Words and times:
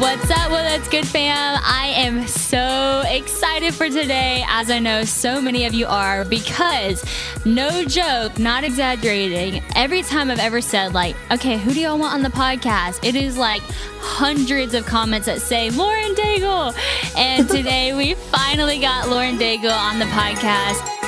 What's 0.00 0.30
up? 0.30 0.50
Well, 0.50 0.64
that's 0.64 0.88
good, 0.88 1.06
fam. 1.06 1.60
I 1.62 1.92
am 1.94 2.26
so 2.26 3.02
excited 3.06 3.74
for 3.74 3.90
today, 3.90 4.42
as 4.48 4.70
I 4.70 4.78
know 4.78 5.04
so 5.04 5.42
many 5.42 5.66
of 5.66 5.74
you 5.74 5.86
are, 5.86 6.24
because 6.24 7.04
no 7.44 7.84
joke, 7.84 8.38
not 8.38 8.64
exaggerating, 8.64 9.62
every 9.76 10.00
time 10.00 10.30
I've 10.30 10.38
ever 10.38 10.62
said, 10.62 10.94
like, 10.94 11.16
okay, 11.30 11.58
who 11.58 11.74
do 11.74 11.80
y'all 11.80 11.98
want 11.98 12.14
on 12.14 12.22
the 12.22 12.30
podcast? 12.30 13.06
It 13.06 13.14
is 13.14 13.36
like 13.36 13.60
hundreds 14.00 14.72
of 14.72 14.86
comments 14.86 15.26
that 15.26 15.42
say 15.42 15.68
Lauren 15.68 16.14
Daigle. 16.14 16.74
And 17.14 17.46
today 17.50 17.92
we 17.92 18.14
finally 18.14 18.80
got 18.80 19.10
Lauren 19.10 19.36
Daigle 19.36 19.70
on 19.70 19.98
the 19.98 20.06
podcast. 20.06 20.99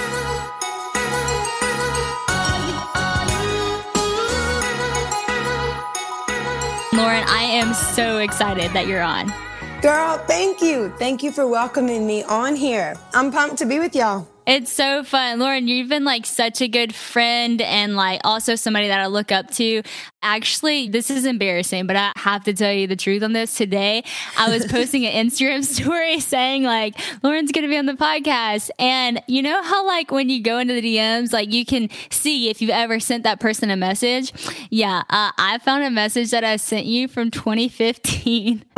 Lauren, 6.93 7.25
I 7.27 7.45
am 7.45 7.73
so 7.73 8.19
excited 8.19 8.71
that 8.73 8.87
you're 8.87 9.01
on. 9.01 9.33
Girl, 9.81 10.19
thank 10.27 10.61
you. 10.61 10.93
Thank 10.99 11.23
you 11.23 11.33
for 11.33 11.47
welcoming 11.47 12.07
me 12.07 12.23
on 12.25 12.55
here. 12.55 12.95
I'm 13.15 13.33
pumped 13.33 13.57
to 13.59 13.65
be 13.65 13.79
with 13.79 13.97
y'all. 13.97 14.29
It's 14.47 14.71
so 14.71 15.03
fun. 15.03 15.39
Lauren, 15.39 15.69
you've 15.69 15.89
been 15.89 16.05
like 16.05 16.27
such 16.27 16.61
a 16.61 16.69
good 16.69 16.95
friend 16.95 17.63
and 17.63 17.97
like 17.97 18.21
also 18.25 18.57
somebody 18.57 18.89
that 18.89 19.01
I 19.01 19.07
look 19.07 19.33
up 19.33 19.51
to. 19.53 19.83
Actually, 20.25 20.89
this 20.89 21.11
is 21.11 21.27
embarrassing, 21.27 21.87
but 21.87 21.97
I 21.97 22.13
have 22.17 22.45
to 22.45 22.55
tell 22.55 22.73
you 22.73 22.87
the 22.87 22.95
truth 22.95 23.25
on 23.25 23.33
this. 23.33 23.57
Today, 23.57 24.05
I 24.39 24.51
was 24.51 24.65
posting 24.67 25.05
an 25.05 25.27
Instagram 25.27 25.65
story 25.83 26.21
saying 26.21 26.63
like, 26.63 26.95
Lauren's 27.25 27.51
going 27.51 27.63
to 27.63 27.69
be 27.69 27.77
on 27.77 27.87
the 27.87 27.95
podcast. 27.95 28.71
And 28.79 29.21
you 29.27 29.43
know 29.43 29.63
how 29.63 29.85
like 29.85 30.13
when 30.13 30.29
you 30.29 30.41
go 30.41 30.59
into 30.59 30.75
the 30.75 30.83
DMs, 30.83 31.33
like 31.33 31.53
you 31.53 31.65
can 31.65 31.89
see 32.11 32.49
if 32.51 32.63
you've 32.63 32.71
ever 32.71 33.01
sent 33.01 33.25
that 33.25 33.41
person 33.41 33.71
a 33.71 33.77
message? 33.77 34.33
Yeah. 34.71 35.03
Uh, 35.11 35.33
I 35.37 35.59
found 35.65 35.83
a 35.83 35.91
message 35.91 36.31
that 36.31 36.45
I 36.45 36.57
sent 36.57 36.87
you 36.87 37.09
from 37.09 37.31
2015. 37.31 38.65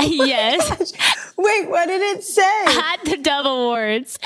yes. 0.00 0.92
Wait, 1.36 1.68
what 1.68 1.86
did 1.86 2.02
it 2.16 2.22
say? 2.22 2.42
Had 2.42 2.98
the 3.04 3.16
double 3.16 3.70
words. 3.70 4.18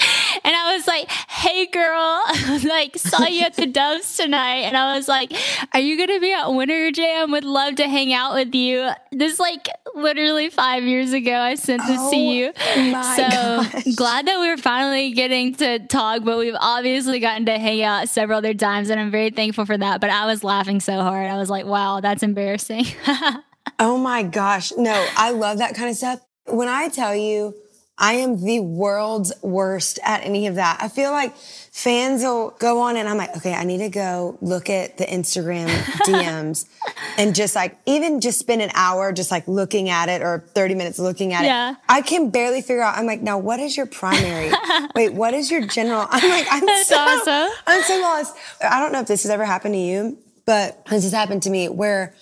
And 0.45 0.55
I 0.55 0.75
was 0.77 0.87
like, 0.87 1.09
hey 1.11 1.67
girl, 1.67 2.23
like 2.65 2.99
saw 2.99 3.27
you 3.27 3.43
at 3.43 3.55
the 3.55 3.67
Doves 3.67 4.17
tonight. 4.17 4.63
And 4.63 4.77
I 4.77 4.97
was 4.97 5.09
like, 5.09 5.33
are 5.73 5.81
you 5.81 5.97
going 5.97 6.09
to 6.09 6.21
be 6.21 6.33
at 6.33 6.34
Winter 6.49 6.91
Jam? 6.91 7.31
Would 7.31 7.45
love 7.45 7.77
to 7.77 7.89
hang 7.89 8.13
out 8.13 8.35
with 8.35 8.55
you. 8.55 8.91
This 9.13 9.39
like 9.39 9.69
literally 9.95 10.51
five 10.51 10.85
years 10.85 11.13
ago, 11.13 11.35
I 11.35 11.55
sent 11.55 11.83
this 11.87 11.99
oh, 12.01 12.11
to 12.11 12.17
you. 12.17 12.53
so 12.57 13.29
gosh. 13.29 13.95
glad 13.95 14.27
that 14.27 14.39
we're 14.39 14.57
finally 14.57 15.13
getting 15.13 15.55
to 15.57 15.79
talk, 15.87 16.25
but 16.25 16.39
we've 16.39 16.57
obviously 16.59 17.21
gotten 17.21 17.47
to 17.47 17.59
hang 17.59 17.83
out 17.83 18.09
several 18.09 18.39
other 18.39 18.55
times. 18.55 18.91
And 18.91 19.01
I'm 19.01 19.11
very 19.11 19.31
thankful 19.31 19.67
for 19.67 19.79
that. 19.79 20.01
But 20.01 20.11
I 20.11 20.27
was 20.27 20.45
laughing 20.45 20.81
so 20.81 21.01
hard. 21.01 21.29
I 21.29 21.37
was 21.37 21.51
like, 21.51 21.67
wow, 21.67 22.01
that's 22.01 22.23
embarrassing. 22.23 22.87
oh 23.79 23.99
my 23.99 24.23
gosh. 24.23 24.73
No, 24.77 25.07
I 25.17 25.31
love 25.31 25.59
that 25.59 25.75
kind 25.75 25.91
of 25.91 25.97
stuff. 25.97 26.21
When 26.47 26.69
I 26.69 26.89
tell 26.89 27.15
you, 27.15 27.55
I 27.97 28.15
am 28.15 28.43
the 28.45 28.59
world's 28.59 29.33
worst 29.41 30.01
at 30.03 30.25
any 30.25 30.49
of 30.49 30.57
that. 30.57 30.79
I 30.81 30.89
feel 30.89 31.13
like 31.13 31.37
fans 31.37 32.25
will 32.25 32.51
go 32.59 32.81
on 32.81 32.97
and 32.97 33.09
I'm 33.09 33.17
like, 33.17 33.37
okay, 33.37 33.55
I 33.55 33.63
need 33.63 33.79
to 33.79 33.89
go 33.89 34.37
look 34.41 34.69
at 34.69 34.99
the 34.99 35.05
Instagram 35.05 35.69
DMs 36.07 36.67
and 37.17 37.37
just 37.37 37.55
like, 37.55 37.79
even 37.87 38.21
just 38.21 38.41
spend 38.41 38.63
an 38.63 38.71
hour 38.75 39.13
just 39.13 39.31
like 39.31 39.47
looking 39.47 39.91
at 39.91 40.09
it 40.09 40.23
or 40.23 40.45
30 40.55 40.75
minutes 40.75 40.99
looking 40.99 41.33
at 41.33 41.45
yeah. 41.45 41.73
it. 41.73 41.77
I 41.89 42.03
can 42.03 42.31
barely 42.31 42.63
figure 42.63 42.83
out. 42.83 42.99
I'm 42.99 43.07
like, 43.07 43.23
now 43.23 43.39
what 43.39 43.61
is 43.61 43.77
your 43.77 43.87
primary? 43.87 44.53
Wait, 44.97 45.15
what 45.15 45.33
is 45.33 45.49
your 45.49 45.65
general? 45.65 46.07
I'm 46.11 46.31
like, 46.31 46.47
I'm 46.51 46.67
That's 46.67 46.89
so, 46.89 46.97
awesome. 46.97 47.57
I'm 47.69 47.83
so 47.83 48.01
lost. 48.01 48.37
I 48.61 48.81
don't 48.81 48.91
know 48.91 49.01
if 49.01 49.07
this 49.07 49.23
has 49.23 49.31
ever 49.31 49.45
happened 49.45 49.75
to 49.75 49.81
you, 49.81 50.19
but 50.47 50.85
this 50.87 51.05
has 51.05 51.13
happened 51.13 51.45
to 51.45 51.51
me 51.51 51.69
where 51.69 52.13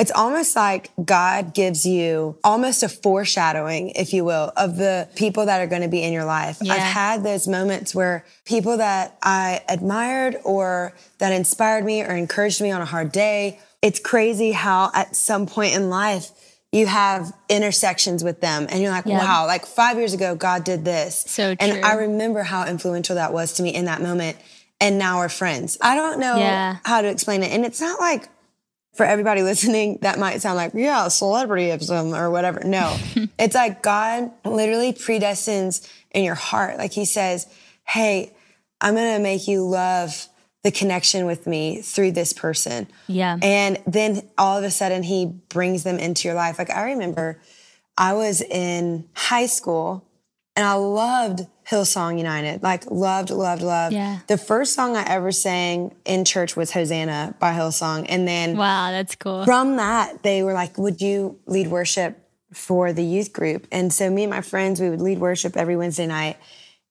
it's 0.00 0.10
almost 0.10 0.56
like 0.56 0.90
God 1.04 1.54
gives 1.54 1.84
you 1.86 2.38
almost 2.42 2.82
a 2.82 2.88
foreshadowing, 2.88 3.90
if 3.90 4.12
you 4.12 4.24
will, 4.24 4.52
of 4.56 4.76
the 4.76 5.08
people 5.14 5.46
that 5.46 5.60
are 5.60 5.66
going 5.66 5.82
to 5.82 5.88
be 5.88 6.02
in 6.02 6.12
your 6.12 6.24
life. 6.24 6.58
Yeah. 6.62 6.74
I've 6.74 6.80
had 6.80 7.22
those 7.22 7.46
moments 7.46 7.94
where 7.94 8.24
people 8.44 8.78
that 8.78 9.16
I 9.22 9.60
admired 9.68 10.36
or 10.44 10.94
that 11.18 11.32
inspired 11.32 11.84
me 11.84 12.02
or 12.02 12.10
encouraged 12.16 12.60
me 12.60 12.70
on 12.70 12.80
a 12.80 12.86
hard 12.86 13.12
day. 13.12 13.60
It's 13.82 14.00
crazy 14.00 14.52
how 14.52 14.90
at 14.94 15.14
some 15.16 15.46
point 15.46 15.74
in 15.74 15.90
life, 15.90 16.30
you 16.72 16.86
have 16.86 17.32
intersections 17.48 18.22
with 18.22 18.40
them 18.40 18.66
and 18.70 18.80
you're 18.80 18.92
like, 18.92 19.04
Yeah. 19.06 19.18
wow, 19.18 19.46
like 19.46 19.66
five 19.66 19.96
years 19.98 20.14
ago, 20.14 20.36
God 20.36 20.62
did 20.64 20.84
this. 20.84 21.24
So 21.26 21.54
And. 21.58 21.84
I 21.84 21.94
remember 21.94 22.42
how 22.44 22.64
influential 22.66 23.16
that 23.16 23.32
was 23.32 23.54
to 23.54 23.62
me 23.62 23.74
in 23.74 23.86
that 23.86 24.00
moment. 24.00 24.36
And 24.80 24.96
now 24.98 25.18
we're 25.18 25.28
friends. 25.28 25.76
I 25.82 25.94
don't 25.96 26.20
know 26.20 26.36
Yeah. 26.36 26.76
how 26.84 27.02
to 27.02 27.08
explain 27.08 27.42
it. 27.42 27.50
And 27.52 27.64
it's 27.66 27.80
not 27.80 27.98
like 27.98 28.28
for 28.94 29.06
everybody 29.06 29.42
listening, 29.42 29.98
that 30.02 30.18
might 30.18 30.40
sound 30.42 30.56
like, 30.56 30.72
yeah, 30.74 31.06
celebrityism 31.06 32.16
or 32.16 32.30
whatever. 32.30 32.60
No, 32.64 32.96
it's 33.38 33.54
like 33.54 33.82
God 33.82 34.30
literally 34.44 34.92
predestines 34.92 35.88
in 36.10 36.24
your 36.24 36.34
heart. 36.34 36.78
Like 36.78 36.92
he 36.92 37.04
says, 37.04 37.46
Hey, 37.86 38.32
I'm 38.80 38.94
going 38.94 39.16
to 39.16 39.22
make 39.22 39.46
you 39.48 39.66
love 39.66 40.28
the 40.62 40.70
connection 40.70 41.26
with 41.26 41.46
me 41.46 41.80
through 41.80 42.12
this 42.12 42.32
person. 42.32 42.86
Yeah. 43.06 43.38
And 43.42 43.78
then 43.86 44.28
all 44.36 44.58
of 44.58 44.64
a 44.64 44.70
sudden 44.70 45.02
he 45.02 45.26
brings 45.26 45.84
them 45.84 45.98
into 45.98 46.28
your 46.28 46.34
life. 46.34 46.58
Like 46.58 46.70
I 46.70 46.90
remember 46.90 47.40
I 47.96 48.12
was 48.12 48.42
in 48.42 49.08
high 49.14 49.46
school 49.46 50.04
and 50.56 50.66
I 50.66 50.74
loved 50.74 51.46
Hillsong 51.70 52.18
United. 52.18 52.62
Like 52.62 52.90
loved, 52.90 53.30
loved, 53.30 53.62
loved. 53.62 53.94
Yeah. 53.94 54.18
The 54.26 54.36
first 54.36 54.74
song 54.74 54.96
I 54.96 55.04
ever 55.04 55.30
sang 55.30 55.94
in 56.04 56.24
church 56.24 56.56
was 56.56 56.72
Hosanna 56.72 57.36
by 57.38 57.54
Hillsong. 57.54 58.06
And 58.08 58.26
then 58.26 58.56
wow, 58.56 58.90
that's 58.90 59.14
cool. 59.14 59.44
from 59.44 59.76
that, 59.76 60.22
they 60.24 60.42
were 60.42 60.52
like, 60.52 60.76
would 60.78 61.00
you 61.00 61.38
lead 61.46 61.68
worship 61.68 62.18
for 62.52 62.92
the 62.92 63.04
youth 63.04 63.32
group? 63.32 63.68
And 63.70 63.92
so 63.92 64.10
me 64.10 64.24
and 64.24 64.30
my 64.30 64.40
friends, 64.40 64.80
we 64.80 64.90
would 64.90 65.00
lead 65.00 65.20
worship 65.20 65.56
every 65.56 65.76
Wednesday 65.76 66.06
night. 66.06 66.38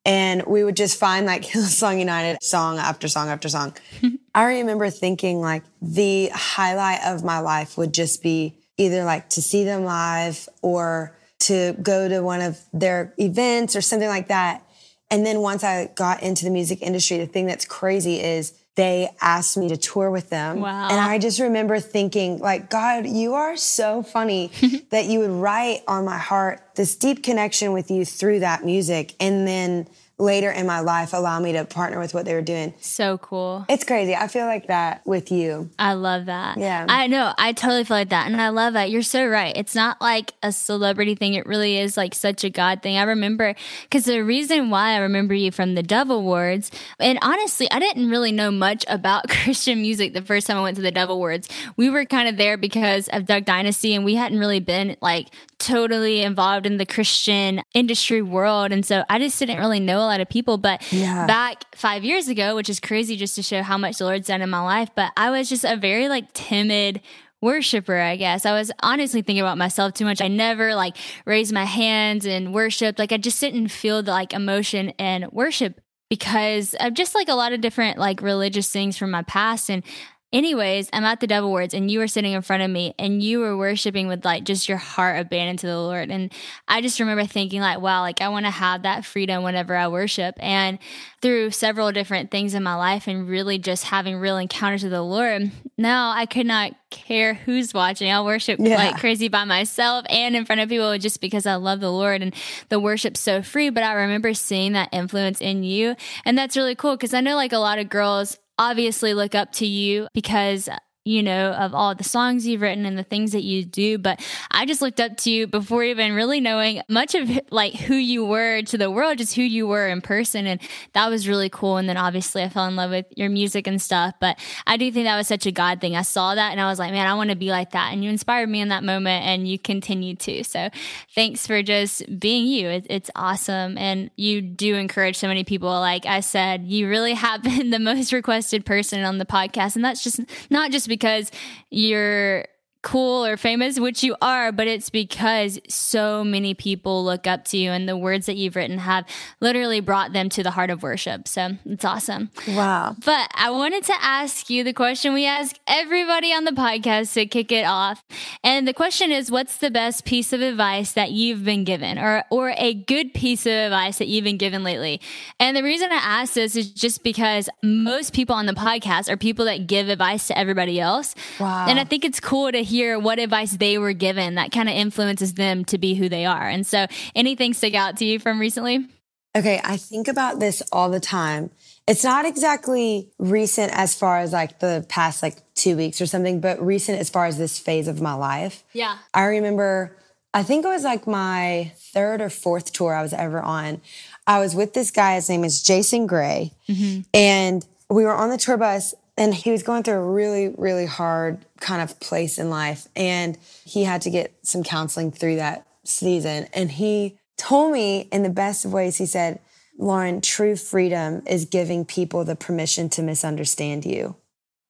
And 0.05 0.43
we 0.47 0.63
would 0.63 0.77
just 0.77 0.97
find 0.97 1.25
like 1.25 1.41
Hillsong 1.45 1.99
United 1.99 2.41
song 2.41 2.77
after 2.77 3.09
song 3.09 3.27
after 3.27 3.49
song. 3.49 3.75
I 4.33 4.59
remember 4.59 4.89
thinking 4.89 5.41
like 5.41 5.63
the 5.81 6.29
highlight 6.33 7.01
of 7.05 7.25
my 7.25 7.39
life 7.39 7.77
would 7.77 7.93
just 7.93 8.23
be 8.23 8.57
either 8.77 9.03
like 9.03 9.29
to 9.31 9.41
see 9.41 9.65
them 9.65 9.83
live 9.83 10.47
or 10.61 11.17
to 11.39 11.73
go 11.81 12.07
to 12.07 12.21
one 12.21 12.41
of 12.41 12.57
their 12.71 13.13
events 13.17 13.75
or 13.75 13.81
something 13.81 14.07
like 14.07 14.29
that. 14.29 14.63
And 15.11 15.25
then 15.25 15.41
once 15.41 15.63
I 15.63 15.89
got 15.95 16.21
into 16.21 16.45
the 16.45 16.51
music 16.51 16.81
industry, 16.81 17.17
the 17.17 17.25
thing 17.25 17.45
that's 17.45 17.65
crazy 17.65 18.19
is 18.19 18.53
they 18.75 19.09
asked 19.21 19.57
me 19.57 19.67
to 19.69 19.77
tour 19.77 20.09
with 20.09 20.29
them. 20.29 20.61
Wow. 20.61 20.87
And 20.89 20.99
I 20.99 21.17
just 21.17 21.39
remember 21.39 21.79
thinking, 21.79 22.39
like, 22.39 22.69
God, 22.69 23.07
you 23.07 23.33
are 23.33 23.57
so 23.57 24.03
funny 24.03 24.51
that 24.91 25.05
you 25.05 25.19
would 25.19 25.31
write 25.31 25.81
on 25.87 26.05
my 26.05 26.17
heart 26.17 26.61
this 26.75 26.95
deep 26.95 27.23
connection 27.23 27.73
with 27.73 27.91
you 27.91 28.05
through 28.05 28.39
that 28.39 28.63
music. 28.63 29.15
And 29.19 29.47
then 29.47 29.87
later 30.19 30.51
in 30.51 30.67
my 30.67 30.81
life 30.81 31.13
allow 31.13 31.39
me 31.39 31.53
to 31.53 31.65
partner 31.65 31.97
with 31.97 32.13
what 32.13 32.25
they 32.25 32.33
were 32.33 32.41
doing. 32.41 32.73
So 32.79 33.17
cool. 33.17 33.65
It's 33.69 33.83
crazy. 33.83 34.13
I 34.15 34.27
feel 34.27 34.45
like 34.45 34.67
that 34.67 35.05
with 35.05 35.31
you. 35.31 35.69
I 35.79 35.93
love 35.93 36.25
that. 36.25 36.57
Yeah. 36.57 36.85
I 36.87 37.07
know. 37.07 37.33
I 37.37 37.53
totally 37.53 37.85
feel 37.85 37.97
like 37.97 38.09
that. 38.09 38.27
And 38.27 38.39
I 38.41 38.49
love 38.49 38.73
that. 38.73 38.91
You're 38.91 39.01
so 39.01 39.25
right. 39.25 39.55
It's 39.55 39.75
not 39.75 40.01
like 40.01 40.33
a 40.43 40.51
celebrity 40.51 41.15
thing. 41.15 41.33
It 41.35 41.45
really 41.45 41.77
is 41.77 41.95
like 41.95 42.13
such 42.13 42.43
a 42.43 42.49
God 42.49 42.83
thing. 42.83 42.97
I 42.97 43.03
remember 43.03 43.55
because 43.83 44.05
the 44.05 44.23
reason 44.23 44.69
why 44.69 44.91
I 44.91 44.97
remember 44.97 45.33
you 45.33 45.51
from 45.51 45.75
the 45.75 45.83
Dove 45.83 46.09
Awards, 46.09 46.69
and 46.99 47.17
honestly, 47.21 47.71
I 47.71 47.79
didn't 47.79 48.09
really 48.09 48.31
know 48.31 48.51
much 48.51 48.85
about 48.89 49.29
Christian 49.43 49.81
music 49.81 50.13
the 50.13 50.21
first 50.21 50.47
time 50.47 50.57
I 50.57 50.61
went 50.61 50.75
to 50.75 50.83
the 50.83 50.91
Dove 50.91 51.09
Awards. 51.09 51.47
We 51.77 51.89
were 51.89 52.05
kind 52.05 52.27
of 52.27 52.37
there 52.37 52.57
because 52.57 53.07
of 53.09 53.25
Duck 53.25 53.45
Dynasty 53.45 53.93
and 53.93 54.03
we 54.03 54.15
hadn't 54.15 54.39
really 54.39 54.59
been 54.59 54.97
like 55.01 55.27
totally 55.59 56.21
involved 56.21 56.65
in 56.65 56.77
the 56.77 56.85
Christian 56.85 57.61
industry 57.73 58.21
world. 58.21 58.71
And 58.71 58.85
so 58.85 59.03
I 59.09 59.19
just 59.19 59.37
didn't 59.39 59.59
really 59.59 59.79
know 59.79 60.08
lot 60.09 60.21
of 60.21 60.29
people. 60.29 60.57
But 60.57 60.81
Yeah. 60.91 61.25
back 61.25 61.63
five 61.75 62.03
years 62.03 62.27
ago, 62.27 62.55
which 62.55 62.69
is 62.69 62.79
crazy 62.79 63.15
just 63.15 63.35
to 63.35 63.43
show 63.43 63.61
how 63.63 63.77
much 63.77 63.97
the 63.97 64.05
Lord's 64.05 64.27
done 64.27 64.41
in 64.41 64.49
my 64.49 64.61
life, 64.61 64.89
but 64.95 65.11
I 65.15 65.29
was 65.31 65.47
just 65.49 65.63
a 65.63 65.75
very 65.77 66.09
like 66.09 66.33
timid 66.33 67.01
worshiper, 67.41 67.97
I 67.97 68.17
guess. 68.17 68.45
I 68.45 68.51
was 68.51 68.69
honestly 68.81 69.21
thinking 69.21 69.41
about 69.41 69.57
myself 69.57 69.93
too 69.93 70.03
much. 70.03 70.21
I 70.21 70.27
never 70.27 70.75
like 70.75 70.97
raised 71.25 71.53
my 71.53 71.63
hands 71.63 72.25
and 72.25 72.53
worshiped. 72.53 72.99
Like 72.99 73.11
I 73.13 73.17
just 73.17 73.39
didn't 73.39 73.69
feel 73.69 74.03
the 74.03 74.11
like 74.11 74.33
emotion 74.33 74.91
and 74.99 75.31
worship 75.31 75.79
because 76.09 76.75
of 76.81 76.93
just 76.95 77.15
like 77.15 77.29
a 77.29 77.35
lot 77.35 77.53
of 77.53 77.61
different 77.61 77.97
like 77.97 78.21
religious 78.21 78.69
things 78.69 78.97
from 78.97 79.11
my 79.11 79.21
past. 79.23 79.69
And 79.69 79.83
anyways, 80.31 80.89
I'm 80.93 81.03
at 81.03 81.19
the 81.19 81.27
Dove 81.27 81.43
Awards 81.43 81.73
and 81.73 81.89
you 81.89 81.99
were 81.99 82.07
sitting 82.07 82.33
in 82.33 82.41
front 82.41 82.63
of 82.63 82.69
me 82.69 82.93
and 82.99 83.21
you 83.21 83.39
were 83.39 83.57
worshiping 83.57 84.07
with 84.07 84.23
like 84.23 84.43
just 84.43 84.69
your 84.69 84.77
heart 84.77 85.19
abandoned 85.19 85.59
to 85.59 85.67
the 85.67 85.79
Lord. 85.79 86.09
And 86.11 86.31
I 86.67 86.81
just 86.81 86.99
remember 86.99 87.25
thinking 87.25 87.61
like, 87.61 87.79
wow, 87.81 88.01
like 88.01 88.21
I 88.21 88.29
want 88.29 88.45
to 88.45 88.51
have 88.51 88.83
that 88.83 89.05
freedom 89.05 89.43
whenever 89.43 89.75
I 89.75 89.87
worship. 89.87 90.35
And 90.39 90.77
through 91.21 91.51
several 91.51 91.91
different 91.91 92.31
things 92.31 92.53
in 92.53 92.63
my 92.63 92.75
life 92.75 93.07
and 93.07 93.27
really 93.27 93.57
just 93.57 93.83
having 93.85 94.17
real 94.17 94.37
encounters 94.37 94.83
with 94.83 94.91
the 94.91 95.01
Lord, 95.01 95.51
now 95.77 96.11
I 96.11 96.25
could 96.25 96.45
not 96.45 96.73
care 96.91 97.33
who's 97.33 97.73
watching. 97.73 98.11
I'll 98.11 98.25
worship 98.25 98.59
Yeah. 98.59 98.75
like 98.77 98.97
crazy 98.99 99.27
by 99.29 99.43
myself 99.45 100.05
and 100.09 100.35
in 100.35 100.45
front 100.45 100.61
of 100.61 100.69
people 100.69 100.97
just 100.97 101.21
because 101.21 101.45
I 101.45 101.55
love 101.55 101.79
the 101.79 101.91
Lord 101.91 102.21
and 102.21 102.33
the 102.69 102.79
worship's 102.79 103.19
so 103.19 103.41
free. 103.41 103.69
But 103.69 103.83
I 103.83 103.93
remember 103.93 104.33
seeing 104.33 104.73
that 104.73 104.89
influence 104.91 105.41
in 105.41 105.63
you. 105.63 105.95
And 106.23 106.37
that's 106.37 106.55
really 106.55 106.75
cool 106.75 106.95
because 106.95 107.13
I 107.13 107.21
know 107.21 107.35
like 107.35 107.53
a 107.53 107.57
lot 107.57 107.79
of 107.79 107.89
girls 107.89 108.37
obviously 108.59 109.13
look 109.13 109.33
up 109.33 109.53
to 109.53 109.65
you 109.65 110.07
because 110.13 110.69
you 111.05 111.23
know 111.23 111.51
of 111.51 111.73
all 111.73 111.95
the 111.95 112.03
songs 112.03 112.45
you've 112.45 112.61
written 112.61 112.85
and 112.85 112.97
the 112.97 113.03
things 113.03 113.31
that 113.31 113.43
you 113.43 113.63
do 113.63 113.97
but 113.97 114.19
i 114.51 114.65
just 114.65 114.81
looked 114.81 114.99
up 114.99 115.15
to 115.15 115.31
you 115.31 115.47
before 115.47 115.83
even 115.83 116.13
really 116.13 116.41
knowing 116.41 116.81
much 116.89 117.15
of 117.15 117.29
like 117.51 117.73
who 117.73 117.95
you 117.95 118.25
were 118.25 118.61
to 118.61 118.77
the 118.77 118.91
world 118.91 119.17
just 119.17 119.35
who 119.35 119.41
you 119.41 119.65
were 119.65 119.87
in 119.87 120.01
person 120.01 120.45
and 120.45 120.61
that 120.93 121.09
was 121.09 121.27
really 121.27 121.49
cool 121.49 121.77
and 121.77 121.87
then 121.87 121.95
obviously 121.95 122.43
i 122.43 122.49
fell 122.49 122.65
in 122.65 122.75
love 122.75 122.91
with 122.91 123.05
your 123.15 123.29
music 123.29 123.65
and 123.65 123.81
stuff 123.81 124.13
but 124.19 124.37
i 124.67 124.75
do 124.75 124.91
think 124.91 125.05
that 125.05 125.17
was 125.17 125.27
such 125.27 125.45
a 125.45 125.51
god 125.51 125.79
thing. 125.79 125.95
I 125.95 126.01
saw 126.01 126.35
that 126.35 126.51
and 126.51 126.59
i 126.59 126.69
was 126.69 126.79
like 126.79 126.91
man 126.91 127.07
i 127.07 127.13
want 127.13 127.29
to 127.29 127.35
be 127.35 127.49
like 127.49 127.71
that 127.71 127.93
and 127.93 128.03
you 128.03 128.09
inspired 128.09 128.49
me 128.49 128.59
in 128.59 128.67
that 128.67 128.83
moment 128.83 129.25
and 129.25 129.47
you 129.47 129.57
continue 129.57 130.15
to 130.15 130.43
so 130.43 130.69
thanks 131.15 131.47
for 131.47 131.63
just 131.63 132.03
being 132.19 132.47
you. 132.47 132.67
It, 132.69 132.87
it's 132.89 133.11
awesome 133.15 133.77
and 133.77 134.11
you 134.15 134.41
do 134.41 134.75
encourage 134.75 135.17
so 135.17 135.27
many 135.27 135.43
people 135.43 135.69
like 135.69 136.05
i 136.05 136.19
said 136.19 136.65
you 136.65 136.89
really 136.89 137.13
have 137.13 137.41
been 137.49 137.69
the 137.69 137.79
most 137.79 138.11
requested 138.11 138.65
person 138.65 139.03
on 139.03 139.17
the 139.17 139.25
podcast 139.25 139.75
and 139.75 139.85
that's 139.85 140.03
just 140.03 140.19
not 140.49 140.71
just 140.71 140.88
because 140.89 141.31
you're 141.69 142.45
cool 142.81 143.25
or 143.25 143.35
famous, 143.35 143.79
which 143.79 144.03
you 144.03 144.15
are, 144.21 144.51
but 144.51 144.67
it's 144.67 144.89
because 144.89 145.59
so 145.67 146.23
many 146.23 146.53
people 146.53 147.03
look 147.03 147.27
up 147.27 147.43
to 147.45 147.57
you 147.57 147.71
and 147.71 147.89
the 147.89 147.97
words 147.97 148.25
that 148.27 148.37
you've 148.37 148.55
written 148.55 148.77
have 148.77 149.05
literally 149.41 149.81
brought 149.81 150.13
them 150.13 150.29
to 150.29 150.43
the 150.43 150.51
heart 150.51 150.69
of 150.69 150.81
worship. 150.81 151.27
So 151.27 151.57
it's 151.65 151.83
awesome. 151.83 152.29
Wow. 152.47 152.95
But 153.03 153.29
I 153.35 153.51
wanted 153.51 153.83
to 153.85 153.93
ask 153.99 154.49
you 154.49 154.63
the 154.63 154.73
question 154.73 155.13
we 155.13 155.25
ask 155.25 155.57
everybody 155.67 156.31
on 156.31 156.45
the 156.45 156.51
podcast 156.51 157.13
to 157.13 157.25
kick 157.25 157.51
it 157.51 157.65
off. 157.65 158.03
And 158.43 158.67
the 158.67 158.73
question 158.73 159.11
is 159.11 159.29
what's 159.29 159.57
the 159.57 159.71
best 159.71 160.05
piece 160.05 160.31
of 160.31 160.41
advice 160.41 160.93
that 160.93 161.11
you've 161.11 161.43
been 161.43 161.65
given 161.65 161.99
or 161.99 162.23
or 162.29 162.53
a 162.57 162.73
good 162.73 163.13
piece 163.13 163.45
of 163.45 163.51
advice 163.51 163.97
that 163.97 164.07
you've 164.07 164.23
been 164.23 164.37
given 164.37 164.63
lately? 164.63 165.01
And 165.39 165.55
the 165.55 165.63
reason 165.63 165.91
I 165.91 165.95
ask 165.95 166.33
this 166.33 166.55
is 166.55 166.71
just 166.71 167.03
because 167.03 167.49
most 167.61 168.13
people 168.13 168.35
on 168.35 168.45
the 168.45 168.53
podcast 168.53 169.09
are 169.09 169.17
people 169.17 169.45
that 169.45 169.67
give 169.67 169.89
advice 169.89 170.27
to 170.27 170.37
everybody 170.37 170.79
else. 170.79 171.13
Wow. 171.39 171.65
And 171.67 171.79
I 171.79 171.83
think 171.83 172.05
it's 172.05 172.19
cool 172.19 172.51
to 172.51 172.68
hear 172.69 172.97
what 172.99 173.19
advice 173.19 173.51
they 173.51 173.77
were 173.77 173.93
given 173.93 174.35
that 174.35 174.51
kind 174.51 174.69
of 174.69 174.75
influences 174.75 175.33
them 175.33 175.65
to 175.65 175.77
be 175.77 175.95
who 175.95 176.07
they 176.07 176.25
are. 176.25 176.47
And 176.47 176.65
so 176.65 176.87
anything 177.15 177.53
stick 177.53 177.73
out 177.73 177.97
to 177.97 178.05
you 178.05 178.19
from 178.19 178.39
recently? 178.39 178.87
Okay, 179.35 179.61
I 179.63 179.77
think 179.77 180.07
about 180.07 180.39
this 180.39 180.63
all 180.71 180.89
the 180.89 180.99
time. 180.99 181.51
It's 181.87 182.03
not 182.03 182.25
exactly 182.25 183.09
recent 183.17 183.71
as 183.73 183.95
far 183.95 184.19
as 184.19 184.31
like 184.31 184.59
the 184.59 184.85
past 184.89 185.21
like 185.23 185.37
two 185.55 185.75
weeks 185.75 186.01
or 186.01 186.05
something, 186.05 186.39
but 186.39 186.63
recent 186.63 186.99
as 186.99 187.09
far 187.09 187.25
as 187.25 187.37
this 187.37 187.59
phase 187.59 187.87
of 187.87 188.01
my 188.01 188.13
life. 188.13 188.63
Yeah. 188.73 188.97
I 189.13 189.25
remember, 189.25 189.97
I 190.33 190.43
think 190.43 190.65
it 190.65 190.67
was 190.67 190.83
like 190.83 191.07
my 191.07 191.71
third 191.77 192.21
or 192.21 192.29
fourth 192.29 192.73
tour 192.73 192.93
I 192.93 193.01
was 193.01 193.13
ever 193.13 193.41
on. 193.41 193.81
I 194.27 194.39
was 194.39 194.55
with 194.55 194.73
this 194.73 194.91
guy, 194.91 195.15
his 195.15 195.29
name 195.29 195.43
is 195.43 195.61
Jason 195.63 196.05
Gray, 196.05 196.53
mm-hmm. 196.67 197.01
and 197.13 197.65
we 197.89 198.05
were 198.05 198.13
on 198.13 198.29
the 198.29 198.37
tour 198.37 198.57
bus, 198.57 198.93
and 199.19 199.35
he 199.35 199.51
was 199.51 199.63
going 199.63 199.83
through 199.83 199.95
a 199.95 200.11
really, 200.11 200.55
really 200.57 200.85
hard 200.85 201.45
kind 201.59 201.81
of 201.81 201.99
place 201.99 202.39
in 202.39 202.49
life. 202.49 202.87
And 202.95 203.37
he 203.65 203.83
had 203.83 204.01
to 204.03 204.09
get 204.09 204.33
some 204.43 204.63
counseling 204.63 205.11
through 205.11 205.35
that 205.35 205.67
season. 205.83 206.47
And 206.53 206.71
he 206.71 207.19
told 207.37 207.73
me 207.73 208.07
in 208.13 208.23
the 208.23 208.29
best 208.29 208.63
of 208.63 208.71
ways, 208.71 208.97
he 208.97 209.05
said, 209.05 209.41
Lauren, 209.77 210.21
true 210.21 210.55
freedom 210.55 211.21
is 211.27 211.43
giving 211.43 211.83
people 211.83 212.23
the 212.23 212.37
permission 212.37 212.87
to 212.89 213.03
misunderstand 213.03 213.85
you. 213.85 214.15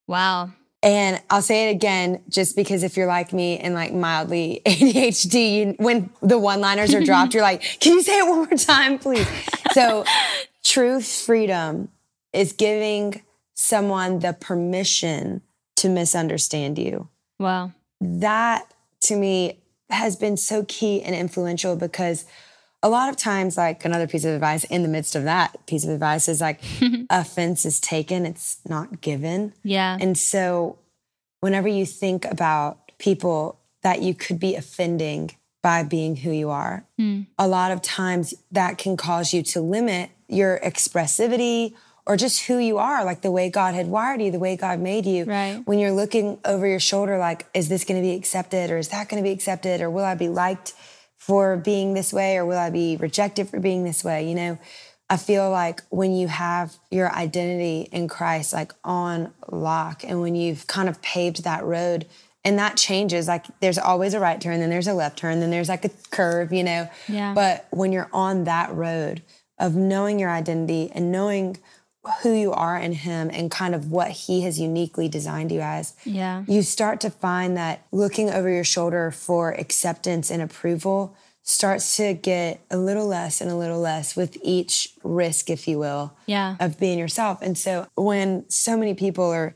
Wow. 0.08 0.52
And 0.82 1.22
I'll 1.30 1.44
say 1.44 1.70
it 1.70 1.72
again, 1.72 2.24
just 2.28 2.56
because 2.56 2.82
if 2.82 2.98
you're 2.98 3.08
like 3.08 3.32
me 3.32 3.60
and 3.60 3.76
like 3.76 3.94
mildly 3.94 4.64
ADHD, 4.66 5.54
you, 5.54 5.76
when 5.78 6.10
the 6.22 6.40
one 6.40 6.60
liners 6.60 6.96
are 6.96 7.04
dropped, 7.04 7.34
you're 7.36 7.44
like, 7.44 7.62
can 7.80 7.94
you 7.94 8.02
say 8.02 8.18
it 8.18 8.28
one 8.28 8.38
more 8.38 8.58
time, 8.58 8.98
please? 8.98 9.28
So 9.74 10.06
true 10.64 11.02
freedom 11.02 11.90
is 12.34 12.54
giving 12.54 13.22
someone 13.60 14.20
the 14.20 14.32
permission 14.32 15.42
to 15.76 15.90
misunderstand 15.90 16.78
you. 16.80 17.10
Wow. 17.40 17.74
That 18.00 18.74
to 19.02 19.18
me 19.18 19.60
has 19.90 20.16
been 20.16 20.38
so 20.38 20.64
key 20.66 21.02
and 21.02 21.14
influential 21.14 21.76
because 21.76 22.26
a 22.82 22.88
lot 22.88 23.10
of 23.10 23.18
times, 23.18 23.58
like 23.58 23.84
another 23.84 24.08
piece 24.08 24.24
of 24.24 24.34
advice 24.34 24.64
in 24.64 24.84
the 24.84 24.88
midst 24.88 25.14
of 25.14 25.26
that 25.26 25.66
piece 25.68 25.84
of 25.84 25.90
advice 25.90 26.30
is 26.30 26.40
like 26.40 26.62
offense 27.10 27.66
is 27.66 27.82
taken, 27.82 28.26
it's 28.26 28.60
not 28.68 29.02
given. 29.02 29.54
Yeah. 29.64 29.98
And 30.00 30.18
so, 30.18 30.80
whenever 31.42 31.68
you 31.68 31.86
think 31.86 32.24
about 32.24 32.94
people 32.98 33.60
that 33.84 34.02
you 34.02 34.14
could 34.14 34.40
be 34.40 34.56
offending 34.56 35.32
by 35.62 35.84
being 35.84 36.16
who 36.18 36.32
you 36.32 36.50
are, 36.50 36.86
hmm. 36.98 37.24
a 37.38 37.48
lot 37.50 37.72
of 37.72 37.82
times 37.82 38.34
that 38.52 38.78
can 38.78 38.96
cause 38.96 39.34
you 39.34 39.44
to 39.44 39.60
limit 39.60 40.12
your 40.30 40.60
expressivity 40.60 41.74
or 42.10 42.18
just 42.18 42.48
who 42.48 42.58
you 42.58 42.80
are, 42.80 43.06
like 43.06 43.22
the 43.22 43.30
way 43.30 43.52
God 43.52 43.76
had 43.76 43.86
wired 43.86 44.20
you, 44.20 44.32
the 44.32 44.40
way 44.40 44.56
God 44.56 44.80
made 44.80 45.06
you. 45.06 45.26
Right. 45.26 45.62
When 45.66 45.78
you're 45.78 45.92
looking 45.92 46.40
over 46.44 46.66
your 46.66 46.80
shoulder, 46.80 47.20
like, 47.20 47.46
is 47.54 47.70
this 47.70 47.84
going 47.86 48.02
to 48.02 48.06
be 48.06 48.16
accepted 48.16 48.72
or 48.72 48.80
is 48.80 48.88
that 48.90 49.10
going 49.10 49.22
to 49.22 49.28
be 49.28 49.32
accepted 49.32 49.80
or 49.80 49.92
will 49.92 50.04
I 50.04 50.16
be 50.16 50.28
liked 50.28 50.74
for 51.18 51.56
being 51.56 51.94
this 51.94 52.12
way 52.12 52.38
or 52.38 52.48
will 52.48 52.58
I 52.58 52.72
be 52.72 52.98
rejected 52.98 53.48
for 53.48 53.60
being 53.60 53.84
this 53.84 54.04
way? 54.04 54.28
You 54.28 54.34
know, 54.34 54.58
I 55.08 55.18
feel 55.18 55.52
like 55.52 55.84
when 55.90 56.16
you 56.16 56.28
have 56.28 56.78
your 56.90 57.14
identity 57.14 57.88
in 57.92 58.08
Christ 58.08 58.54
like 58.54 58.74
on 58.84 59.32
lock 59.48 60.04
and 60.04 60.20
when 60.20 60.34
you've 60.34 60.66
kind 60.66 60.90
of 60.90 61.04
paved 61.04 61.44
that 61.44 61.64
road 61.64 62.08
and 62.44 62.58
that 62.58 62.76
changes, 62.76 63.28
like 63.28 63.46
there's 63.60 63.78
always 63.78 64.16
a 64.16 64.20
right 64.20 64.42
turn, 64.42 64.62
then 64.62 64.72
there's 64.72 64.88
a 64.88 64.96
left 64.96 65.20
turn, 65.20 65.42
then 65.42 65.52
there's 65.52 65.70
like 65.70 65.86
a 65.86 65.92
curve, 66.10 66.52
you 66.52 66.64
know. 66.64 66.90
Yeah. 67.08 67.36
But 67.36 67.68
when 67.70 67.92
you're 67.92 68.10
on 68.12 68.46
that 68.46 68.74
road 68.74 69.22
of 69.60 69.76
knowing 69.76 70.18
your 70.18 70.32
identity 70.32 70.90
and 70.92 71.12
knowing 71.12 71.58
who 72.22 72.34
you 72.34 72.52
are 72.52 72.78
in 72.78 72.94
him 72.94 73.30
and 73.34 73.50
kind 73.52 73.74
of 73.76 73.92
what 73.92 74.12
he 74.12 74.42
has 74.42 74.60
uniquely 74.60 75.08
designed 75.08 75.52
you 75.52 75.62
as, 75.62 75.94
Yeah. 76.06 76.44
you 76.48 76.62
start 76.62 77.00
to 77.02 77.10
find 77.10 77.56
that 77.58 77.86
looking 77.92 78.30
over 78.30 78.50
your 78.50 78.64
shoulder 78.64 79.12
for 79.12 79.52
acceptance 79.52 80.30
and 80.32 80.42
approval 80.42 81.16
starts 81.44 81.96
to 81.98 82.14
get 82.14 82.60
a 82.70 82.78
little 82.78 83.08
less 83.08 83.42
and 83.42 83.50
a 83.50 83.56
little 83.56 83.80
less 83.80 84.16
with 84.16 84.38
each 84.44 84.94
risk, 85.04 85.50
if 85.50 85.68
you 85.68 85.80
will, 85.80 86.14
Yeah. 86.28 86.56
of 86.60 86.78
being 86.80 87.00
yourself. 87.00 87.40
And 87.42 87.58
so 87.58 87.88
when 87.96 88.46
so 88.50 88.78
many 88.78 88.94
people 88.94 89.26
are 89.32 89.56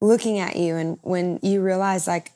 looking 0.00 0.38
at 0.38 0.56
you 0.56 0.76
and 0.76 0.98
when 1.02 1.38
you 1.42 1.60
realize 1.60 2.06
like 2.06 2.32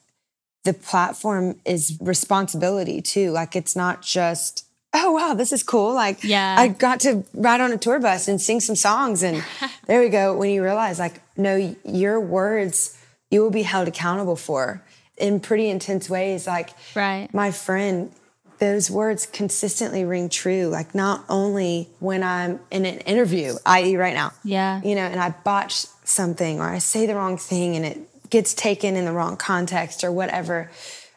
the 0.64 0.72
platform 0.74 1.56
is 1.64 1.96
responsibility 2.00 3.00
too, 3.00 3.30
like 3.30 3.56
it's 3.56 3.74
not 3.74 4.02
just, 4.02 4.64
oh 4.94 5.12
wow, 5.12 5.34
this 5.34 5.52
is 5.52 5.62
cool. 5.62 5.94
Like 5.94 6.22
Yeah. 6.24 6.56
I 6.58 6.68
got 6.68 7.00
to 7.00 7.24
ride 7.34 7.60
on 7.60 7.72
a 7.72 7.78
tour 7.78 7.98
bus 7.98 8.28
and 8.28 8.40
sing 8.40 8.60
some 8.60 8.76
songs 8.76 9.22
and 9.22 9.42
there 9.86 10.00
we 10.00 10.08
go. 10.08 10.36
When 10.36 10.50
you 10.50 10.62
realize 10.62 10.98
like, 10.98 11.20
no, 11.36 11.74
your 11.84 12.20
words 12.20 12.98
you 13.30 13.40
will 13.40 13.50
be 13.50 13.62
held 13.62 13.88
accountable 13.88 14.36
for 14.36 14.82
in 15.16 15.40
pretty 15.40 15.68
intense 15.70 16.10
ways. 16.10 16.46
Like 16.46 16.70
Right. 16.94 17.28
my 17.32 17.50
friend 17.50 18.12
those 18.58 18.88
words 18.90 19.26
consistently 19.26 20.04
ring 20.04 20.28
true. 20.28 20.66
Like 20.68 20.94
not 20.94 21.24
only 21.28 21.88
when 21.98 22.22
I'm 22.22 22.60
in 22.70 22.86
an 22.86 22.98
interview, 22.98 23.54
i.e., 23.66 23.96
right 23.96 24.14
now, 24.14 24.32
Yeah. 24.44 24.80
you 24.84 24.94
know, 24.94 25.02
and 25.02 25.18
I 25.20 25.30
botch 25.30 25.86
something 26.04 26.60
or 26.60 26.68
I 26.68 26.78
say 26.78 27.06
the 27.06 27.16
wrong 27.16 27.36
thing 27.38 27.74
and 27.74 27.84
it 27.84 28.30
gets 28.30 28.54
taken 28.54 28.94
in 28.94 29.04
the 29.04 29.12
wrong 29.12 29.36
context 29.36 30.04
or 30.04 30.12
whatever. 30.12 30.70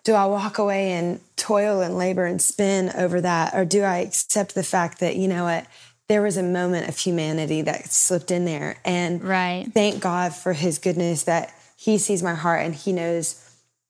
Do 0.05 0.13
I 0.13 0.25
walk 0.27 0.57
away 0.59 0.93
and 0.93 1.19
toil 1.35 1.81
and 1.81 1.97
labor 1.97 2.25
and 2.25 2.41
spin 2.41 2.91
over 2.95 3.19
that? 3.21 3.53
Or 3.53 3.65
do 3.65 3.81
I 3.83 3.97
accept 3.97 4.55
the 4.55 4.63
fact 4.63 4.99
that, 4.99 5.17
you 5.17 5.27
know 5.27 5.43
what, 5.43 5.65
there 6.07 6.21
was 6.21 6.37
a 6.37 6.43
moment 6.43 6.87
of 6.87 6.97
humanity 6.97 7.63
that 7.63 7.91
slipped 7.91 8.29
in 8.31 8.45
there? 8.45 8.77
And 8.85 9.21
Right. 9.23 9.67
thank 9.73 9.99
God 10.01 10.33
for 10.33 10.53
his 10.53 10.77
goodness 10.77 11.23
that 11.23 11.53
he 11.75 11.97
sees 11.97 12.21
my 12.23 12.35
heart 12.35 12.61
and 12.63 12.73
he 12.75 12.93
knows 12.93 13.35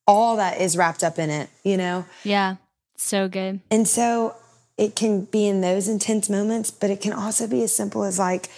all 0.07 0.37
that 0.37 0.61
is 0.61 0.77
wrapped 0.77 1.03
up 1.03 1.19
in 1.19 1.29
it, 1.29 1.49
you 1.63 1.75
know? 1.75 2.05
Yeah. 2.23 2.55
So 2.97 3.27
good. 3.27 3.59
And 3.69 3.85
so 3.87 4.35
it 4.77 4.95
can 4.95 5.25
be 5.25 5.47
in 5.47 5.59
those 5.59 5.89
intense 5.89 6.29
moments, 6.29 6.71
but 6.71 6.89
it 6.89 7.01
can 7.01 7.11
also 7.11 7.45
be 7.45 7.61
as 7.63 7.75
simple 7.75 8.03
as 8.03 8.17
like, 8.17 8.49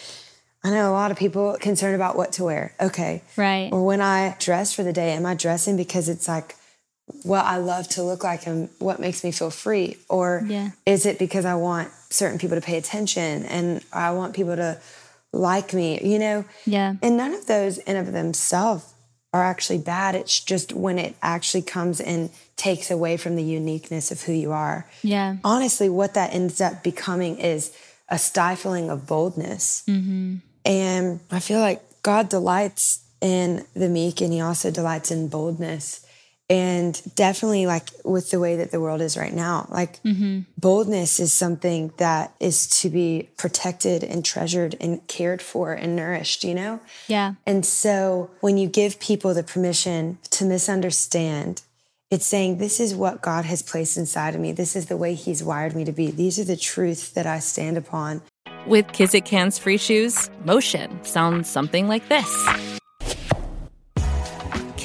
I 0.64 0.70
know 0.70 0.92
a 0.92 0.94
lot 0.94 1.10
of 1.10 1.18
people 1.18 1.58
concerned 1.60 1.96
about 1.96 2.16
what 2.18 2.34
to 2.34 2.44
wear. 2.44 2.74
Okay. 2.80 3.24
Right. 3.36 3.70
Or 3.72 3.84
when 3.84 4.02
I 4.02 4.36
dress 4.40 4.74
for 4.74 4.84
the 4.84 4.94
day, 4.94 5.14
am 5.14 5.26
I 5.26 5.34
dressing 5.34 5.76
because 5.78 6.08
it's 6.10 6.28
like 6.28 6.56
what 7.24 7.46
I 7.46 7.58
love 7.58 7.88
to 7.90 8.04
look 8.04 8.24
like 8.24 8.48
and 8.48 8.70
what 8.80 9.00
makes 9.00 9.24
me 9.24 9.32
feel 9.32 9.50
free? 9.50 9.98
Or 10.10 10.44
Yeah. 10.48 10.72
is 10.86 11.06
it 11.06 11.18
because 11.20 11.46
I 11.46 11.56
want 11.56 11.90
certain 12.10 12.38
people 12.40 12.58
to 12.58 12.62
pay 12.62 12.78
attention 12.78 13.46
and 13.46 13.82
I 13.94 14.12
want 14.12 14.36
people 14.36 14.56
to 14.56 14.78
like 15.34 15.74
me, 15.74 16.00
you 16.04 16.20
know? 16.20 16.46
Yeah. 16.66 16.96
And 17.02 17.18
none 17.18 17.34
of 17.34 17.46
those 17.48 17.78
in 17.80 17.96
of 17.96 18.12
themselves 18.12 18.86
are 19.34 19.44
actually 19.44 19.80
bad. 19.80 20.16
It's 20.16 20.40
just 20.40 20.74
when 20.74 20.98
it 21.00 21.16
actually 21.22 21.62
comes 21.62 22.00
and 22.00 22.30
takes 22.56 22.90
away 22.90 23.18
from 23.18 23.36
the 23.36 23.44
uniqueness 23.44 24.12
of 24.12 24.22
who 24.24 24.34
you 24.34 24.52
are. 24.52 24.90
Yeah. 25.04 25.38
Honestly, 25.44 25.90
what 25.90 26.14
that 26.14 26.34
ends 26.34 26.60
up 26.60 26.84
becoming 26.84 27.38
is 27.40 27.72
a 28.10 28.18
stifling 28.18 28.90
of 28.90 29.06
boldness. 29.06 29.84
Mm-hmm. 29.88 30.38
And 30.66 31.20
I 31.32 31.40
feel 31.40 31.60
like 31.60 31.82
God 32.04 32.30
delights 32.30 33.00
in 33.22 33.66
the 33.74 33.90
meek 33.90 34.22
and 34.22 34.32
he 34.34 34.42
also 34.42 34.72
delights 34.72 35.12
in 35.12 35.28
boldness. 35.28 36.06
And 36.50 37.01
definitely, 37.13 37.66
like 37.66 37.89
with 38.06 38.32
the 38.32 38.39
way 38.39 38.56
that 38.56 38.72
the 38.72 38.80
world 38.80 39.01
is 39.01 39.18
right 39.18 39.34
now, 39.34 39.68
like 39.70 40.01
mm-hmm. 40.04 40.42
boldness 40.58 41.20
is 41.20 41.34
something 41.34 41.92
that 41.98 42.34
is 42.39 42.68
to 42.82 42.89
be 42.89 43.30
protected 43.38 44.01
and 44.01 44.24
treasured 44.24 44.75
and 44.80 45.06
cared 45.08 45.42
for 45.42 45.74
and 45.74 45.94
nourished, 45.96 46.46
you 46.46 46.56
know? 46.56 46.80
Yeah. 47.08 47.34
And 47.46 47.66
so 47.66 48.32
when 48.39 48.58
you 48.58 48.70
give 48.70 48.98
people 49.00 49.34
the 49.34 49.44
permission 49.44 50.20
to 50.32 50.46
misunderstand, 50.46 51.63
it's 52.10 52.25
saying, 52.25 52.60
This 52.60 52.80
is 52.80 52.96
what 52.96 53.22
God 53.22 53.44
has 53.44 53.62
placed 53.62 53.98
inside 53.98 54.34
of 54.34 54.39
me. 54.39 54.54
This 54.54 54.77
is 54.77 54.86
the 54.86 54.96
way 54.96 55.16
He's 55.16 55.44
wired 55.44 55.75
me 55.75 55.84
to 55.84 55.92
be. 55.92 56.12
These 56.12 56.39
are 56.39 56.46
the 56.46 56.56
truths 56.56 57.10
that 57.10 57.27
I 57.27 57.39
stand 57.39 57.77
upon. 57.77 58.22
With 58.66 58.88
Kizik 58.88 59.27
hands 59.27 59.58
free 59.60 59.77
shoes, 59.77 60.30
motion 60.46 61.04
sounds 61.04 61.50
something 61.50 61.89
like 61.89 62.08
this. 62.08 62.48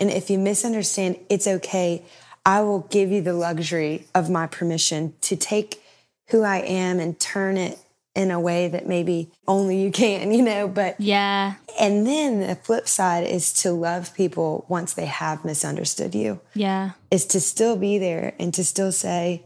And 0.00 0.10
if 0.10 0.30
you 0.30 0.38
misunderstand, 0.38 1.18
it's 1.28 1.46
okay. 1.46 2.04
I 2.46 2.60
will 2.60 2.80
give 2.90 3.10
you 3.10 3.22
the 3.22 3.32
luxury 3.34 4.06
of 4.14 4.28
my 4.30 4.46
permission 4.46 5.14
to 5.22 5.36
take 5.36 5.82
who 6.30 6.42
I 6.42 6.58
am 6.58 7.00
and 7.00 7.18
turn 7.18 7.56
it 7.56 7.78
in 8.14 8.30
a 8.30 8.38
way 8.38 8.68
that 8.68 8.86
maybe 8.86 9.30
only 9.48 9.80
you 9.82 9.90
can, 9.90 10.32
you 10.36 10.42
know, 10.42 10.68
but 10.68 11.00
Yeah. 11.00 11.54
and 11.80 12.06
then 12.06 12.40
the 12.40 12.54
flip 12.54 12.86
side 12.88 13.26
is 13.26 13.52
to 13.54 13.72
love 13.72 14.14
people 14.14 14.64
once 14.68 14.92
they 14.94 15.06
have 15.06 15.44
misunderstood 15.44 16.14
you. 16.14 16.40
Yeah. 16.54 16.90
is 17.10 17.26
to 17.26 17.40
still 17.40 17.76
be 17.76 17.98
there 17.98 18.34
and 18.38 18.52
to 18.54 18.64
still 18.64 18.92
say, 18.92 19.44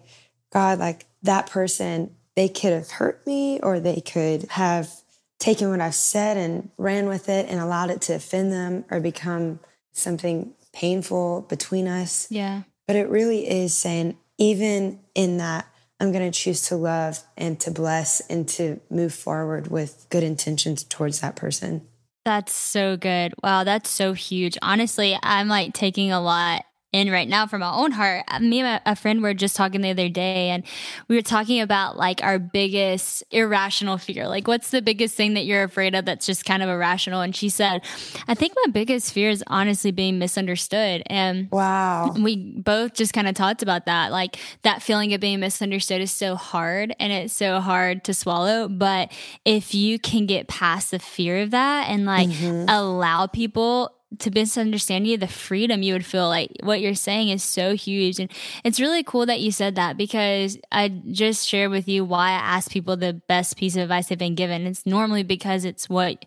God, 0.53 0.79
like 0.79 1.07
that 1.23 1.49
person, 1.49 2.15
they 2.37 2.49
could 2.49 2.73
have 2.73 2.91
hurt 2.93 3.27
me 3.27 3.59
or 3.61 3.81
they 3.81 4.01
could 4.01 4.45
have 4.51 4.91
taken 5.39 5.71
what 5.71 5.81
I've 5.81 5.95
said 5.95 6.37
and 6.37 6.71
ran 6.79 7.07
with 7.09 7.29
it 7.29 7.47
and 7.49 7.61
allowed 7.61 7.91
it 7.91 8.01
to 8.03 8.15
offend 8.15 8.53
them 8.53 8.85
or 8.91 9.01
become 9.01 9.61
something 9.99 10.53
painful 10.73 11.43
between 11.43 11.89
us. 11.89 12.27
Yeah. 12.31 12.63
But 12.87 12.97
it 12.97 13.09
really 13.09 13.49
is 13.49 13.77
saying, 13.77 14.17
even 14.39 15.01
in 15.15 15.39
that, 15.39 15.67
I'm 16.01 16.13
going 16.13 16.31
to 16.31 16.39
choose 16.39 16.63
to 16.69 16.77
love 16.77 17.21
and 17.37 17.59
to 17.61 17.71
bless 17.71 18.21
and 18.21 18.49
to 18.51 18.81
move 18.89 19.13
forward 19.13 19.69
with 19.69 20.07
good 20.11 20.23
intentions 20.23 20.85
towards 20.85 21.21
that 21.21 21.37
person. 21.37 21.87
That's 22.25 22.55
so 22.55 22.97
good. 22.97 23.35
Wow, 23.43 23.65
that's 23.65 23.91
so 23.91 24.13
huge. 24.13 24.57
Honestly, 24.63 25.19
I'm 25.23 25.49
like 25.49 25.73
taking 25.73 26.13
a 26.13 26.21
lot 26.21 26.65
in 26.93 27.11
right 27.11 27.29
now 27.29 27.47
from 27.47 27.61
my 27.61 27.71
own 27.71 27.93
heart. 27.93 28.25
Uh, 28.29 28.41
me 28.41 28.61
and 28.61 28.81
a 28.87 28.97
friend 28.97 29.23
were 29.23 29.35
just 29.35 29.57
talking 29.57 29.83
the 29.83 29.91
other 29.91 30.09
day, 30.09 30.49
and 30.49 30.65
we 31.07 31.17
were 31.17 31.23
talking 31.23 31.61
about 31.61 31.97
like 31.97 32.23
our 32.23 32.39
biggest 32.39 33.23
irrational 33.31 33.99
fear. 33.99 34.27
Like, 34.27 34.49
what's 34.49 34.71
the 34.71 34.81
biggest 34.81 35.15
thing 35.15 35.35
that 35.35 35.45
you're 35.45 35.65
afraid 35.65 35.95
of 35.95 36.07
that's 36.07 36.25
just 36.25 36.45
kind 36.45 36.63
of 36.63 36.69
irrational? 36.69 37.21
And 37.21 37.37
she 37.37 37.49
said, 37.51 37.83
I 38.27 38.35
think 38.35 38.55
my 38.65 38.73
biggest 38.73 39.13
fear 39.13 39.29
is 39.29 39.45
honestly 39.47 39.91
being 39.91 40.19
misunderstood. 40.19 41.03
And 41.07 41.49
Wow. 41.51 42.15
we 42.19 42.37
both 42.37 42.95
just 42.95 43.13
kind 43.13 43.29
of 43.29 43.35
talked 43.35 43.63
about 43.63 43.87
that. 43.87 44.11
Like 44.11 44.39
that 44.63 44.83
feeling 44.83 45.13
of 45.13 45.21
being 45.21 45.41
misunderstood 45.41 46.01
is 46.01 46.11
so 46.11 46.37
hard 46.37 46.95
and 46.99 47.13
it's 47.13 47.35
so 47.35 47.61
hard 47.61 48.05
to 48.05 48.15
swallow. 48.15 48.69
But 48.69 49.13
if 49.45 49.75
you 49.75 49.99
can 49.99 50.27
get 50.27 50.49
past 50.49 50.91
the 50.91 50.99
fear 50.99 51.43
of 51.43 51.51
that 51.51 51.89
and 51.91 52.07
like 52.07 52.29
mm-hmm. 52.29 52.69
allow 52.69 53.27
people 53.27 53.93
to 54.19 54.31
misunderstand 54.31 55.07
you, 55.07 55.19
the 55.19 55.29
freedom 55.29 55.83
you 55.83 55.93
would 55.93 56.07
feel 56.07 56.29
like 56.29 56.51
what 56.63 56.81
you're 56.81 56.95
saying 56.95 57.29
is 57.29 57.43
so 57.43 57.75
huge. 57.75 58.19
And 58.19 58.31
it's 58.65 58.81
really 58.81 59.03
cool 59.03 59.27
that 59.27 59.41
you 59.41 59.53
said 59.53 59.75
that 59.75 59.97
because 59.97 60.59
I 60.73 60.89
just 60.89 61.47
shared 61.47 61.71
with 61.71 61.89
you 61.89 62.05
why 62.05 62.31
I 62.31 62.57
ask 62.57 62.71
people 62.71 62.97
the 62.97 63.13
best 63.13 63.57
piece 63.57 63.77
of 63.77 63.83
advice 63.83 64.09
they've 64.09 64.19
been 64.19 64.35
given. 64.35 64.67
It's 64.67 64.87
normally 64.87 65.23
because 65.23 65.65
it's 65.65 65.89
what 65.89 66.25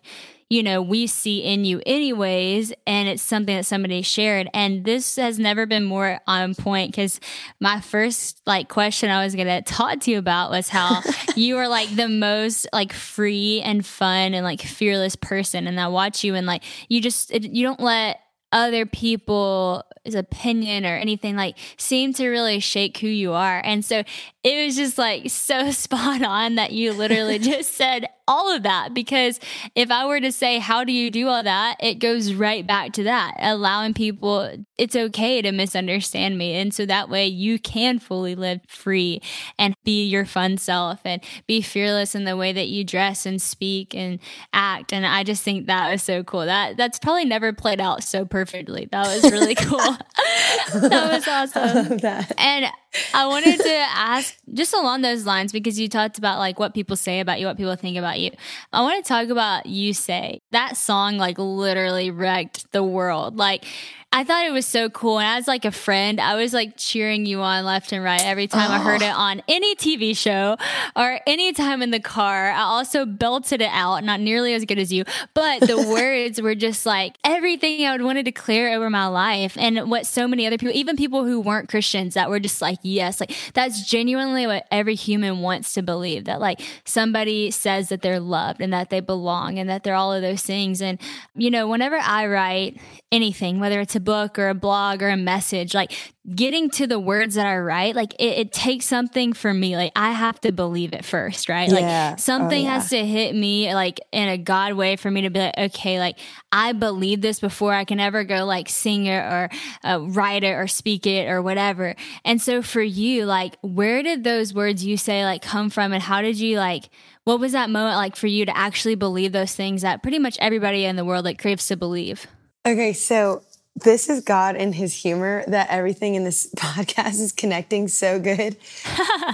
you 0.52 0.62
know, 0.62 0.82
we 0.82 1.06
see 1.06 1.38
in 1.38 1.64
you 1.64 1.80
anyways, 1.86 2.74
and 2.86 3.08
it's 3.08 3.22
something 3.22 3.56
that 3.56 3.64
somebody 3.64 4.02
shared. 4.02 4.50
And 4.52 4.84
this 4.84 5.16
has 5.16 5.38
never 5.38 5.64
been 5.64 5.82
more 5.82 6.20
on 6.26 6.54
point 6.54 6.90
because 6.90 7.20
my 7.58 7.80
first 7.80 8.42
like 8.44 8.68
question 8.68 9.08
I 9.08 9.24
was 9.24 9.34
gonna 9.34 9.62
talk 9.62 10.00
to 10.00 10.10
you 10.10 10.18
about 10.18 10.50
was 10.50 10.68
how 10.68 11.00
you 11.36 11.56
are 11.56 11.68
like 11.68 11.96
the 11.96 12.06
most 12.06 12.66
like 12.70 12.92
free 12.92 13.62
and 13.62 13.84
fun 13.86 14.34
and 14.34 14.44
like 14.44 14.60
fearless 14.60 15.16
person. 15.16 15.66
And 15.66 15.80
I 15.80 15.88
watch 15.88 16.22
you 16.22 16.34
and 16.34 16.46
like 16.46 16.64
you 16.86 17.00
just 17.00 17.30
it, 17.30 17.44
you 17.44 17.64
don't 17.64 17.80
let 17.80 18.20
other 18.52 18.84
people's 18.84 19.82
opinion 20.14 20.84
or 20.84 20.96
anything 20.96 21.34
like 21.34 21.56
seem 21.78 22.12
to 22.12 22.28
really 22.28 22.60
shake 22.60 22.98
who 22.98 23.08
you 23.08 23.32
are. 23.32 23.62
And 23.64 23.82
so 23.82 24.04
it 24.44 24.64
was 24.64 24.76
just 24.76 24.98
like 24.98 25.30
so 25.30 25.70
spot 25.72 26.22
on 26.22 26.56
that 26.56 26.72
you 26.72 26.92
literally 26.92 27.38
just 27.40 27.74
said 27.74 28.06
all 28.28 28.54
of 28.54 28.62
that 28.62 28.94
because 28.94 29.40
if 29.74 29.90
I 29.90 30.06
were 30.06 30.20
to 30.20 30.30
say, 30.30 30.58
How 30.58 30.84
do 30.84 30.92
you 30.92 31.10
do 31.10 31.28
all 31.28 31.42
that? 31.42 31.76
It 31.80 31.94
goes 31.96 32.34
right 32.34 32.66
back 32.66 32.92
to 32.94 33.02
that, 33.04 33.34
allowing 33.38 33.94
people, 33.94 34.64
it's 34.78 34.94
okay 34.94 35.42
to 35.42 35.52
misunderstand 35.52 36.38
me. 36.38 36.54
And 36.54 36.72
so 36.72 36.86
that 36.86 37.08
way 37.08 37.26
you 37.26 37.58
can 37.58 37.98
fully 37.98 38.34
live 38.34 38.60
free 38.68 39.20
and 39.58 39.74
be 39.84 40.04
your 40.04 40.24
fun 40.24 40.56
self 40.56 41.00
and 41.04 41.22
be 41.46 41.60
fearless 41.60 42.14
in 42.14 42.24
the 42.24 42.36
way 42.36 42.52
that 42.52 42.68
you 42.68 42.84
dress 42.84 43.26
and 43.26 43.42
speak 43.42 43.94
and 43.94 44.18
act. 44.52 44.92
And 44.92 45.04
I 45.04 45.24
just 45.24 45.42
think 45.42 45.66
that 45.66 45.90
was 45.90 46.02
so 46.02 46.22
cool. 46.22 46.46
That 46.46 46.76
that's 46.76 46.98
probably 46.98 47.24
never 47.24 47.52
played 47.52 47.80
out 47.80 48.04
so 48.04 48.24
perfectly. 48.24 48.88
That 48.92 49.06
was 49.06 49.30
really 49.30 49.54
cool. 49.56 49.78
that 49.78 51.12
was 51.12 51.28
awesome. 51.28 51.98
that. 51.98 52.32
And 52.38 52.66
I 53.14 53.26
wanted 53.26 53.58
to 53.58 53.74
ask 53.74 54.36
just 54.52 54.74
along 54.74 55.02
those 55.02 55.24
lines 55.24 55.52
because 55.52 55.78
you 55.78 55.88
talked 55.88 56.18
about 56.18 56.38
like 56.38 56.58
what 56.58 56.74
people 56.74 56.96
say 56.96 57.20
about 57.20 57.40
you, 57.40 57.46
what 57.46 57.56
people 57.56 57.74
think 57.76 57.96
about 57.96 58.20
you. 58.20 58.30
I 58.72 58.82
want 58.82 59.04
to 59.04 59.08
talk 59.08 59.28
about 59.28 59.66
You 59.66 59.94
Say. 59.94 60.42
That 60.50 60.76
song 60.76 61.16
like 61.16 61.38
literally 61.38 62.10
wrecked 62.10 62.70
the 62.72 62.82
world. 62.82 63.36
Like 63.36 63.64
I 64.14 64.24
thought 64.24 64.44
it 64.44 64.52
was 64.52 64.66
so 64.66 64.90
cool. 64.90 65.18
And 65.18 65.38
as 65.38 65.48
like 65.48 65.64
a 65.64 65.70
friend, 65.70 66.20
I 66.20 66.34
was 66.34 66.52
like 66.52 66.74
cheering 66.76 67.24
you 67.24 67.40
on 67.40 67.64
left 67.64 67.92
and 67.92 68.04
right 68.04 68.22
every 68.22 68.46
time 68.46 68.70
oh. 68.70 68.74
I 68.74 68.78
heard 68.78 69.00
it 69.00 69.14
on 69.14 69.42
any 69.48 69.74
TV 69.74 70.14
show 70.14 70.58
or 70.94 71.18
any 71.26 71.54
time 71.54 71.80
in 71.80 71.92
the 71.92 72.00
car. 72.00 72.50
I 72.50 72.60
also 72.60 73.06
belted 73.06 73.62
it 73.62 73.70
out, 73.72 74.04
not 74.04 74.20
nearly 74.20 74.52
as 74.52 74.66
good 74.66 74.78
as 74.78 74.92
you, 74.92 75.04
but 75.32 75.60
the 75.60 75.78
words 75.88 76.42
were 76.42 76.54
just 76.54 76.84
like 76.84 77.16
everything 77.24 77.86
I 77.86 77.92
would 77.92 78.02
want 78.02 78.18
to 78.18 78.22
declare 78.22 78.76
over 78.76 78.90
my 78.90 79.06
life. 79.06 79.56
And 79.56 79.90
what 79.90 80.04
so 80.04 80.28
many 80.28 80.46
other 80.46 80.58
people, 80.58 80.76
even 80.76 80.96
people 80.96 81.24
who 81.24 81.40
weren't 81.40 81.70
Christians, 81.70 82.12
that 82.12 82.28
were 82.28 82.40
just 82.40 82.60
like, 82.60 82.80
yes, 82.82 83.18
like 83.18 83.34
that's 83.54 83.88
genuinely 83.88 84.46
what 84.46 84.66
every 84.70 84.94
human 84.94 85.40
wants 85.40 85.72
to 85.72 85.82
believe 85.82 86.26
that 86.26 86.38
like 86.38 86.60
somebody 86.84 87.50
says 87.50 87.88
that 87.88 88.02
they're 88.02 88.20
loved 88.20 88.60
and 88.60 88.74
that 88.74 88.90
they 88.90 89.00
belong 89.00 89.58
and 89.58 89.70
that 89.70 89.84
they're 89.84 89.94
all 89.94 90.12
of 90.12 90.20
those 90.20 90.42
things. 90.42 90.82
And, 90.82 91.00
you 91.34 91.50
know, 91.50 91.66
whenever 91.66 91.96
I 91.96 92.26
write 92.26 92.78
anything, 93.10 93.58
whether 93.58 93.80
it's 93.80 93.96
a 93.96 94.01
book 94.04 94.38
or 94.38 94.48
a 94.48 94.54
blog 94.54 95.02
or 95.02 95.08
a 95.08 95.16
message, 95.16 95.74
like 95.74 95.92
getting 96.34 96.70
to 96.70 96.86
the 96.86 97.00
words 97.00 97.34
that 97.34 97.46
I 97.46 97.58
write, 97.58 97.96
like 97.96 98.14
it, 98.14 98.38
it 98.38 98.52
takes 98.52 98.86
something 98.86 99.32
for 99.32 99.52
me. 99.52 99.76
Like 99.76 99.92
I 99.96 100.12
have 100.12 100.40
to 100.42 100.52
believe 100.52 100.92
it 100.92 101.04
first, 101.04 101.48
right? 101.48 101.68
Yeah. 101.68 102.10
Like 102.10 102.18
something 102.20 102.60
oh, 102.60 102.68
yeah. 102.68 102.74
has 102.74 102.90
to 102.90 103.04
hit 103.04 103.34
me 103.34 103.74
like 103.74 104.00
in 104.12 104.28
a 104.28 104.38
God 104.38 104.74
way 104.74 104.96
for 104.96 105.10
me 105.10 105.22
to 105.22 105.30
be 105.30 105.40
like, 105.40 105.58
okay, 105.58 105.98
like 105.98 106.18
I 106.52 106.72
believe 106.72 107.22
this 107.22 107.40
before 107.40 107.72
I 107.74 107.84
can 107.84 107.98
ever 107.98 108.24
go 108.24 108.44
like 108.44 108.68
sing 108.68 109.06
it 109.06 109.18
or 109.18 109.50
uh, 109.82 110.00
write 110.00 110.44
it 110.44 110.52
or 110.52 110.68
speak 110.68 111.06
it 111.06 111.28
or 111.28 111.42
whatever. 111.42 111.96
And 112.24 112.40
so 112.40 112.62
for 112.62 112.82
you, 112.82 113.24
like, 113.24 113.56
where 113.62 114.02
did 114.02 114.22
those 114.22 114.54
words 114.54 114.84
you 114.84 114.96
say 114.96 115.24
like 115.24 115.42
come 115.42 115.70
from 115.70 115.92
and 115.92 116.02
how 116.02 116.22
did 116.22 116.38
you 116.38 116.58
like, 116.58 116.88
what 117.24 117.40
was 117.40 117.52
that 117.52 117.70
moment 117.70 117.96
like 117.96 118.16
for 118.16 118.26
you 118.26 118.44
to 118.46 118.56
actually 118.56 118.94
believe 118.94 119.32
those 119.32 119.54
things 119.54 119.82
that 119.82 120.02
pretty 120.02 120.18
much 120.18 120.36
everybody 120.40 120.84
in 120.84 120.96
the 120.96 121.04
world 121.04 121.24
like 121.24 121.40
craves 121.40 121.66
to 121.68 121.76
believe? 121.76 122.26
Okay, 122.64 122.92
so 122.92 123.42
this 123.76 124.08
is 124.08 124.22
God 124.22 124.56
and 124.56 124.74
his 124.74 124.94
humor 124.94 125.44
that 125.46 125.68
everything 125.70 126.14
in 126.14 126.24
this 126.24 126.52
podcast 126.56 127.20
is 127.20 127.32
connecting 127.32 127.88
so 127.88 128.18
good. 128.18 128.56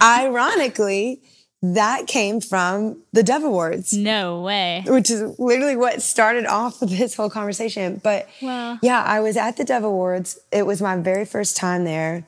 Ironically, 0.03 1.23
that 1.61 2.07
came 2.07 2.41
from 2.41 3.03
the 3.13 3.23
Dove 3.23 3.43
Awards. 3.43 3.93
No 3.93 4.41
way. 4.43 4.85
Which 4.87 5.11
is 5.11 5.39
literally 5.39 5.77
what 5.77 6.03
started 6.03 6.47
off 6.47 6.79
this 6.81 7.15
whole 7.15 7.31
conversation. 7.31 8.01
But 8.03 8.29
wow. 8.41 8.79
yeah, 8.83 9.03
I 9.03 9.21
was 9.21 9.37
at 9.37 9.57
the 9.57 9.65
Dove 9.65 9.85
Awards. 9.85 10.39
It 10.53 10.67
was 10.67 10.81
my 10.81 10.97
very 10.97 11.25
first 11.25 11.57
time 11.57 11.85
there. 11.85 12.27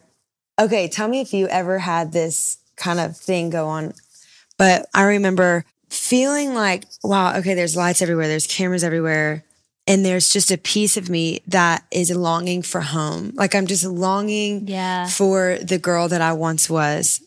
Okay, 0.60 0.88
tell 0.88 1.08
me 1.08 1.20
if 1.20 1.32
you 1.32 1.46
ever 1.48 1.78
had 1.78 2.12
this 2.12 2.58
kind 2.76 2.98
of 2.98 3.16
thing 3.16 3.50
go 3.50 3.66
on. 3.68 3.94
But 4.58 4.86
I 4.92 5.04
remember 5.04 5.64
feeling 5.88 6.54
like, 6.54 6.84
wow, 7.02 7.36
okay, 7.38 7.54
there's 7.54 7.76
lights 7.76 8.02
everywhere, 8.02 8.28
there's 8.28 8.46
cameras 8.46 8.84
everywhere 8.84 9.44
and 9.90 10.04
there's 10.04 10.28
just 10.28 10.52
a 10.52 10.58
piece 10.58 10.96
of 10.96 11.10
me 11.10 11.40
that 11.48 11.84
is 11.90 12.14
longing 12.14 12.62
for 12.62 12.80
home. 12.80 13.32
Like 13.34 13.56
I'm 13.56 13.66
just 13.66 13.84
longing 13.84 14.68
yeah. 14.68 15.08
for 15.08 15.58
the 15.60 15.78
girl 15.78 16.06
that 16.08 16.20
I 16.20 16.32
once 16.32 16.70
was 16.70 17.20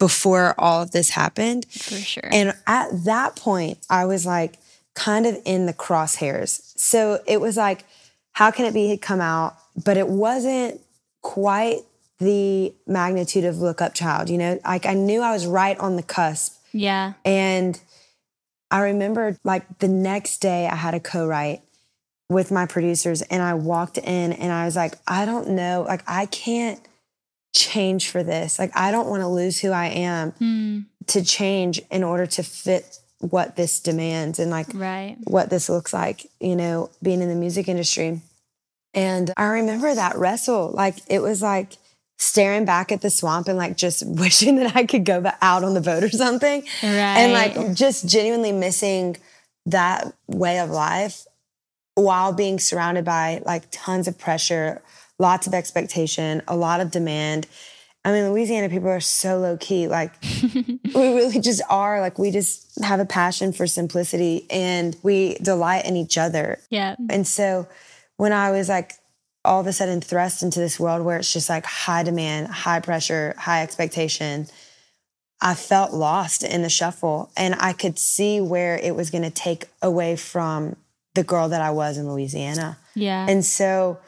before 0.00 0.54
all 0.58 0.82
of 0.82 0.90
this 0.90 1.10
happened. 1.10 1.66
For 1.70 1.94
sure. 1.94 2.28
And 2.30 2.54
at 2.66 3.04
that 3.04 3.36
point, 3.36 3.78
I 3.88 4.04
was 4.04 4.26
like 4.26 4.58
kind 4.94 5.26
of 5.26 5.38
in 5.44 5.66
the 5.66 5.72
crosshairs. 5.72 6.76
So 6.76 7.20
it 7.26 7.40
was 7.40 7.56
like, 7.56 7.84
how 8.32 8.50
can 8.50 8.64
it 8.64 8.74
be 8.74 8.96
come 8.96 9.20
out? 9.20 9.56
But 9.84 9.96
it 9.96 10.08
wasn't 10.08 10.80
quite 11.22 11.78
the 12.18 12.74
magnitude 12.84 13.44
of 13.44 13.58
Look 13.58 13.80
Up 13.80 13.94
Child, 13.94 14.28
you 14.28 14.38
know? 14.38 14.58
Like 14.64 14.86
I 14.86 14.94
knew 14.94 15.22
I 15.22 15.32
was 15.32 15.46
right 15.46 15.78
on 15.78 15.94
the 15.94 16.02
cusp. 16.02 16.56
Yeah. 16.72 17.12
And 17.24 17.80
I 18.72 18.80
remember 18.82 19.38
like 19.44 19.78
the 19.78 19.88
next 19.88 20.38
day 20.38 20.66
I 20.66 20.74
had 20.74 20.94
a 20.94 21.00
co-write 21.00 21.62
with 22.30 22.50
my 22.50 22.66
producers 22.66 23.22
and 23.22 23.42
I 23.42 23.54
walked 23.54 23.98
in 23.98 24.32
and 24.32 24.52
I 24.52 24.66
was 24.66 24.76
like, 24.76 24.94
I 25.06 25.24
don't 25.24 25.50
know, 25.50 25.84
like 25.86 26.02
I 26.06 26.26
can't 26.26 26.80
change 27.54 28.10
for 28.10 28.22
this. 28.22 28.58
Like 28.58 28.70
I 28.76 28.90
don't 28.90 29.08
want 29.08 29.22
to 29.22 29.28
lose 29.28 29.58
who 29.58 29.70
I 29.70 29.86
am 29.86 30.32
mm. 30.32 30.84
to 31.06 31.24
change 31.24 31.80
in 31.90 32.04
order 32.04 32.26
to 32.26 32.42
fit 32.42 32.98
what 33.20 33.56
this 33.56 33.80
demands 33.80 34.38
and 34.38 34.50
like 34.50 34.68
right. 34.74 35.16
what 35.24 35.50
this 35.50 35.68
looks 35.68 35.92
like, 35.92 36.26
you 36.38 36.54
know, 36.54 36.90
being 37.02 37.22
in 37.22 37.28
the 37.28 37.34
music 37.34 37.66
industry. 37.66 38.20
And 38.94 39.32
I 39.36 39.44
remember 39.44 39.94
that 39.94 40.16
wrestle, 40.16 40.70
like 40.70 40.96
it 41.08 41.20
was 41.20 41.40
like 41.40 41.76
staring 42.18 42.64
back 42.64 42.92
at 42.92 43.00
the 43.00 43.10
swamp 43.10 43.48
and 43.48 43.56
like 43.56 43.76
just 43.76 44.02
wishing 44.06 44.56
that 44.56 44.76
I 44.76 44.84
could 44.84 45.04
go 45.06 45.24
out 45.40 45.64
on 45.64 45.72
the 45.72 45.80
boat 45.80 46.04
or 46.04 46.10
something. 46.10 46.60
Right. 46.82 46.92
And 46.92 47.32
like 47.32 47.74
just 47.74 48.06
genuinely 48.06 48.52
missing 48.52 49.16
that 49.66 50.12
way 50.26 50.60
of 50.60 50.70
life 50.70 51.26
while 51.98 52.32
being 52.32 52.58
surrounded 52.58 53.04
by 53.04 53.42
like 53.44 53.64
tons 53.70 54.08
of 54.08 54.18
pressure, 54.18 54.82
lots 55.18 55.46
of 55.46 55.54
expectation, 55.54 56.42
a 56.46 56.56
lot 56.56 56.80
of 56.80 56.90
demand. 56.90 57.46
I 58.04 58.12
mean, 58.12 58.30
Louisiana 58.30 58.68
people 58.68 58.88
are 58.88 59.00
so 59.00 59.38
low 59.38 59.56
key. 59.56 59.88
Like, 59.88 60.12
we 60.54 60.92
really 60.94 61.40
just 61.40 61.60
are. 61.68 62.00
Like, 62.00 62.18
we 62.18 62.30
just 62.30 62.82
have 62.82 63.00
a 63.00 63.04
passion 63.04 63.52
for 63.52 63.66
simplicity 63.66 64.46
and 64.50 64.96
we 65.02 65.34
delight 65.36 65.84
in 65.84 65.96
each 65.96 66.16
other. 66.16 66.60
Yeah. 66.70 66.94
And 67.10 67.26
so, 67.26 67.66
when 68.16 68.32
I 68.32 68.50
was 68.50 68.68
like 68.68 68.94
all 69.44 69.60
of 69.60 69.66
a 69.66 69.72
sudden 69.72 70.00
thrust 70.00 70.42
into 70.42 70.58
this 70.60 70.78
world 70.78 71.04
where 71.04 71.18
it's 71.18 71.32
just 71.32 71.48
like 71.48 71.64
high 71.64 72.02
demand, 72.02 72.48
high 72.48 72.80
pressure, 72.80 73.34
high 73.38 73.62
expectation, 73.62 74.46
I 75.40 75.54
felt 75.54 75.92
lost 75.92 76.42
in 76.42 76.62
the 76.62 76.68
shuffle 76.68 77.30
and 77.36 77.54
I 77.58 77.72
could 77.72 77.98
see 77.98 78.40
where 78.40 78.76
it 78.76 78.94
was 78.94 79.10
going 79.10 79.22
to 79.22 79.30
take 79.30 79.66
away 79.80 80.16
from 80.16 80.76
the 81.18 81.24
girl 81.24 81.48
that 81.48 81.60
I 81.60 81.70
was 81.70 81.98
in 81.98 82.08
Louisiana. 82.08 82.78
Yeah. 82.94 83.26
And 83.28 83.44
so, 83.44 83.98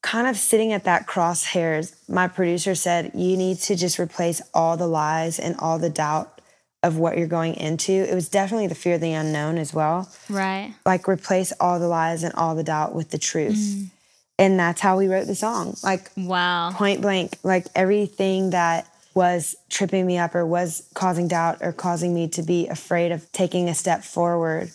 kind 0.00 0.26
of 0.26 0.36
sitting 0.36 0.72
at 0.72 0.84
that 0.84 1.06
crosshairs, 1.06 1.94
my 2.08 2.26
producer 2.26 2.74
said, 2.74 3.12
You 3.14 3.36
need 3.36 3.58
to 3.58 3.76
just 3.76 3.98
replace 3.98 4.40
all 4.54 4.78
the 4.78 4.86
lies 4.86 5.38
and 5.38 5.56
all 5.58 5.78
the 5.78 5.90
doubt 5.90 6.40
of 6.82 6.96
what 6.96 7.18
you're 7.18 7.26
going 7.26 7.54
into. 7.54 7.92
It 7.92 8.14
was 8.14 8.30
definitely 8.30 8.66
the 8.66 8.74
fear 8.74 8.94
of 8.94 9.02
the 9.02 9.12
unknown 9.12 9.58
as 9.58 9.74
well. 9.74 10.10
Right. 10.30 10.74
Like, 10.86 11.06
replace 11.06 11.52
all 11.60 11.78
the 11.78 11.88
lies 11.88 12.22
and 12.22 12.34
all 12.34 12.54
the 12.54 12.64
doubt 12.64 12.94
with 12.94 13.10
the 13.10 13.18
truth. 13.18 13.56
Mm. 13.56 13.90
And 14.38 14.58
that's 14.58 14.80
how 14.80 14.96
we 14.96 15.06
wrote 15.06 15.26
the 15.26 15.34
song. 15.34 15.76
Like, 15.82 16.10
wow. 16.16 16.72
Point 16.72 17.02
blank. 17.02 17.36
Like, 17.42 17.66
everything 17.74 18.50
that 18.50 18.88
was 19.14 19.54
tripping 19.68 20.06
me 20.06 20.16
up 20.16 20.34
or 20.34 20.46
was 20.46 20.88
causing 20.94 21.28
doubt 21.28 21.58
or 21.60 21.72
causing 21.72 22.14
me 22.14 22.26
to 22.28 22.42
be 22.42 22.68
afraid 22.68 23.12
of 23.12 23.30
taking 23.32 23.68
a 23.68 23.74
step 23.74 24.02
forward 24.02 24.70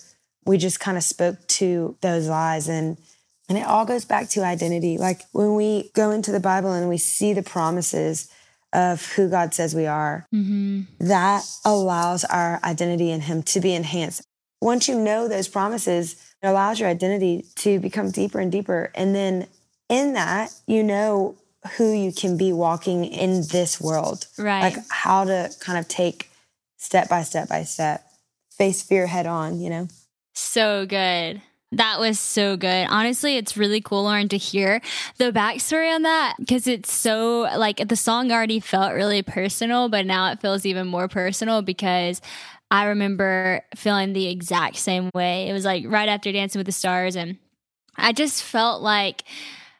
we 0.49 0.57
just 0.57 0.79
kind 0.79 0.97
of 0.97 1.03
spoke 1.03 1.45
to 1.47 1.95
those 2.01 2.27
lies. 2.27 2.67
And 2.67 2.97
and 3.47 3.57
it 3.57 3.65
all 3.65 3.85
goes 3.85 4.05
back 4.05 4.29
to 4.29 4.43
identity. 4.43 4.97
Like 4.97 5.21
when 5.31 5.55
we 5.55 5.91
go 5.93 6.11
into 6.11 6.31
the 6.31 6.39
bible 6.39 6.73
and 6.73 6.89
we 6.89 6.97
see 6.97 7.33
the 7.33 7.43
promises 7.43 8.29
of 8.71 9.03
who 9.13 9.27
god 9.29 9.51
says 9.53 9.73
we 9.73 9.87
are 9.87 10.27
mm-hmm. 10.33 10.81
that 10.99 11.43
allows 11.65 12.23
our 12.25 12.59
identity 12.63 13.09
in 13.11 13.21
him 13.21 13.43
to 13.43 13.59
be 13.59 13.73
enhanced. 13.73 14.23
Once 14.61 14.87
you 14.87 14.99
know 14.99 15.27
those 15.27 15.47
promises 15.47 16.15
it 16.41 16.47
allows 16.47 16.79
your 16.79 16.89
identity 16.89 17.45
to 17.55 17.79
become 17.79 18.11
deeper 18.11 18.39
and 18.39 18.51
deeper. 18.51 18.91
And 18.95 19.15
then 19.15 19.47
in 19.87 20.13
that 20.13 20.51
you 20.65 20.83
know 20.83 21.35
who 21.77 21.91
you 21.91 22.11
can 22.11 22.37
be 22.37 22.53
walking 22.53 23.05
in 23.05 23.41
this 23.51 23.79
world. 23.79 24.25
Right. 24.37 24.61
Like 24.61 24.77
how 24.89 25.25
to 25.25 25.51
kind 25.59 25.77
of 25.77 25.87
take 25.87 26.29
step 26.77 27.09
by 27.09 27.21
step 27.23 27.49
by 27.49 27.63
step 27.63 28.03
face 28.51 28.81
fear 28.81 29.07
head 29.07 29.25
on 29.25 29.59
you 29.59 29.69
know 29.69 29.87
so 30.39 30.85
good. 30.85 31.41
That 31.71 31.99
was 31.99 32.19
so 32.19 32.57
good. 32.57 32.87
Honestly, 32.89 33.37
it's 33.37 33.55
really 33.55 33.79
cool, 33.79 34.03
Lauren, 34.03 34.27
to 34.29 34.37
hear 34.37 34.81
the 35.17 35.31
backstory 35.31 35.93
on 35.93 36.01
that 36.01 36.35
because 36.39 36.65
it's 36.65 36.91
so 36.91 37.41
like 37.55 37.87
the 37.87 37.95
song 37.95 38.31
already 38.31 38.59
felt 38.59 38.93
really 38.93 39.21
personal, 39.21 39.87
but 39.87 40.05
now 40.07 40.31
it 40.31 40.41
feels 40.41 40.65
even 40.65 40.87
more 40.87 41.07
personal 41.07 41.61
because 41.61 42.21
I 42.71 42.85
remember 42.85 43.61
feeling 43.75 44.13
the 44.13 44.27
exact 44.27 44.77
same 44.77 45.11
way. 45.13 45.47
It 45.47 45.53
was 45.53 45.63
like 45.63 45.85
right 45.87 46.09
after 46.09 46.31
Dancing 46.31 46.57
with 46.59 46.65
the 46.65 46.71
Stars, 46.71 47.15
and 47.15 47.37
I 47.95 48.13
just 48.13 48.41
felt 48.41 48.81
like 48.81 49.23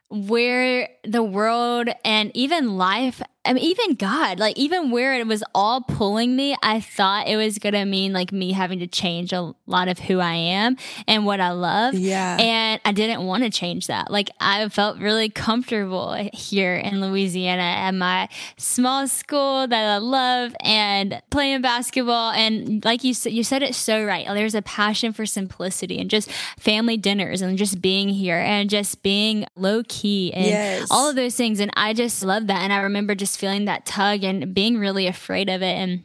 where 0.10 0.90
the 1.04 1.24
world 1.24 1.90
and 2.04 2.32
even 2.36 2.78
life 2.78 3.22
I 3.50 3.54
mean, 3.54 3.64
even 3.64 3.96
God, 3.96 4.38
like 4.38 4.56
even 4.60 4.92
where 4.92 5.16
it 5.16 5.26
was 5.26 5.44
all 5.56 5.82
pulling 5.82 6.36
me, 6.36 6.56
I 6.62 6.82
thought 6.82 7.28
it 7.28 7.36
was 7.36 7.58
gonna 7.58 7.84
mean 7.84 8.14
like 8.14 8.32
me 8.32 8.52
having 8.52 8.78
to 8.78 8.86
change 8.86 9.34
a 9.34 9.56
lot 9.66 9.88
of 9.88 9.98
who 9.98 10.20
I 10.20 10.36
am 10.36 10.78
and 11.08 11.26
what 11.26 11.40
I 11.40 11.50
love. 11.50 11.96
Yeah. 11.96 12.38
And 12.40 12.80
I 12.86 12.92
didn't 12.92 13.24
want 13.26 13.42
to 13.42 13.50
change 13.50 13.88
that. 13.88 14.12
Like 14.12 14.30
I 14.40 14.70
felt 14.70 15.00
really 15.00 15.30
comfortable 15.30 16.14
here 16.32 16.76
in 16.76 17.02
Louisiana 17.02 17.64
at 17.64 17.96
my 17.96 18.30
small 18.58 19.08
school 19.08 19.66
that 19.68 19.84
I 19.84 19.98
love 19.98 20.56
and 20.64 21.20
playing 21.32 21.64
basketball. 21.64 22.30
And 22.30 22.86
like 22.86 23.04
you 23.04 23.16
said, 23.16 23.34
you 23.34 23.44
said 23.44 23.64
it 23.64 23.74
so 23.74 24.06
right. 24.06 24.28
There's 24.28 24.54
a 24.54 24.62
passion 24.62 25.12
for 25.12 25.26
simplicity 25.26 25.98
and 25.98 26.08
just 26.08 26.32
family 26.60 26.98
dinners 26.98 27.42
and 27.42 27.58
just 27.58 27.82
being 27.82 28.10
here 28.10 28.38
and 28.38 28.70
just 28.70 29.02
being 29.02 29.48
low 29.56 29.82
key 29.88 30.32
and 30.34 30.46
yes. 30.46 30.88
all 30.92 31.10
of 31.10 31.16
those 31.16 31.34
things. 31.36 31.60
And 31.60 31.72
I 31.76 31.94
just 31.94 32.24
love 32.24 32.46
that. 32.46 32.62
And 32.62 32.72
I 32.72 32.82
remember 32.82 33.16
just 33.16 33.39
feeling 33.40 33.66
that 33.66 33.86
tug 33.86 34.24
and 34.24 34.54
being 34.54 34.78
really 34.78 35.08
afraid 35.08 35.50
of 35.50 35.62
it. 35.62 35.76
And 35.76 36.04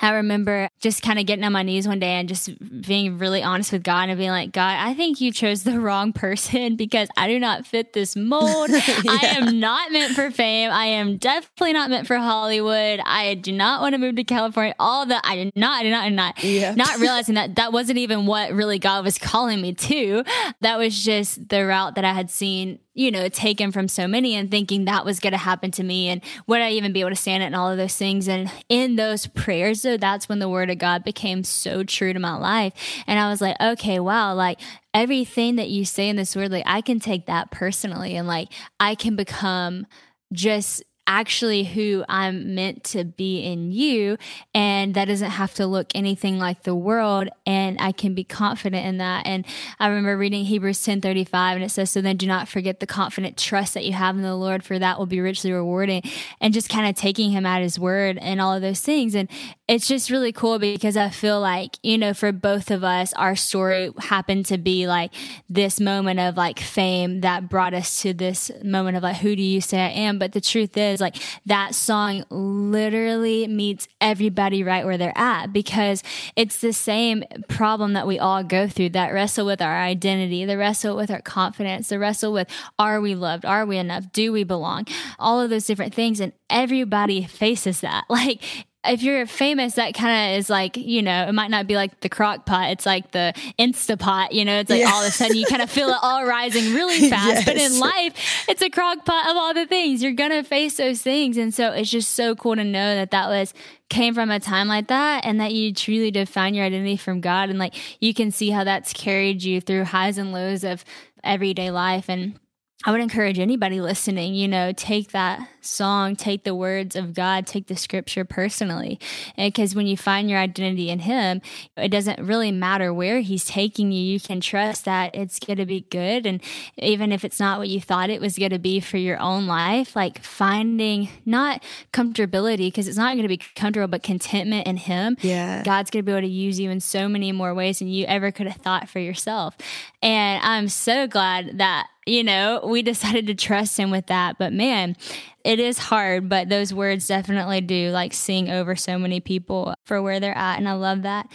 I 0.00 0.14
remember 0.14 0.68
just 0.80 1.02
kind 1.02 1.20
of 1.20 1.26
getting 1.26 1.44
on 1.44 1.52
my 1.52 1.62
knees 1.62 1.86
one 1.86 2.00
day 2.00 2.14
and 2.14 2.28
just 2.28 2.50
being 2.82 3.18
really 3.18 3.44
honest 3.44 3.70
with 3.70 3.84
God 3.84 4.08
and 4.08 4.18
being 4.18 4.30
like, 4.30 4.50
God, 4.50 4.76
I 4.76 4.92
think 4.94 5.20
you 5.20 5.30
chose 5.32 5.62
the 5.62 5.78
wrong 5.78 6.12
person 6.12 6.74
because 6.76 7.08
I 7.16 7.28
do 7.28 7.38
not 7.38 7.64
fit 7.64 7.92
this 7.92 8.16
mold. 8.16 8.70
yeah. 8.70 8.78
I 9.08 9.36
am 9.36 9.60
not 9.60 9.92
meant 9.92 10.14
for 10.14 10.32
fame. 10.32 10.70
I 10.72 10.86
am 10.86 11.16
definitely 11.16 11.74
not 11.74 11.90
meant 11.90 12.08
for 12.08 12.16
Hollywood. 12.16 13.00
I 13.04 13.34
do 13.34 13.52
not 13.52 13.82
want 13.82 13.94
to 13.94 13.98
move 13.98 14.16
to 14.16 14.24
California. 14.24 14.74
All 14.80 15.06
that 15.06 15.22
I 15.24 15.36
did 15.36 15.52
not, 15.54 15.80
I 15.80 15.82
did 15.84 15.90
not, 15.90 16.02
I 16.02 16.08
did 16.08 16.16
not, 16.16 16.44
yeah. 16.44 16.74
not 16.74 16.98
realizing 16.98 17.36
that 17.36 17.54
that 17.54 17.72
wasn't 17.72 17.98
even 17.98 18.26
what 18.26 18.52
really 18.52 18.80
God 18.80 19.04
was 19.04 19.16
calling 19.18 19.62
me 19.62 19.74
to. 19.74 20.24
That 20.60 20.76
was 20.76 21.04
just 21.04 21.48
the 21.48 21.64
route 21.64 21.94
that 21.94 22.04
I 22.04 22.12
had 22.12 22.30
seen 22.30 22.80
you 22.94 23.10
know, 23.10 23.28
taken 23.28 23.72
from 23.72 23.88
so 23.88 24.06
many 24.06 24.34
and 24.34 24.50
thinking 24.50 24.84
that 24.84 25.04
was 25.04 25.20
going 25.20 25.32
to 25.32 25.38
happen 25.38 25.70
to 25.72 25.82
me 25.82 26.08
and 26.08 26.22
would 26.46 26.60
I 26.60 26.70
even 26.70 26.92
be 26.92 27.00
able 27.00 27.10
to 27.10 27.16
stand 27.16 27.42
it 27.42 27.46
and 27.46 27.56
all 27.56 27.70
of 27.70 27.76
those 27.76 27.96
things. 27.96 28.28
And 28.28 28.50
in 28.68 28.96
those 28.96 29.26
prayers, 29.26 29.82
though, 29.82 29.96
that's 29.96 30.28
when 30.28 30.38
the 30.38 30.48
word 30.48 30.70
of 30.70 30.78
God 30.78 31.04
became 31.04 31.42
so 31.42 31.82
true 31.82 32.12
to 32.12 32.20
my 32.20 32.36
life. 32.36 32.72
And 33.06 33.18
I 33.18 33.28
was 33.28 33.40
like, 33.40 33.56
okay, 33.60 33.98
wow, 33.98 34.34
like 34.34 34.60
everything 34.94 35.56
that 35.56 35.70
you 35.70 35.84
say 35.84 36.08
in 36.08 36.16
this 36.16 36.36
word, 36.36 36.52
like 36.52 36.64
I 36.66 36.80
can 36.80 37.00
take 37.00 37.26
that 37.26 37.50
personally 37.50 38.16
and 38.16 38.28
like 38.28 38.48
I 38.78 38.94
can 38.94 39.16
become 39.16 39.86
just 40.32 40.82
actually 41.06 41.64
who 41.64 42.04
I'm 42.08 42.54
meant 42.54 42.84
to 42.84 43.04
be 43.04 43.40
in 43.40 43.72
you. 43.72 44.16
And 44.54 44.94
that 44.94 45.06
doesn't 45.06 45.30
have 45.30 45.54
to 45.54 45.66
look 45.66 45.90
anything 45.94 46.38
like 46.38 46.62
the 46.62 46.74
world. 46.74 47.28
And 47.46 47.78
I 47.80 47.92
can 47.92 48.14
be 48.14 48.24
confident 48.24 48.86
in 48.86 48.98
that. 48.98 49.26
And 49.26 49.44
I 49.78 49.88
remember 49.88 50.16
reading 50.16 50.44
Hebrews 50.44 50.82
10 50.82 51.00
35, 51.00 51.56
and 51.56 51.64
it 51.64 51.70
says, 51.70 51.90
So 51.90 52.00
then 52.00 52.16
do 52.16 52.26
not 52.26 52.48
forget 52.48 52.80
the 52.80 52.86
confident 52.86 53.36
trust 53.36 53.74
that 53.74 53.84
you 53.84 53.92
have 53.92 54.16
in 54.16 54.22
the 54.22 54.34
Lord, 54.34 54.64
for 54.64 54.78
that 54.78 54.98
will 54.98 55.06
be 55.06 55.20
richly 55.20 55.52
rewarding. 55.52 56.02
And 56.40 56.54
just 56.54 56.68
kind 56.68 56.88
of 56.88 56.94
taking 56.94 57.30
him 57.30 57.46
at 57.46 57.62
his 57.62 57.78
word 57.78 58.18
and 58.18 58.40
all 58.40 58.54
of 58.54 58.62
those 58.62 58.80
things. 58.80 59.14
And 59.14 59.28
it's 59.66 59.88
just 59.88 60.10
really 60.10 60.32
cool 60.32 60.58
because 60.58 60.96
I 60.96 61.08
feel 61.08 61.40
like, 61.40 61.78
you 61.82 61.96
know, 61.96 62.12
for 62.12 62.32
both 62.32 62.70
of 62.70 62.84
us, 62.84 63.14
our 63.14 63.34
story 63.34 63.90
happened 63.98 64.46
to 64.46 64.58
be 64.58 64.86
like 64.86 65.12
this 65.48 65.80
moment 65.80 66.20
of 66.20 66.36
like 66.36 66.60
fame 66.60 67.22
that 67.22 67.48
brought 67.48 67.72
us 67.72 68.02
to 68.02 68.12
this 68.12 68.50
moment 68.62 68.96
of 68.96 69.02
like, 69.02 69.16
who 69.16 69.34
do 69.34 69.42
you 69.42 69.60
say 69.60 69.80
I 69.80 69.88
am? 69.88 70.18
But 70.18 70.32
the 70.32 70.40
truth 70.40 70.76
is, 70.76 70.93
is 70.94 71.00
like 71.00 71.16
that 71.46 71.74
song 71.74 72.24
literally 72.30 73.46
meets 73.46 73.86
everybody 74.00 74.62
right 74.62 74.84
where 74.84 74.96
they're 74.96 75.16
at 75.16 75.52
because 75.52 76.02
it's 76.36 76.60
the 76.60 76.72
same 76.72 77.24
problem 77.48 77.92
that 77.92 78.06
we 78.06 78.18
all 78.18 78.42
go 78.42 78.68
through 78.68 78.90
that 78.90 79.12
wrestle 79.12 79.46
with 79.46 79.60
our 79.60 79.76
identity, 79.76 80.44
the 80.44 80.56
wrestle 80.56 80.96
with 80.96 81.10
our 81.10 81.20
confidence, 81.20 81.88
the 81.88 81.98
wrestle 81.98 82.32
with 82.32 82.48
are 82.78 83.00
we 83.00 83.14
loved? 83.14 83.44
Are 83.44 83.66
we 83.66 83.76
enough? 83.76 84.12
Do 84.12 84.32
we 84.32 84.44
belong? 84.44 84.86
All 85.18 85.40
of 85.40 85.50
those 85.50 85.66
different 85.66 85.94
things. 85.94 86.20
And 86.20 86.32
everybody 86.48 87.24
faces 87.24 87.80
that. 87.80 88.04
Like 88.14 88.40
if 88.86 89.02
you're 89.02 89.26
famous, 89.26 89.74
that 89.74 89.94
kind 89.94 90.32
of 90.32 90.38
is 90.38 90.50
like, 90.50 90.76
you 90.76 91.02
know, 91.02 91.26
it 91.28 91.32
might 91.32 91.50
not 91.50 91.66
be 91.66 91.76
like 91.76 92.00
the 92.00 92.08
crock 92.08 92.46
pot. 92.46 92.70
It's 92.70 92.86
like 92.86 93.10
the 93.12 93.32
Instapot, 93.58 94.32
you 94.32 94.44
know, 94.44 94.58
it's 94.58 94.70
like 94.70 94.80
yeah. 94.80 94.92
all 94.92 95.02
of 95.02 95.08
a 95.08 95.10
sudden 95.10 95.36
you 95.36 95.46
kind 95.46 95.62
of 95.62 95.70
feel 95.70 95.88
it 95.88 95.98
all 96.02 96.24
rising 96.24 96.74
really 96.74 97.08
fast. 97.10 97.28
yes. 97.28 97.44
But 97.44 97.56
in 97.56 97.78
life, 97.78 98.44
it's 98.48 98.62
a 98.62 98.70
crock 98.70 99.04
pot 99.04 99.30
of 99.30 99.36
all 99.36 99.54
the 99.54 99.66
things. 99.66 100.02
You're 100.02 100.12
going 100.12 100.30
to 100.30 100.42
face 100.42 100.76
those 100.76 101.02
things. 101.02 101.36
And 101.36 101.54
so 101.54 101.72
it's 101.72 101.90
just 101.90 102.10
so 102.10 102.34
cool 102.34 102.56
to 102.56 102.64
know 102.64 102.94
that 102.94 103.10
that 103.10 103.28
was 103.28 103.54
came 103.88 104.14
from 104.14 104.30
a 104.30 104.40
time 104.40 104.66
like 104.66 104.88
that 104.88 105.24
and 105.24 105.40
that 105.40 105.52
you 105.52 105.72
truly 105.72 106.10
define 106.10 106.54
your 106.54 106.64
identity 106.64 106.96
from 106.96 107.20
God. 107.20 107.50
And 107.50 107.58
like 107.58 107.74
you 108.00 108.14
can 108.14 108.30
see 108.30 108.50
how 108.50 108.64
that's 108.64 108.92
carried 108.92 109.42
you 109.42 109.60
through 109.60 109.84
highs 109.84 110.18
and 110.18 110.32
lows 110.32 110.64
of 110.64 110.84
everyday 111.22 111.70
life. 111.70 112.08
And 112.08 112.38
I 112.86 112.90
would 112.90 113.00
encourage 113.00 113.38
anybody 113.38 113.80
listening, 113.80 114.34
you 114.34 114.46
know, 114.46 114.72
take 114.72 115.12
that 115.12 115.48
song, 115.62 116.16
take 116.16 116.44
the 116.44 116.54
words 116.54 116.96
of 116.96 117.14
God, 117.14 117.46
take 117.46 117.68
the 117.68 117.76
scripture 117.76 118.26
personally. 118.26 119.00
Because 119.38 119.74
when 119.74 119.86
you 119.86 119.96
find 119.96 120.28
your 120.28 120.38
identity 120.38 120.90
in 120.90 120.98
Him, 120.98 121.40
it 121.78 121.88
doesn't 121.88 122.18
really 122.18 122.52
matter 122.52 122.92
where 122.92 123.20
He's 123.20 123.46
taking 123.46 123.90
you. 123.90 124.02
You 124.02 124.20
can 124.20 124.40
trust 124.40 124.84
that 124.84 125.14
it's 125.14 125.38
going 125.38 125.56
to 125.56 125.64
be 125.64 125.86
good. 125.88 126.26
And 126.26 126.42
even 126.76 127.10
if 127.10 127.24
it's 127.24 127.40
not 127.40 127.58
what 127.58 127.68
you 127.68 127.80
thought 127.80 128.10
it 128.10 128.20
was 128.20 128.36
going 128.36 128.50
to 128.50 128.58
be 128.58 128.80
for 128.80 128.98
your 128.98 129.18
own 129.18 129.46
life, 129.46 129.96
like 129.96 130.22
finding 130.22 131.08
not 131.24 131.62
comfortability, 131.92 132.66
because 132.66 132.86
it's 132.86 132.98
not 132.98 133.14
going 133.14 133.22
to 133.22 133.28
be 133.28 133.38
comfortable, 133.38 133.88
but 133.88 134.02
contentment 134.02 134.66
in 134.66 134.76
Him. 134.76 135.16
Yeah. 135.22 135.62
God's 135.62 135.90
going 135.90 136.04
to 136.04 136.06
be 136.06 136.12
able 136.12 136.28
to 136.28 136.32
use 136.32 136.60
you 136.60 136.70
in 136.70 136.80
so 136.80 137.08
many 137.08 137.32
more 137.32 137.54
ways 137.54 137.78
than 137.78 137.88
you 137.88 138.04
ever 138.06 138.30
could 138.30 138.46
have 138.46 138.60
thought 138.60 138.90
for 138.90 138.98
yourself. 138.98 139.56
And 140.02 140.42
I'm 140.44 140.68
so 140.68 141.06
glad 141.06 141.56
that 141.58 141.86
you 142.06 142.22
know, 142.22 142.60
we 142.64 142.82
decided 142.82 143.26
to 143.28 143.34
trust 143.34 143.78
him 143.78 143.90
with 143.90 144.06
that. 144.06 144.36
But 144.38 144.52
man, 144.52 144.96
it 145.44 145.58
is 145.58 145.78
hard, 145.78 146.28
but 146.28 146.48
those 146.48 146.72
words 146.72 147.06
definitely 147.06 147.60
do 147.60 147.90
like 147.90 148.12
sing 148.12 148.50
over 148.50 148.76
so 148.76 148.98
many 148.98 149.20
people 149.20 149.74
for 149.84 150.02
where 150.02 150.20
they're 150.20 150.36
at. 150.36 150.58
And 150.58 150.68
I 150.68 150.72
love 150.72 151.02
that. 151.02 151.30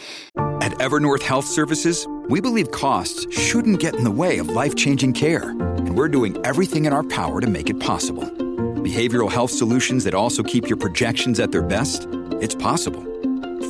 At 0.61 0.73
Evernorth 0.73 1.23
Health 1.23 1.45
Services, 1.45 2.07
we 2.27 2.41
believe 2.41 2.71
costs 2.71 3.25
shouldn't 3.35 3.79
get 3.79 3.95
in 3.95 4.03
the 4.03 4.11
way 4.11 4.37
of 4.37 4.49
life 4.49 4.75
changing 4.75 5.13
care. 5.13 5.51
And 5.51 5.95
we're 5.95 6.09
doing 6.09 6.37
everything 6.45 6.85
in 6.85 6.93
our 6.93 7.03
power 7.03 7.41
to 7.41 7.47
make 7.47 7.69
it 7.69 7.79
possible. 7.79 8.23
Behavioral 8.23 9.31
health 9.31 9.51
solutions 9.51 10.03
that 10.05 10.13
also 10.13 10.43
keep 10.43 10.67
your 10.67 10.77
projections 10.77 11.39
at 11.39 11.51
their 11.51 11.61
best? 11.61 12.07
It's 12.41 12.55
possible. 12.55 13.03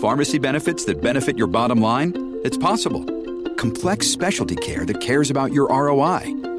Pharmacy 0.02 0.38
benefits 0.38 0.86
that 0.86 1.02
benefit 1.02 1.38
your 1.38 1.48
bottom 1.48 1.82
line? 1.82 2.40
It's 2.44 2.58
possible. 2.58 3.04
Complex 3.56 4.08
specialty 4.08 4.56
care 4.56 4.86
that 4.86 5.02
cares 5.02 5.30
about 5.30 5.52
your 5.52 5.68
ROI? 5.68 6.59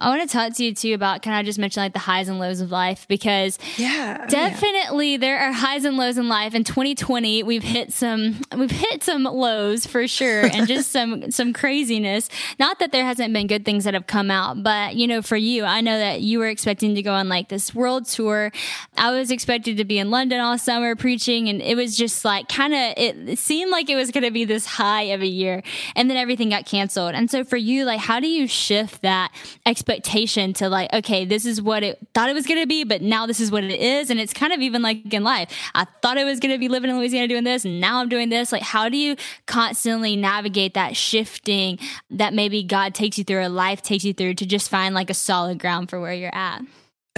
I 0.00 0.08
want 0.08 0.22
to 0.22 0.32
talk 0.32 0.54
to 0.54 0.64
you 0.64 0.74
too 0.74 0.94
about 0.94 1.20
can 1.20 1.34
I 1.34 1.42
just 1.42 1.58
mention 1.58 1.82
like 1.82 1.92
the 1.92 1.98
highs 1.98 2.28
and 2.28 2.38
lows 2.38 2.62
of 2.62 2.70
life 2.70 3.06
because 3.06 3.58
yeah, 3.76 4.22
oh, 4.22 4.26
definitely 4.28 5.12
yeah. 5.12 5.18
there 5.18 5.38
are 5.38 5.52
highs 5.52 5.84
and 5.84 5.98
lows 5.98 6.16
in 6.16 6.26
life. 6.26 6.54
In 6.54 6.64
2020, 6.64 7.42
we've 7.42 7.62
hit 7.62 7.92
some 7.92 8.40
we've 8.56 8.70
hit 8.70 9.02
some 9.02 9.24
lows 9.24 9.84
for 9.84 10.08
sure, 10.08 10.46
and 10.46 10.66
just 10.66 10.90
some 10.92 11.30
some 11.30 11.52
craziness. 11.52 12.30
Not 12.58 12.78
that 12.78 12.92
there 12.92 13.04
hasn't 13.04 13.34
been 13.34 13.46
good 13.46 13.66
things 13.66 13.84
that 13.84 13.92
have 13.92 14.06
come 14.06 14.30
out, 14.30 14.62
but 14.62 14.96
you 14.96 15.06
know, 15.06 15.20
for 15.20 15.36
you, 15.36 15.64
I 15.64 15.82
know 15.82 15.98
that 15.98 16.22
you 16.22 16.38
were 16.38 16.48
expecting 16.48 16.94
to 16.94 17.02
go 17.02 17.12
on 17.12 17.28
like 17.28 17.50
this 17.50 17.74
world 17.74 18.06
tour. 18.06 18.52
I 18.96 19.10
was 19.10 19.30
expected 19.30 19.76
to 19.76 19.84
be 19.84 19.98
in 19.98 20.10
London 20.10 20.40
all 20.40 20.56
summer 20.56 20.96
preaching, 20.96 21.50
and 21.50 21.60
it 21.60 21.76
was 21.76 21.94
just 21.94 22.24
like 22.24 22.48
kind 22.48 22.72
of 22.72 22.94
it, 22.96 23.28
it 23.28 23.38
seemed 23.38 23.70
like 23.70 23.90
it 23.90 23.96
was 23.96 24.10
going 24.10 24.24
to 24.24 24.30
be 24.30 24.46
this 24.46 24.64
high 24.64 25.02
of 25.12 25.20
a 25.20 25.26
year, 25.26 25.62
and 25.94 26.08
then 26.08 26.16
everything 26.16 26.48
got 26.48 26.64
canceled. 26.64 27.14
And 27.14 27.30
so 27.30 27.44
for 27.44 27.58
you, 27.58 27.84
like, 27.84 28.00
how 28.00 28.18
do 28.18 28.26
you 28.26 28.46
shift 28.46 29.02
that 29.02 29.30
expectation? 29.66 29.89
Expectation 29.90 30.52
to 30.54 30.68
like, 30.68 30.92
okay, 30.92 31.24
this 31.24 31.44
is 31.44 31.60
what 31.60 31.82
it 31.82 31.98
thought 32.14 32.30
it 32.30 32.32
was 32.32 32.46
going 32.46 32.60
to 32.60 32.66
be, 32.66 32.84
but 32.84 33.02
now 33.02 33.26
this 33.26 33.40
is 33.40 33.50
what 33.50 33.64
it 33.64 33.80
is. 33.80 34.10
And 34.10 34.20
it's 34.20 34.32
kind 34.32 34.52
of 34.52 34.60
even 34.60 34.82
like 34.82 35.12
in 35.12 35.24
life. 35.24 35.50
I 35.74 35.86
thought 36.00 36.16
I 36.16 36.24
was 36.24 36.38
going 36.38 36.52
to 36.52 36.58
be 36.58 36.68
living 36.68 36.90
in 36.90 36.98
Louisiana 36.98 37.26
doing 37.26 37.44
this, 37.44 37.64
and 37.64 37.80
now 37.80 38.00
I'm 38.00 38.08
doing 38.08 38.28
this. 38.28 38.52
Like, 38.52 38.62
how 38.62 38.88
do 38.88 38.96
you 38.96 39.16
constantly 39.46 40.16
navigate 40.16 40.74
that 40.74 40.96
shifting 40.96 41.78
that 42.10 42.34
maybe 42.34 42.62
God 42.62 42.94
takes 42.94 43.18
you 43.18 43.24
through 43.24 43.38
or 43.38 43.48
life 43.48 43.82
takes 43.82 44.04
you 44.04 44.12
through 44.12 44.34
to 44.34 44.46
just 44.46 44.70
find 44.70 44.94
like 44.94 45.10
a 45.10 45.14
solid 45.14 45.58
ground 45.58 45.90
for 45.90 46.00
where 46.00 46.14
you're 46.14 46.34
at? 46.34 46.62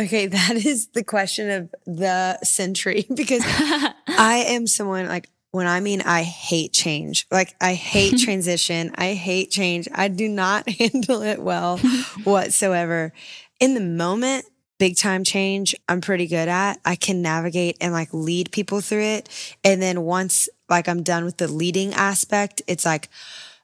Okay, 0.01 0.27
that 0.29 0.57
is 0.57 0.89
the 0.89 1.05
question 1.05 1.51
of 1.51 1.75
the 1.87 2.39
century 2.43 3.07
because 3.15 3.43
I 3.47 4.45
am 4.49 4.67
someone 4.67 5.07
like 5.07 5.29
when 5.53 5.67
I 5.67 5.81
mean 5.81 6.01
I 6.01 6.23
hate 6.23 6.73
change, 6.73 7.27
like 7.31 7.55
I 7.61 7.75
hate 7.75 8.19
transition, 8.25 8.91
I 8.97 9.13
hate 9.13 9.51
change. 9.51 9.87
I 9.95 10.09
do 10.09 10.29
not 10.29 10.69
handle 10.81 11.23
it 11.23 11.41
well 11.41 11.79
whatsoever. 12.25 13.13
In 13.61 13.75
the 13.75 13.81
moment, 13.81 14.47
big 14.79 14.97
time 14.97 15.23
change, 15.23 15.77
I'm 15.89 16.01
pretty 16.01 16.27
good 16.27 16.49
at. 16.49 16.81
I 16.85 16.97
can 16.97 17.23
navigate 17.23 17.77
and 17.81 17.93
like 17.93 18.09
lead 18.13 18.51
people 18.51 18.81
through 18.81 19.05
it. 19.05 19.55
And 19.63 19.81
then 19.81 20.03
once 20.03 20.49
like 20.69 20.89
I'm 20.89 21.03
done 21.03 21.25
with 21.25 21.37
the 21.37 21.49
leading 21.49 21.93
aspect, 21.93 22.63
it's 22.67 22.87
like, 22.87 23.09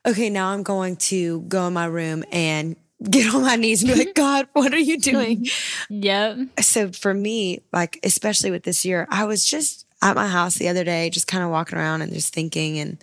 okay, 0.07 0.31
now 0.31 0.51
I'm 0.51 0.63
going 0.63 0.97
to 0.97 1.41
go 1.43 1.67
in 1.67 1.73
my 1.73 1.87
room 1.87 2.23
and 2.31 2.77
get 3.03 3.35
on 3.35 3.43
my 3.43 3.57
knees 3.57 3.83
and 3.83 3.93
be 3.93 3.99
like, 3.99 4.15
God, 4.15 4.47
what 4.53 4.75
are 4.75 4.79
you 4.79 4.99
doing? 5.01 5.47
yep. 5.89 6.39
So 6.61 6.93
for 6.93 7.15
me, 7.15 7.63
like, 7.73 7.99
especially 8.03 8.51
with 8.51 8.65
this 8.65 8.85
year, 8.85 9.07
I 9.11 9.25
was 9.25 9.45
just 9.47 9.87
at 10.03 10.17
my 10.17 10.29
house 10.29 10.57
the 10.57 10.69
other 10.69 10.85
day, 10.85 11.11
just 11.11 11.27
kind 11.27 11.45
of 11.45 11.51
walking 11.51 11.79
around 11.79 12.03
and 12.03 12.13
just 12.13 12.33
thinking 12.33 12.79
and 12.79 13.03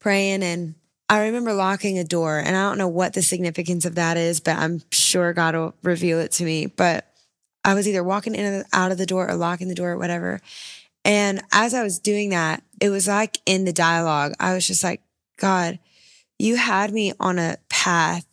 praying. 0.00 0.42
And 0.42 0.74
I 1.08 1.26
remember 1.26 1.52
locking 1.52 1.98
a 1.98 2.04
door, 2.04 2.38
and 2.38 2.56
I 2.56 2.68
don't 2.68 2.78
know 2.78 2.88
what 2.88 3.12
the 3.12 3.22
significance 3.22 3.84
of 3.84 3.94
that 3.94 4.16
is, 4.16 4.40
but 4.40 4.56
I'm 4.56 4.82
sure 4.90 5.32
God 5.32 5.54
will 5.54 5.74
reveal 5.82 6.18
it 6.20 6.32
to 6.32 6.44
me. 6.44 6.66
But 6.66 7.06
I 7.64 7.74
was 7.74 7.88
either 7.88 8.04
walking 8.04 8.34
in 8.34 8.44
and 8.44 8.64
out 8.72 8.92
of 8.92 8.98
the 8.98 9.06
door 9.06 9.28
or 9.28 9.34
locking 9.34 9.68
the 9.68 9.74
door 9.74 9.92
or 9.92 9.98
whatever. 9.98 10.40
And 11.04 11.42
as 11.52 11.74
I 11.74 11.82
was 11.82 11.98
doing 11.98 12.30
that, 12.30 12.62
it 12.80 12.88
was 12.88 13.06
like 13.06 13.38
in 13.46 13.64
the 13.64 13.72
dialogue, 13.72 14.32
I 14.40 14.54
was 14.54 14.66
just 14.66 14.82
like, 14.82 15.02
God, 15.38 15.78
you 16.38 16.56
had 16.56 16.92
me 16.92 17.12
on 17.20 17.38
a 17.38 17.58
path 17.68 18.26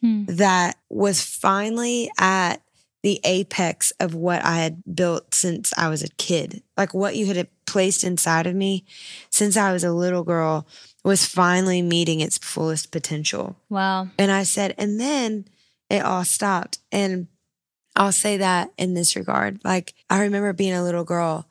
hmm. 0.00 0.24
that 0.26 0.76
was 0.88 1.22
finally 1.22 2.10
at 2.18 2.63
the 3.04 3.20
apex 3.22 3.90
of 4.00 4.14
what 4.14 4.42
I 4.42 4.56
had 4.56 4.82
built 4.94 5.34
since 5.34 5.74
I 5.76 5.90
was 5.90 6.02
a 6.02 6.08
kid. 6.16 6.62
Like 6.74 6.94
what 6.94 7.16
you 7.16 7.26
had 7.26 7.48
placed 7.66 8.02
inside 8.02 8.46
of 8.46 8.54
me 8.54 8.86
since 9.28 9.58
I 9.58 9.74
was 9.74 9.84
a 9.84 9.92
little 9.92 10.24
girl 10.24 10.66
was 11.04 11.26
finally 11.26 11.82
meeting 11.82 12.20
its 12.20 12.38
fullest 12.38 12.90
potential. 12.90 13.56
Wow. 13.68 14.08
And 14.18 14.32
I 14.32 14.42
said, 14.44 14.74
and 14.78 14.98
then 14.98 15.44
it 15.90 16.02
all 16.02 16.24
stopped. 16.24 16.78
And 16.90 17.26
I'll 17.94 18.10
say 18.10 18.38
that 18.38 18.72
in 18.78 18.94
this 18.94 19.16
regard. 19.16 19.60
Like, 19.64 19.92
I 20.08 20.22
remember 20.22 20.54
being 20.54 20.72
a 20.72 20.82
little 20.82 21.04
girl 21.04 21.46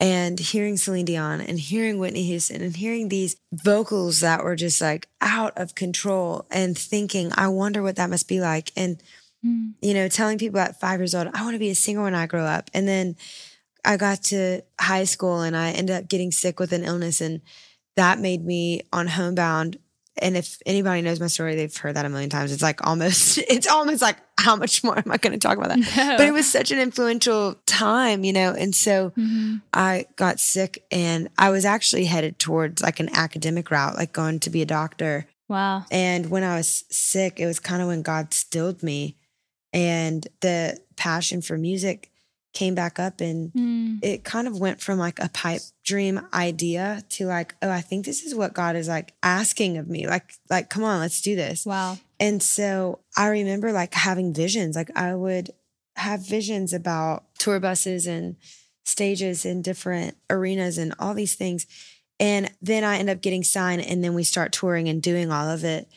and 0.00 0.38
hearing 0.38 0.76
Celine 0.76 1.06
Dion 1.06 1.40
and 1.40 1.58
hearing 1.58 1.98
Whitney 1.98 2.24
Houston 2.24 2.60
and 2.60 2.76
hearing 2.76 3.08
these 3.08 3.36
vocals 3.50 4.20
that 4.20 4.44
were 4.44 4.54
just 4.54 4.82
like 4.82 5.08
out 5.22 5.56
of 5.56 5.74
control 5.74 6.44
and 6.50 6.76
thinking, 6.76 7.32
I 7.36 7.48
wonder 7.48 7.82
what 7.82 7.96
that 7.96 8.10
must 8.10 8.28
be 8.28 8.38
like. 8.38 8.70
And, 8.76 9.02
Mm. 9.44 9.72
you 9.80 9.94
know, 9.94 10.08
telling 10.08 10.36
people 10.38 10.60
at 10.60 10.78
five 10.78 11.00
years 11.00 11.14
old, 11.14 11.28
I 11.32 11.42
want 11.42 11.54
to 11.54 11.58
be 11.58 11.70
a 11.70 11.74
singer 11.74 12.02
when 12.02 12.14
I 12.14 12.26
grow 12.26 12.44
up. 12.44 12.70
And 12.74 12.86
then 12.86 13.16
I 13.84 13.96
got 13.96 14.22
to 14.24 14.60
high 14.78 15.04
school 15.04 15.40
and 15.40 15.56
I 15.56 15.70
ended 15.70 15.96
up 15.96 16.08
getting 16.08 16.30
sick 16.30 16.60
with 16.60 16.72
an 16.72 16.84
illness 16.84 17.20
and 17.22 17.40
that 17.96 18.18
made 18.18 18.44
me 18.44 18.82
on 18.92 19.06
homebound. 19.06 19.78
And 20.20 20.36
if 20.36 20.58
anybody 20.66 21.00
knows 21.00 21.20
my 21.20 21.28
story, 21.28 21.54
they've 21.54 21.74
heard 21.74 21.96
that 21.96 22.04
a 22.04 22.10
million 22.10 22.28
times. 22.28 22.52
It's 22.52 22.62
like 22.62 22.86
almost, 22.86 23.38
it's 23.48 23.66
almost 23.66 24.02
like, 24.02 24.18
how 24.38 24.56
much 24.56 24.84
more 24.84 24.98
am 24.98 25.10
I 25.10 25.16
going 25.16 25.32
to 25.32 25.38
talk 25.38 25.56
about 25.56 25.70
that? 25.70 25.78
No. 25.78 25.86
But 26.18 26.26
it 26.26 26.32
was 26.32 26.50
such 26.50 26.70
an 26.70 26.78
influential 26.78 27.56
time, 27.66 28.24
you 28.24 28.32
know? 28.34 28.52
And 28.52 28.74
so 28.74 29.10
Mm-hmm. 29.16 29.56
I 29.72 30.06
got 30.16 30.38
sick 30.40 30.84
and 30.90 31.28
I 31.38 31.48
was 31.50 31.64
actually 31.64 32.04
headed 32.04 32.38
towards 32.38 32.82
like 32.82 33.00
an 33.00 33.08
academic 33.14 33.70
route, 33.70 33.96
like 33.96 34.12
going 34.12 34.40
to 34.40 34.50
be 34.50 34.60
a 34.60 34.66
doctor. 34.66 35.26
Wow. 35.48 35.84
And 35.90 36.30
when 36.30 36.44
I 36.44 36.56
was 36.56 36.84
sick, 36.90 37.40
it 37.40 37.46
was 37.46 37.58
kind 37.58 37.80
of 37.80 37.88
when 37.88 38.02
God 38.02 38.32
stilled 38.34 38.82
me 38.82 39.16
and 39.72 40.26
the 40.40 40.78
passion 40.96 41.42
for 41.42 41.56
music 41.56 42.10
came 42.52 42.74
back 42.74 42.98
up 42.98 43.20
and 43.20 43.52
Mm. 43.52 44.00
it 44.02 44.24
kind 44.24 44.48
of 44.48 44.58
went 44.58 44.80
from 44.80 44.98
like 44.98 45.20
a 45.20 45.28
pipe 45.28 45.60
dream 45.84 46.20
idea 46.34 47.04
to 47.10 47.26
like, 47.26 47.54
oh, 47.62 47.70
I 47.70 47.80
think 47.80 48.04
this 48.04 48.22
is 48.24 48.34
what 48.34 48.54
God 48.54 48.74
is 48.74 48.88
like 48.88 49.14
asking 49.22 49.76
of 49.78 49.88
me. 49.88 50.08
Like, 50.08 50.32
like, 50.50 50.68
come 50.68 50.82
on, 50.82 50.98
let's 50.98 51.20
do 51.20 51.36
this. 51.36 51.64
Wow. 51.64 51.98
And 52.18 52.42
so 52.42 52.98
I 53.16 53.28
remember 53.28 53.70
like 53.70 53.94
having 53.94 54.34
visions. 54.34 54.74
Like 54.74 54.90
I 54.96 55.14
would 55.14 55.50
have 55.96 56.26
visions 56.26 56.72
about 56.72 57.24
tour 57.38 57.60
buses 57.60 58.06
and 58.08 58.34
stages 58.84 59.44
in 59.44 59.62
different 59.62 60.16
arenas 60.28 60.76
and 60.76 60.92
all 60.98 61.14
these 61.14 61.36
things. 61.36 61.66
And 62.18 62.50
then 62.60 62.82
I 62.82 62.98
end 62.98 63.10
up 63.10 63.20
getting 63.22 63.44
signed 63.44 63.82
and 63.82 64.02
then 64.02 64.14
we 64.14 64.24
start 64.24 64.52
touring 64.52 64.88
and 64.88 65.00
doing 65.00 65.30
all 65.30 65.48
of 65.48 65.62
it. 65.62 65.88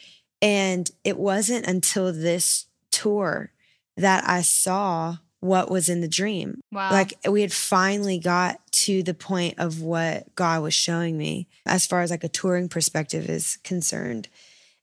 And 0.42 0.90
it 1.04 1.18
wasn't 1.18 1.66
until 1.66 2.14
this 2.14 2.68
tour 2.92 3.52
that 3.98 4.28
I 4.28 4.42
saw 4.42 5.18
what 5.40 5.70
was 5.70 5.90
in 5.90 6.00
the 6.00 6.08
dream. 6.08 6.62
Wow. 6.72 6.92
Like 6.92 7.14
we 7.30 7.42
had 7.42 7.52
finally 7.52 8.18
got 8.18 8.60
to 8.72 9.04
the 9.04 9.14
point 9.14 9.56
of 9.60 9.82
what 9.82 10.34
God 10.36 10.64
was 10.64 10.74
showing 10.74 11.18
me 11.18 11.48
as 11.66 11.86
far 11.86 12.02
as 12.02 12.12
like 12.12 12.24
a 12.24 12.30
touring 12.30 12.70
perspective 12.70 13.30
is 13.30 13.58
concerned. 13.64 14.30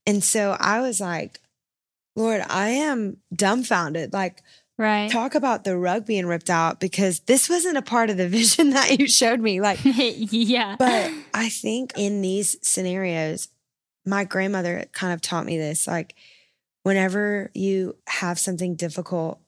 And 0.07 0.23
so 0.23 0.57
I 0.61 0.81
was 0.81 1.01
like, 1.01 1.41
Lord, 2.17 2.43
I 2.49 2.71
am 2.71 3.19
dumbfounded. 3.35 4.13
Like, 4.13 4.43
right. 4.77 5.11
talk 5.11 5.35
about 5.35 5.65
the 5.65 5.77
rug 5.77 6.07
being 6.07 6.27
ripped 6.27 6.51
out 6.51 6.81
because 6.81 7.21
this 7.21 7.49
wasn't 7.49 7.79
a 7.79 7.83
part 7.83 8.11
of 8.11 8.17
the 8.17 8.29
vision 8.41 8.71
that 8.71 8.99
you 8.99 9.09
showed 9.09 9.41
me. 9.41 9.61
Like, 9.61 9.79
yeah. 9.85 10.77
but 10.79 11.11
I 11.33 11.49
think 11.49 11.93
in 11.97 12.21
these 12.21 12.57
scenarios, 12.61 13.49
my 14.05 14.25
grandmother 14.25 14.85
kind 14.93 15.13
of 15.13 15.21
taught 15.21 15.47
me 15.47 15.57
this. 15.57 15.87
Like, 15.87 16.15
whenever 16.83 17.51
you 17.55 17.97
have 18.07 18.39
something 18.39 18.75
difficult, 18.75 19.41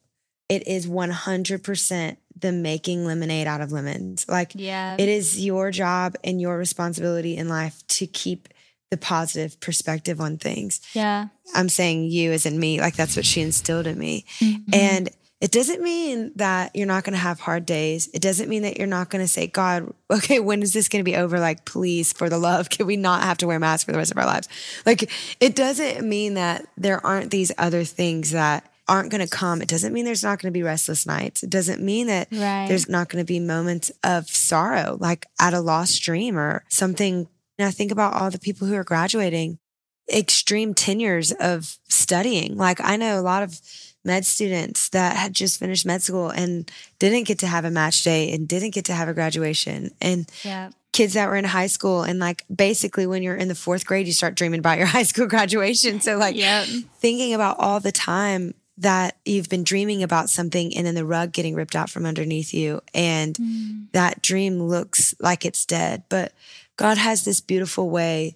it 0.49 0.67
is 0.69 0.87
100% 0.87 2.17
the 2.39 2.53
making 2.53 3.05
lemonade 3.05 3.47
out 3.47 3.61
of 3.61 3.73
lemons. 3.73 4.27
Like, 4.29 4.53
yeah. 4.55 4.97
it 4.99 5.09
is 5.09 5.45
your 5.45 5.71
job 5.71 6.17
and 6.25 6.41
your 6.41 6.59
responsibility 6.59 7.37
in 7.37 7.49
life 7.49 7.87
to 7.89 8.07
keep 8.07 8.49
the 8.91 8.97
positive 8.99 9.59
perspective 9.61 10.21
on 10.21 10.37
things. 10.37 10.81
yeah. 10.93 11.29
I'm 11.55 11.69
saying 11.69 12.05
you 12.05 12.33
as 12.33 12.47
in 12.47 12.59
me, 12.59 12.81
like 12.81 12.95
that's 12.95 13.17
what 13.17 13.25
she 13.27 13.41
instilled 13.41 13.87
in 13.87 13.99
me. 13.99 14.25
Mhm. 14.41 14.75
And 14.75 15.11
it 15.43 15.51
doesn't 15.51 15.83
mean 15.83 16.31
that 16.37 16.71
you're 16.77 16.87
not 16.87 17.03
going 17.03 17.15
to 17.15 17.19
have 17.19 17.41
hard 17.41 17.67
days. 17.67 18.09
It 18.15 18.23
doesn't 18.23 18.49
mean 18.49 18.63
that 18.63 18.77
you're 18.79 18.87
not 18.87 19.11
going 19.11 19.25
to 19.25 19.29
say, 19.29 19.49
God, 19.49 19.93
okay, 20.11 20.39
when 20.39 20.63
is 20.63 20.73
this 20.73 20.89
going 20.89 21.05
to 21.05 21.11
be 21.11 21.17
over? 21.17 21.41
Like, 21.41 21.65
please, 21.65 22.13
for 22.13 22.29
the 22.31 22.39
love, 22.39 22.71
can 22.71 22.87
we 22.87 22.97
not 22.97 23.25
have 23.25 23.39
to 23.39 23.49
wear 23.49 23.59
masks 23.59 23.83
for 23.85 23.91
the 23.91 23.99
rest 23.99 24.13
of 24.13 24.19
our 24.19 24.25
lives? 24.25 24.49
Like, 24.87 25.11
it 25.41 25.57
doesn't 25.57 26.09
mean 26.09 26.35
that 26.35 26.65
there 26.79 27.05
aren't 27.05 27.33
these 27.33 27.51
other 27.59 27.83
things 27.83 28.31
that 28.31 28.71
aren't 28.87 29.11
going 29.11 29.21
to 29.21 29.29
come. 29.29 29.61
It 29.61 29.69
doesn't 29.69 29.93
mean 29.93 30.05
there's 30.05 30.23
not 30.23 30.39
going 30.41 30.53
to 30.53 30.57
be 30.57 30.63
restless 30.63 31.07
nights. 31.07 31.43
It 31.43 31.51
doesn't 31.51 31.83
mean 31.83 32.07
that 32.07 32.29
Right. 32.31 32.69
there's 32.69 32.89
not 32.89 33.09
going 33.09 33.25
to 33.25 33.27
be 33.27 33.41
moments 33.41 33.91
of 34.05 34.29
sorrow, 34.29 34.97
like 35.01 35.27
at 35.41 35.55
a 35.55 35.61
lost 35.61 36.03
dream 36.03 36.39
or 36.39 36.63
something. 36.69 37.27
And 37.59 37.67
I 37.67 37.73
think 37.73 37.91
about 37.91 38.15
all 38.15 38.31
the 38.31 38.39
people 38.39 38.69
who 38.69 38.75
are 38.75 38.85
graduating 38.85 39.59
extreme 40.13 40.75
tenures 40.75 41.33
of 41.33 41.79
studying. 41.89 42.57
Like 42.57 42.81
I 42.81 42.97
know 42.97 43.19
a 43.19 43.23
lot 43.23 43.43
of 43.43 43.61
med 44.05 44.25
students 44.27 44.89
that 44.91 45.17
had 45.17 45.35
just 45.35 45.59
finished 45.59 45.87
med 45.87 46.03
school 46.03 46.29
and 46.29 46.71
didn't 46.99 47.25
get 47.25 47.39
to 47.39 47.47
have 47.47 47.65
a 47.65 47.71
match 47.71 48.03
day 48.03 48.33
and 48.33 48.49
didn't 48.49 48.71
get 48.71 48.85
to 48.85 48.93
have 48.93 49.09
a 49.09 49.15
graduation 49.15 49.91
and 50.01 50.29
yeah. 50.43 50.71
kids 50.93 51.15
that 51.15 51.29
were 51.29 51.37
in 51.37 51.45
high 51.45 51.69
school 51.69 52.03
and 52.03 52.19
like 52.19 52.45
basically 52.55 53.07
when 53.07 53.23
you're 53.23 53.37
in 53.37 53.49
the 53.49 53.55
fourth 53.55 53.87
grade 53.87 54.07
you 54.07 54.13
start 54.13 54.35
dreaming 54.35 54.59
about 54.59 54.79
your 54.79 54.87
high 54.97 55.05
school 55.05 55.27
graduation 55.27 56.01
so 56.01 56.17
like 56.17 56.37
Yep. 56.37 56.67
thinking 56.99 57.35
about 57.35 57.57
all 57.59 57.81
the 57.81 57.93
time 57.93 58.55
that 58.79 59.17
you've 59.25 59.49
been 59.49 59.65
dreaming 59.65 60.03
about 60.03 60.31
something 60.31 60.77
and 60.77 60.87
then 60.87 60.95
the 60.95 61.05
rug 61.05 61.31
getting 61.33 61.55
ripped 61.55 61.77
out 61.77 61.91
from 61.91 62.07
underneath 62.07 62.53
you 62.55 62.81
and 62.95 63.37
mm. 63.37 63.85
that 63.93 64.23
dream 64.23 64.61
looks 64.63 65.15
like 65.21 65.45
it's 65.45 65.65
dead 65.67 66.03
but 66.09 66.33
god 66.77 66.99
has 66.99 67.25
this 67.25 67.41
beautiful 67.41 67.91
way 67.91 68.35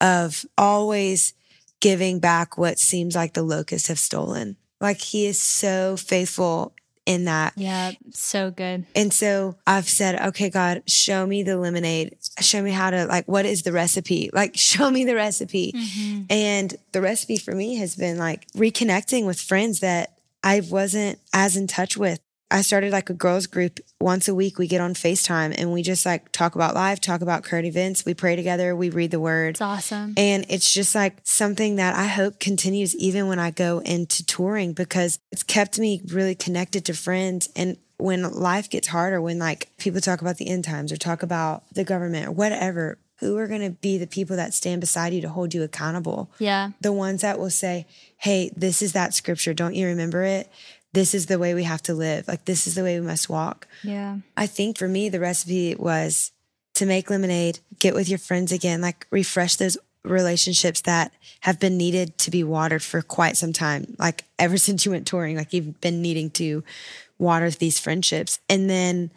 of 0.00 0.44
always 0.58 1.32
giving 1.80 2.18
back 2.18 2.58
what 2.58 2.78
seems 2.78 3.14
like 3.14 3.32
the 3.32 3.42
locusts 3.42 3.88
have 3.88 3.98
stolen 3.98 4.56
like 4.80 5.00
he 5.00 5.26
is 5.26 5.40
so 5.40 5.96
faithful 5.96 6.74
in 7.06 7.24
that 7.26 7.52
Yeah. 7.56 7.92
So 8.12 8.50
good. 8.50 8.84
and 8.96 9.12
so 9.12 9.56
I've 9.64 9.88
said, 9.88 10.20
okay, 10.28 10.50
God, 10.50 10.82
show 10.88 11.24
me 11.24 11.44
the 11.44 11.56
lemonade. 11.56 12.16
Show 12.40 12.60
me 12.62 12.72
how 12.72 12.90
to, 12.90 13.06
like, 13.06 13.26
what 13.28 13.46
is 13.46 13.62
the 13.62 13.70
recipe? 13.72 14.28
Like, 14.32 14.56
show 14.70 14.90
me 14.90 15.04
the 15.04 15.14
recipe. 15.14 15.72
Mm-hmm. 15.72 16.22
And 16.30 16.74
the 16.92 17.00
recipe 17.00 17.36
for 17.36 17.54
me 17.54 17.76
has 17.76 17.94
been 17.94 18.18
like 18.18 18.48
reconnecting 18.52 19.24
with 19.24 19.40
friends 19.40 19.80
that 19.80 20.18
I 20.42 20.60
wasn't 20.68 21.20
as 21.32 21.56
in 21.56 21.66
touch 21.68 21.96
with. 21.96 22.18
I 22.50 22.62
started 22.62 22.92
like 22.92 23.10
a 23.10 23.14
girls 23.14 23.46
group 23.46 23.80
once 24.00 24.28
a 24.28 24.34
week. 24.34 24.58
We 24.58 24.68
get 24.68 24.80
on 24.80 24.94
FaceTime 24.94 25.54
and 25.58 25.72
we 25.72 25.82
just 25.82 26.06
like 26.06 26.30
talk 26.30 26.54
about 26.54 26.74
life, 26.74 27.00
talk 27.00 27.20
about 27.20 27.42
current 27.42 27.66
events. 27.66 28.04
We 28.04 28.14
pray 28.14 28.36
together, 28.36 28.76
we 28.76 28.90
read 28.90 29.10
the 29.10 29.20
word. 29.20 29.50
It's 29.50 29.60
awesome. 29.60 30.14
And 30.16 30.46
it's 30.48 30.72
just 30.72 30.94
like 30.94 31.18
something 31.24 31.76
that 31.76 31.96
I 31.96 32.06
hope 32.06 32.38
continues 32.38 32.94
even 32.96 33.26
when 33.26 33.40
I 33.40 33.50
go 33.50 33.80
into 33.80 34.24
touring 34.24 34.74
because 34.74 35.18
it's 35.32 35.42
kept 35.42 35.78
me 35.78 36.02
really 36.06 36.36
connected 36.36 36.84
to 36.84 36.94
friends. 36.94 37.48
And 37.56 37.78
when 37.98 38.22
life 38.22 38.70
gets 38.70 38.88
harder, 38.88 39.20
when 39.20 39.38
like 39.38 39.70
people 39.78 40.00
talk 40.00 40.20
about 40.20 40.36
the 40.36 40.48
end 40.48 40.64
times 40.64 40.92
or 40.92 40.96
talk 40.96 41.22
about 41.24 41.64
the 41.72 41.84
government 41.84 42.28
or 42.28 42.32
whatever, 42.32 42.98
who 43.20 43.38
are 43.38 43.46
going 43.46 43.62
to 43.62 43.70
be 43.70 43.96
the 43.96 44.06
people 44.06 44.36
that 44.36 44.52
stand 44.52 44.80
beside 44.80 45.14
you 45.14 45.22
to 45.22 45.28
hold 45.28 45.54
you 45.54 45.62
accountable? 45.62 46.30
yeah. 46.38 46.70
The 46.80 46.92
ones 46.92 47.22
that 47.22 47.38
will 47.38 47.50
say, 47.50 47.86
Hey, 48.18 48.50
this 48.54 48.82
is 48.82 48.92
that 48.92 49.14
scripture. 49.14 49.54
Don't 49.54 49.74
you 49.74 49.86
remember 49.86 50.22
it? 50.22 50.50
This 50.96 51.14
is 51.14 51.26
the 51.26 51.38
way 51.38 51.52
we 51.52 51.64
have 51.64 51.82
to 51.82 51.94
live. 51.94 52.26
Like, 52.26 52.46
this 52.46 52.66
is 52.66 52.74
the 52.74 52.82
way 52.82 52.98
we 52.98 53.06
must 53.06 53.28
walk. 53.28 53.68
Yeah. 53.84 54.16
I 54.34 54.46
think 54.46 54.78
for 54.78 54.88
me, 54.88 55.10
the 55.10 55.20
recipe 55.20 55.74
was 55.74 56.32
to 56.76 56.86
make 56.86 57.10
lemonade, 57.10 57.58
get 57.78 57.94
with 57.94 58.08
your 58.08 58.18
friends 58.18 58.50
again, 58.50 58.80
like 58.80 59.06
refresh 59.10 59.56
those 59.56 59.76
relationships 60.04 60.80
that 60.82 61.12
have 61.40 61.60
been 61.60 61.76
needed 61.76 62.16
to 62.18 62.30
be 62.30 62.42
watered 62.42 62.82
for 62.82 63.02
quite 63.02 63.36
some 63.36 63.52
time. 63.52 63.94
Like 63.98 64.24
ever 64.38 64.56
since 64.66 64.86
you 64.86 64.92
went 64.92 65.06
touring, 65.06 65.36
like 65.36 65.52
you've 65.52 65.80
been 65.82 66.00
needing 66.00 66.30
to 66.30 66.64
water 67.18 67.50
these 67.50 67.78
friendships. 67.78 68.38
And 68.48 68.70
then 68.70 69.10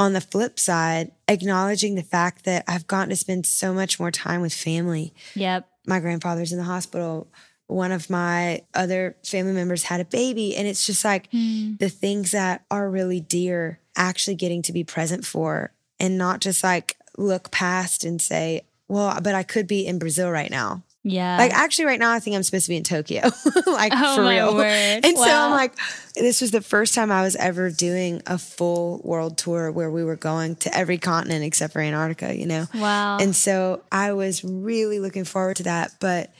on 0.00 0.12
the 0.14 0.20
flip 0.20 0.58
side, 0.58 1.12
acknowledging 1.28 1.94
the 1.94 2.02
fact 2.02 2.44
that 2.44 2.64
I've 2.66 2.88
gotten 2.88 3.10
to 3.10 3.16
spend 3.16 3.46
so 3.46 3.72
much 3.72 4.00
more 4.00 4.10
time 4.10 4.40
with 4.40 4.54
family 4.54 5.12
Yep. 5.36 5.68
my 5.86 6.00
grandfather's 6.00 6.50
in 6.52 6.58
the 6.58 6.64
hospital. 6.64 7.28
One 7.70 7.92
of 7.92 8.10
my 8.10 8.62
other 8.74 9.16
family 9.24 9.52
members 9.52 9.84
had 9.84 10.00
a 10.00 10.04
baby. 10.04 10.56
And 10.56 10.66
it's 10.66 10.86
just 10.86 11.04
like 11.04 11.28
hmm. 11.30 11.74
the 11.78 11.88
things 11.88 12.32
that 12.32 12.64
are 12.70 12.90
really 12.90 13.20
dear 13.20 13.78
actually 13.96 14.36
getting 14.36 14.62
to 14.62 14.72
be 14.72 14.84
present 14.84 15.24
for 15.24 15.72
and 15.98 16.18
not 16.18 16.40
just 16.40 16.64
like 16.64 16.96
look 17.16 17.50
past 17.50 18.04
and 18.04 18.20
say, 18.20 18.62
well, 18.88 19.20
but 19.22 19.34
I 19.34 19.42
could 19.42 19.66
be 19.66 19.86
in 19.86 19.98
Brazil 19.98 20.30
right 20.30 20.50
now. 20.50 20.82
Yeah. 21.02 21.38
Like 21.38 21.52
actually 21.52 21.86
right 21.86 21.98
now 21.98 22.12
I 22.12 22.20
think 22.20 22.36
I'm 22.36 22.42
supposed 22.42 22.66
to 22.66 22.70
be 22.70 22.76
in 22.76 22.82
Tokyo. 22.82 23.22
like 23.66 23.92
Oh, 23.94 24.16
for 24.16 24.28
real. 24.28 24.54
word. 24.54 25.00
And 25.04 25.16
so 25.16 25.24
I'm 25.24 25.50
like, 25.50 25.74
this 26.14 26.40
was 26.40 26.50
the 26.50 26.60
first 26.60 26.94
time 26.94 27.10
I 27.10 27.22
was 27.22 27.36
ever 27.36 27.70
doing 27.70 28.20
a 28.26 28.36
full 28.36 29.00
world 29.02 29.38
tour 29.38 29.70
where 29.70 29.90
we 29.90 30.04
were 30.04 30.16
going 30.16 30.56
to 30.56 30.76
every 30.76 30.98
continent 30.98 31.44
except 31.44 31.72
for 31.72 31.80
Antarctica, 31.80 32.36
you 32.36 32.46
know? 32.46 32.66
wow. 32.74 33.18
And 33.18 33.34
so 33.34 33.82
I 33.90 34.12
was 34.12 34.44
really 34.44 34.98
looking 35.00 35.24
forward 35.24 35.56
to 35.56 35.62
that. 35.64 35.92
But 36.00 36.32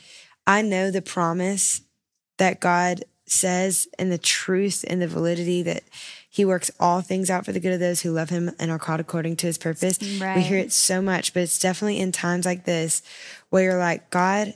I 0.47 0.61
know 0.61 0.91
the 0.91 1.01
promise 1.01 1.81
that 2.37 2.59
God 2.59 3.05
says 3.25 3.87
and 3.97 4.11
the 4.11 4.17
truth 4.17 4.83
and 4.87 5.01
the 5.01 5.07
validity 5.07 5.63
that 5.63 5.83
he 6.29 6.45
works 6.45 6.71
all 6.79 7.01
things 7.01 7.29
out 7.29 7.45
for 7.45 7.51
the 7.51 7.59
good 7.59 7.73
of 7.73 7.79
those 7.79 8.01
who 8.01 8.11
love 8.11 8.29
him 8.29 8.51
and 8.59 8.71
are 8.71 8.79
called 8.79 8.99
according 8.99 9.35
to 9.37 9.47
his 9.47 9.57
purpose. 9.57 9.99
Right. 10.19 10.37
We 10.37 10.41
hear 10.43 10.57
it 10.57 10.71
so 10.71 11.01
much, 11.01 11.33
but 11.33 11.43
it's 11.43 11.59
definitely 11.59 11.99
in 11.99 12.11
times 12.11 12.45
like 12.45 12.65
this 12.65 13.01
where 13.49 13.63
you're 13.63 13.79
like, 13.79 14.09
God, 14.09 14.53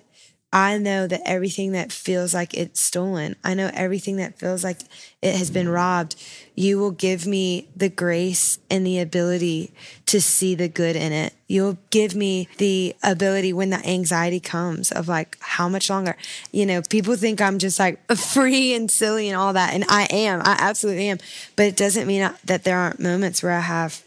I 0.56 0.78
know 0.78 1.06
that 1.06 1.22
everything 1.26 1.74
that 1.74 1.91
feels 1.91 2.34
like 2.34 2.54
it's 2.54 2.80
stolen, 2.80 3.36
I 3.44 3.56
know 3.56 3.70
everything 3.74 4.15
that 4.18 4.39
feels 4.39 4.63
like 4.63 4.80
it 5.22 5.36
has 5.36 5.52
been 5.52 5.68
robbed, 5.68 6.15
you 6.56 6.80
will 6.80 6.91
give 6.91 7.28
me 7.28 7.68
the 7.76 7.89
grace 7.89 8.58
and 8.72 8.88
the 8.88 9.00
ability 9.00 9.74
to 10.06 10.22
see 10.22 10.56
the 10.56 10.70
good 10.70 10.96
in 10.96 11.12
it. 11.12 11.34
You'll 11.50 11.78
give 11.89 12.15
me 12.15 12.48
the 12.58 12.96
ability 13.04 13.52
when 13.52 13.70
the 13.70 13.86
anxiety 13.86 14.39
comes 14.39 14.94
of 14.94 15.10
like, 15.10 15.38
how 15.41 15.68
much 15.68 15.89
longer? 15.89 16.15
You 16.54 16.65
know, 16.65 16.82
people 16.89 17.18
think 17.18 17.41
I'm 17.41 17.60
just 17.60 17.78
like 17.78 18.00
free 18.15 18.74
and 18.74 18.89
silly 18.89 19.28
and 19.28 19.36
all 19.36 19.52
that. 19.52 19.74
And 19.74 19.84
I 19.89 20.08
am, 20.10 20.39
I 20.39 20.56
absolutely 20.58 21.10
am. 21.10 21.18
But 21.58 21.65
it 21.65 21.76
doesn't 21.76 22.08
mean 22.08 22.32
that 22.46 22.63
there 22.63 22.78
aren't 22.78 23.02
moments 23.02 23.44
where 23.44 23.52
I 23.52 23.60
have 23.60 24.02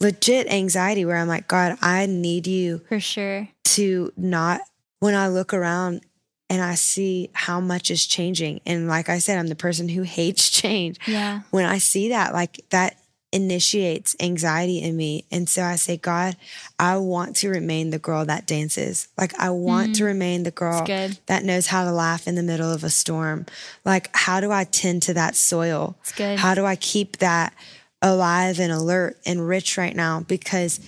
legit 0.00 0.48
anxiety 0.48 1.04
where 1.04 1.18
I'm 1.18 1.28
like, 1.28 1.46
God, 1.46 1.78
I 1.80 2.06
need 2.06 2.48
you 2.48 2.80
For 2.88 2.98
sure. 2.98 3.46
to 3.66 4.12
not 4.16 4.62
when 5.02 5.16
I 5.16 5.26
look 5.26 5.52
around 5.52 6.02
and 6.48 6.62
I 6.62 6.76
see 6.76 7.28
how 7.32 7.58
much 7.58 7.90
is 7.90 8.06
changing. 8.06 8.60
And 8.64 8.86
like 8.86 9.08
I 9.08 9.18
said, 9.18 9.36
I'm 9.36 9.48
the 9.48 9.56
person 9.56 9.88
who 9.88 10.02
hates 10.18 10.48
change. 10.48 11.00
Yeah. 11.08 11.40
When 11.50 11.64
I 11.64 11.78
see 11.78 12.10
that, 12.10 12.32
like 12.32 12.64
that 12.70 12.96
initiates 13.32 14.14
anxiety 14.20 14.80
in 14.80 14.96
me. 14.96 15.24
And 15.32 15.48
so 15.48 15.64
I 15.64 15.74
say, 15.74 15.96
God, 15.96 16.36
I 16.78 16.98
want 16.98 17.34
to 17.36 17.48
remain 17.48 17.90
the 17.90 17.98
girl 17.98 18.24
that 18.26 18.46
dances. 18.46 19.08
Like 19.18 19.36
I 19.40 19.50
want 19.50 19.96
to 19.96 20.02
mm-hmm. 20.02 20.06
remain 20.06 20.42
the 20.44 20.52
girl 20.52 20.84
that 21.26 21.44
knows 21.44 21.66
how 21.66 21.84
to 21.84 21.90
laugh 21.90 22.28
in 22.28 22.36
the 22.36 22.42
middle 22.44 22.70
of 22.70 22.84
a 22.84 22.90
storm. 22.90 23.46
Like, 23.84 24.08
how 24.14 24.38
do 24.38 24.52
I 24.52 24.62
tend 24.62 25.02
to 25.04 25.14
that 25.14 25.34
soil? 25.34 25.96
It's 26.02 26.12
good. 26.12 26.38
How 26.38 26.54
do 26.54 26.64
I 26.64 26.76
keep 26.76 27.16
that 27.16 27.54
alive 28.00 28.60
and 28.60 28.70
alert 28.70 29.18
and 29.26 29.48
rich 29.48 29.76
right 29.76 29.96
now? 29.96 30.20
Because 30.20 30.78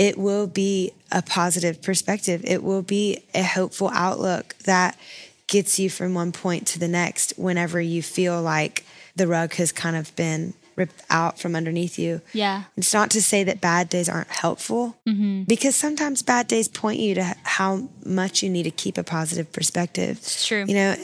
it 0.00 0.16
will 0.16 0.46
be 0.46 0.92
a 1.12 1.20
positive 1.20 1.82
perspective. 1.82 2.40
It 2.44 2.62
will 2.62 2.80
be 2.80 3.22
a 3.34 3.42
hopeful 3.42 3.90
outlook 3.92 4.56
that 4.64 4.98
gets 5.46 5.78
you 5.78 5.90
from 5.90 6.14
one 6.14 6.32
point 6.32 6.66
to 6.68 6.78
the 6.78 6.88
next 6.88 7.34
whenever 7.36 7.82
you 7.82 8.02
feel 8.02 8.40
like 8.40 8.86
the 9.14 9.26
rug 9.26 9.52
has 9.54 9.72
kind 9.72 9.96
of 9.96 10.16
been 10.16 10.54
ripped 10.74 11.02
out 11.10 11.38
from 11.38 11.54
underneath 11.54 11.98
you. 11.98 12.22
Yeah. 12.32 12.62
It's 12.78 12.94
not 12.94 13.10
to 13.10 13.20
say 13.20 13.44
that 13.44 13.60
bad 13.60 13.90
days 13.90 14.08
aren't 14.08 14.30
helpful 14.30 14.96
mm-hmm. 15.06 15.42
because 15.42 15.76
sometimes 15.76 16.22
bad 16.22 16.48
days 16.48 16.66
point 16.66 16.98
you 16.98 17.14
to 17.16 17.36
how 17.42 17.90
much 18.06 18.42
you 18.42 18.48
need 18.48 18.62
to 18.62 18.70
keep 18.70 18.96
a 18.96 19.04
positive 19.04 19.52
perspective. 19.52 20.16
It's 20.16 20.46
true. 20.46 20.64
You 20.66 20.74
know, 20.74 20.96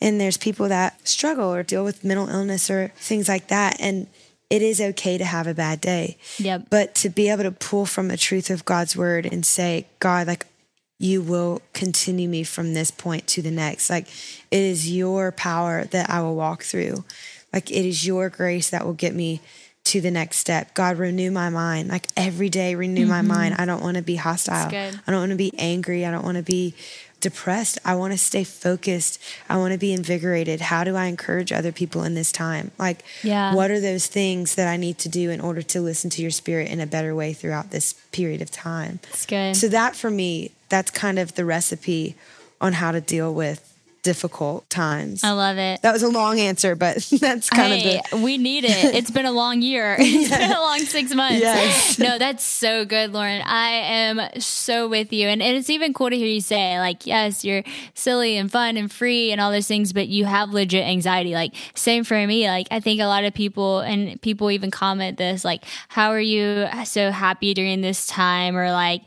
and 0.00 0.20
there's 0.20 0.36
people 0.36 0.68
that 0.68 1.08
struggle 1.08 1.52
or 1.52 1.64
deal 1.64 1.82
with 1.82 2.04
mental 2.04 2.28
illness 2.28 2.70
or 2.70 2.92
things 2.94 3.28
like 3.28 3.48
that. 3.48 3.80
And 3.80 4.06
it 4.48 4.62
is 4.62 4.80
okay 4.80 5.18
to 5.18 5.24
have 5.24 5.46
a 5.46 5.54
bad 5.54 5.80
day. 5.80 6.18
Yep. 6.38 6.66
But 6.70 6.94
to 6.96 7.08
be 7.08 7.28
able 7.28 7.42
to 7.44 7.50
pull 7.50 7.86
from 7.86 8.08
the 8.08 8.16
truth 8.16 8.50
of 8.50 8.64
God's 8.64 8.96
word 8.96 9.26
and 9.26 9.44
say, 9.44 9.86
God, 9.98 10.26
like, 10.26 10.46
you 10.98 11.20
will 11.20 11.60
continue 11.74 12.28
me 12.28 12.42
from 12.42 12.72
this 12.72 12.90
point 12.90 13.26
to 13.28 13.42
the 13.42 13.50
next. 13.50 13.90
Like, 13.90 14.06
it 14.50 14.60
is 14.60 14.90
your 14.90 15.30
power 15.32 15.84
that 15.84 16.08
I 16.08 16.22
will 16.22 16.36
walk 16.36 16.62
through. 16.62 17.04
Like, 17.52 17.70
it 17.70 17.86
is 17.86 18.06
your 18.06 18.30
grace 18.30 18.70
that 18.70 18.86
will 18.86 18.94
get 18.94 19.14
me 19.14 19.40
to 19.84 20.00
the 20.00 20.10
next 20.10 20.38
step. 20.38 20.74
God, 20.74 20.96
renew 20.96 21.30
my 21.30 21.50
mind. 21.50 21.88
Like, 21.88 22.08
every 22.16 22.48
day, 22.48 22.74
renew 22.74 23.06
my 23.06 23.18
mm-hmm. 23.18 23.28
mind. 23.28 23.54
I 23.58 23.66
don't 23.66 23.82
want 23.82 23.96
to 23.96 24.02
be 24.02 24.16
hostile. 24.16 24.68
I 24.74 25.10
don't 25.10 25.20
want 25.20 25.30
to 25.30 25.36
be 25.36 25.52
angry. 25.58 26.06
I 26.06 26.10
don't 26.10 26.24
want 26.24 26.38
to 26.38 26.42
be 26.42 26.74
depressed. 27.20 27.78
I 27.84 27.94
want 27.96 28.12
to 28.12 28.18
stay 28.18 28.44
focused. 28.44 29.20
I 29.48 29.56
want 29.56 29.72
to 29.72 29.78
be 29.78 29.92
invigorated. 29.92 30.60
How 30.60 30.84
do 30.84 30.96
I 30.96 31.06
encourage 31.06 31.52
other 31.52 31.72
people 31.72 32.02
in 32.04 32.14
this 32.14 32.30
time? 32.30 32.70
Like, 32.78 33.04
Yeah. 33.22 33.54
what 33.54 33.70
are 33.70 33.80
those 33.80 34.06
things 34.06 34.54
that 34.56 34.68
I 34.68 34.76
need 34.76 34.98
to 34.98 35.08
do 35.08 35.30
in 35.30 35.40
order 35.40 35.62
to 35.62 35.80
listen 35.80 36.10
to 36.10 36.22
your 36.22 36.30
spirit 36.30 36.68
in 36.70 36.80
a 36.80 36.86
better 36.86 37.14
way 37.14 37.32
throughout 37.32 37.70
this 37.70 37.94
period 38.12 38.42
of 38.42 38.50
time? 38.50 39.00
It's 39.10 39.26
good. 39.26 39.56
So, 39.56 39.68
that 39.68 39.96
for 39.96 40.10
me, 40.10 40.52
that's 40.68 40.90
kind 40.90 41.18
of 41.18 41.34
the 41.34 41.44
recipe 41.44 42.16
on 42.60 42.74
how 42.74 42.90
to 42.92 43.00
deal 43.00 43.32
with 43.34 43.72
difficult 44.06 44.70
times. 44.70 45.24
I 45.24 45.32
love 45.32 45.58
it. 45.58 45.82
that 45.82 45.92
was 45.92 46.04
a 46.04 46.08
long 46.08 46.38
answer, 46.38 46.76
but 46.76 46.96
that's 47.20 47.50
kind 47.50 47.72
hey, 47.72 47.98
of 47.98 48.10
the. 48.12 48.16
we 48.18 48.38
need 48.38 48.64
it. 48.64 48.94
It's 48.96 49.10
been 49.10 49.26
a 49.26 49.32
long 49.32 49.62
year. 49.62 49.96
It's 50.00 50.30
been 50.30 50.52
a 50.52 50.60
long 50.60 50.78
six 50.78 51.12
months. 51.12 51.40
Yes. 51.40 51.98
No, 51.98 52.18
that's 52.18 52.44
so 52.44 52.84
good, 52.84 53.12
Lauren. 53.12 53.42
I 53.42 53.70
am 53.70 54.40
so 54.40 54.86
with 54.86 55.12
you. 55.12 55.26
And, 55.26 55.42
and 55.42 55.56
it's 55.56 55.68
even 55.70 55.92
cool 55.92 56.08
to 56.08 56.16
hear 56.16 56.28
you 56.28 56.40
say, 56.40 56.78
like, 56.78 57.04
yes, 57.04 57.44
you're 57.44 57.64
silly 57.94 58.36
and 58.36 58.50
fun 58.50 58.76
and 58.76 58.90
free 58.90 59.32
and 59.32 59.40
all 59.40 59.50
those 59.50 59.66
things, 59.66 59.92
but 59.92 60.06
you 60.06 60.24
have 60.24 60.50
legit 60.50 60.86
anxiety. 60.86 61.34
Like, 61.34 61.52
same 61.74 62.04
for 62.04 62.24
me. 62.26 62.46
Like, 62.46 62.68
I 62.70 62.78
think 62.78 63.00
a 63.00 63.06
lot 63.06 63.24
of 63.24 63.34
people, 63.34 63.80
and 63.80 64.22
people 64.22 64.52
even 64.52 64.70
comment 64.70 65.18
this, 65.18 65.44
like, 65.44 65.64
how 65.88 66.10
are 66.10 66.20
you 66.20 66.68
so 66.84 67.10
happy 67.10 67.54
during 67.54 67.80
this 67.80 68.06
time? 68.06 68.56
Or 68.56 68.70
like, 68.70 69.02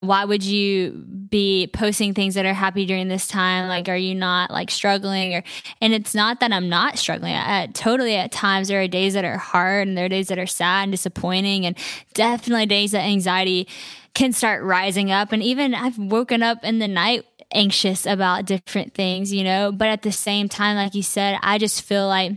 why 0.00 0.24
would 0.24 0.44
you 0.44 1.04
be 1.28 1.68
posting 1.72 2.14
things 2.14 2.34
that 2.34 2.46
are 2.46 2.54
happy 2.54 2.86
during 2.86 3.08
this 3.08 3.26
time? 3.26 3.68
Like 3.68 3.88
are 3.88 3.96
you 3.96 4.14
not 4.14 4.50
like 4.50 4.70
struggling? 4.70 5.34
Or 5.34 5.42
and 5.80 5.92
it's 5.92 6.14
not 6.14 6.40
that 6.40 6.52
i'm 6.52 6.68
not 6.68 6.98
struggling. 6.98 7.32
At 7.32 7.74
totally 7.74 8.14
at 8.14 8.30
times 8.30 8.68
there 8.68 8.80
are 8.80 8.88
days 8.88 9.14
that 9.14 9.24
are 9.24 9.38
hard 9.38 9.88
and 9.88 9.98
there 9.98 10.04
are 10.04 10.08
days 10.10 10.28
that 10.28 10.38
are 10.38 10.46
sad 10.46 10.84
and 10.84 10.92
disappointing 10.92 11.66
and 11.66 11.76
definitely 12.14 12.66
days 12.66 12.92
that 12.92 13.02
anxiety 13.02 13.68
can 14.14 14.32
start 14.32 14.62
rising 14.62 15.10
up. 15.10 15.32
And 15.32 15.42
even 15.42 15.74
i've 15.74 15.98
woken 15.98 16.42
up 16.42 16.64
in 16.64 16.78
the 16.78 16.88
night 16.88 17.24
anxious 17.50 18.04
about 18.04 18.44
different 18.44 18.92
things 18.92 19.32
you 19.32 19.42
know 19.42 19.72
but 19.72 19.88
at 19.88 20.02
the 20.02 20.12
same 20.12 20.50
time 20.50 20.76
like 20.76 20.94
you 20.94 21.02
said 21.02 21.38
i 21.42 21.56
just 21.56 21.80
feel 21.80 22.06
like 22.06 22.32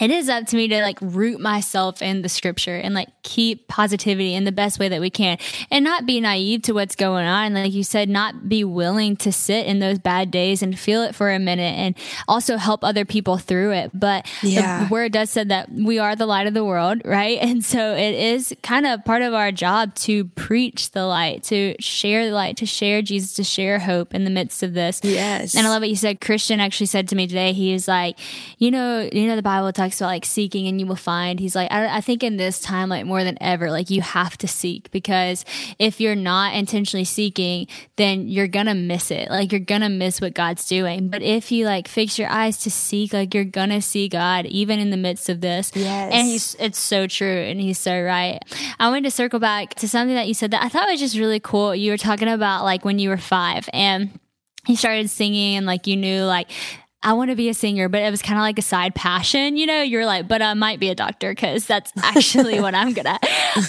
it 0.00 0.10
is 0.12 0.28
up 0.28 0.46
to 0.46 0.54
me 0.54 0.68
to 0.68 0.80
like 0.82 0.98
root 1.00 1.40
myself 1.40 2.02
in 2.02 2.22
the 2.22 2.28
scripture 2.28 2.76
and 2.76 2.94
like 2.94 3.08
keep 3.24 3.66
positivity 3.66 4.32
in 4.34 4.44
the 4.44 4.52
best 4.52 4.78
way 4.78 4.88
that 4.88 5.00
we 5.00 5.10
can 5.10 5.38
and 5.72 5.84
not 5.84 6.06
be 6.06 6.20
naive 6.20 6.62
to 6.62 6.72
what's 6.72 6.94
going 6.94 7.26
on. 7.26 7.54
Like 7.54 7.72
you 7.72 7.82
said, 7.82 8.08
not 8.08 8.48
be 8.48 8.62
willing 8.62 9.16
to 9.16 9.32
sit 9.32 9.66
in 9.66 9.80
those 9.80 9.98
bad 9.98 10.30
days 10.30 10.62
and 10.62 10.78
feel 10.78 11.02
it 11.02 11.16
for 11.16 11.32
a 11.32 11.38
minute 11.40 11.74
and 11.76 11.96
also 12.28 12.58
help 12.58 12.84
other 12.84 13.04
people 13.04 13.38
through 13.38 13.72
it. 13.72 13.90
But 13.92 14.26
Yeah. 14.42 14.84
the 14.84 14.88
word 14.90 15.12
does 15.12 15.30
said 15.30 15.48
that 15.48 15.72
we 15.72 15.98
are 15.98 16.14
the 16.14 16.26
light 16.26 16.46
of 16.46 16.54
the 16.54 16.64
world, 16.64 17.02
right? 17.04 17.38
And 17.48 17.64
so 17.64 17.94
it 17.94 18.14
is 18.14 18.54
kind 18.62 18.86
of 18.86 19.04
part 19.04 19.22
of 19.22 19.32
our 19.34 19.50
job 19.50 19.94
to 19.96 20.26
preach 20.26 20.90
the 20.92 21.06
light, 21.06 21.42
to 21.44 21.74
share 21.80 22.26
the 22.26 22.32
light, 22.34 22.58
to 22.58 22.66
share 22.66 23.00
Jesus, 23.02 23.32
to 23.34 23.42
share 23.42 23.78
hope 23.80 24.14
in 24.14 24.24
the 24.24 24.30
midst 24.30 24.62
of 24.62 24.74
this. 24.74 25.00
Yes. 25.02 25.54
And 25.56 25.66
I 25.66 25.70
love 25.70 25.80
what 25.80 25.88
you 25.88 25.96
said. 25.96 26.20
Christian 26.20 26.60
actually 26.60 26.86
said 26.86 27.08
to 27.08 27.16
me 27.16 27.26
today, 27.26 27.52
he 27.54 27.72
is 27.72 27.88
like, 27.88 28.18
you 28.58 28.70
know, 28.70 29.08
you 29.12 29.26
know, 29.26 29.34
the 29.34 29.42
Bible 29.42 29.72
talks 29.72 29.87
about 29.96 30.06
like 30.06 30.24
seeking 30.24 30.66
and 30.66 30.80
you 30.80 30.86
will 30.86 30.96
find. 30.96 31.40
He's 31.40 31.54
like, 31.54 31.70
I, 31.70 31.98
I 31.98 32.00
think 32.00 32.22
in 32.22 32.36
this 32.36 32.60
time, 32.60 32.88
like 32.88 33.06
more 33.06 33.24
than 33.24 33.38
ever, 33.40 33.70
like 33.70 33.90
you 33.90 34.02
have 34.02 34.36
to 34.38 34.48
seek 34.48 34.90
because 34.90 35.44
if 35.78 36.00
you're 36.00 36.14
not 36.14 36.54
intentionally 36.54 37.04
seeking, 37.04 37.66
then 37.96 38.28
you're 38.28 38.48
gonna 38.48 38.74
miss 38.74 39.10
it. 39.10 39.30
Like 39.30 39.52
you're 39.52 39.60
gonna 39.60 39.88
miss 39.88 40.20
what 40.20 40.34
God's 40.34 40.66
doing. 40.66 41.08
But 41.08 41.22
if 41.22 41.50
you 41.50 41.64
like 41.64 41.88
fix 41.88 42.18
your 42.18 42.28
eyes 42.28 42.58
to 42.58 42.70
seek, 42.70 43.12
like 43.12 43.34
you're 43.34 43.44
gonna 43.44 43.80
see 43.80 44.08
God 44.08 44.46
even 44.46 44.78
in 44.78 44.90
the 44.90 44.96
midst 44.96 45.28
of 45.28 45.40
this. 45.40 45.72
Yes. 45.74 46.12
And 46.12 46.26
he's 46.26 46.56
it's 46.58 46.78
so 46.78 47.06
true 47.06 47.26
and 47.26 47.60
he's 47.60 47.78
so 47.78 48.00
right. 48.00 48.42
I 48.78 48.88
wanted 48.88 49.04
to 49.04 49.10
circle 49.10 49.40
back 49.40 49.74
to 49.76 49.88
something 49.88 50.14
that 50.14 50.28
you 50.28 50.34
said 50.34 50.50
that 50.50 50.62
I 50.62 50.68
thought 50.68 50.88
was 50.88 51.00
just 51.00 51.16
really 51.18 51.40
cool. 51.40 51.74
You 51.74 51.90
were 51.90 51.98
talking 51.98 52.28
about 52.28 52.64
like 52.64 52.84
when 52.84 52.98
you 52.98 53.08
were 53.08 53.16
five 53.16 53.68
and 53.72 54.18
you 54.66 54.76
started 54.76 55.08
singing 55.10 55.56
and 55.56 55.66
like 55.66 55.86
you 55.86 55.96
knew 55.96 56.22
like 56.24 56.50
I 57.00 57.12
want 57.12 57.30
to 57.30 57.36
be 57.36 57.48
a 57.48 57.54
singer, 57.54 57.88
but 57.88 58.02
it 58.02 58.10
was 58.10 58.22
kind 58.22 58.38
of 58.38 58.42
like 58.42 58.58
a 58.58 58.62
side 58.62 58.94
passion, 58.94 59.56
you 59.56 59.66
know. 59.66 59.82
You're 59.82 60.04
like, 60.04 60.26
but 60.26 60.42
I 60.42 60.54
might 60.54 60.80
be 60.80 60.88
a 60.88 60.96
doctor 60.96 61.30
because 61.30 61.64
that's 61.64 61.92
actually 62.02 62.60
what 62.60 62.74
I'm 62.74 62.92
good 62.92 63.06
at. 63.06 63.20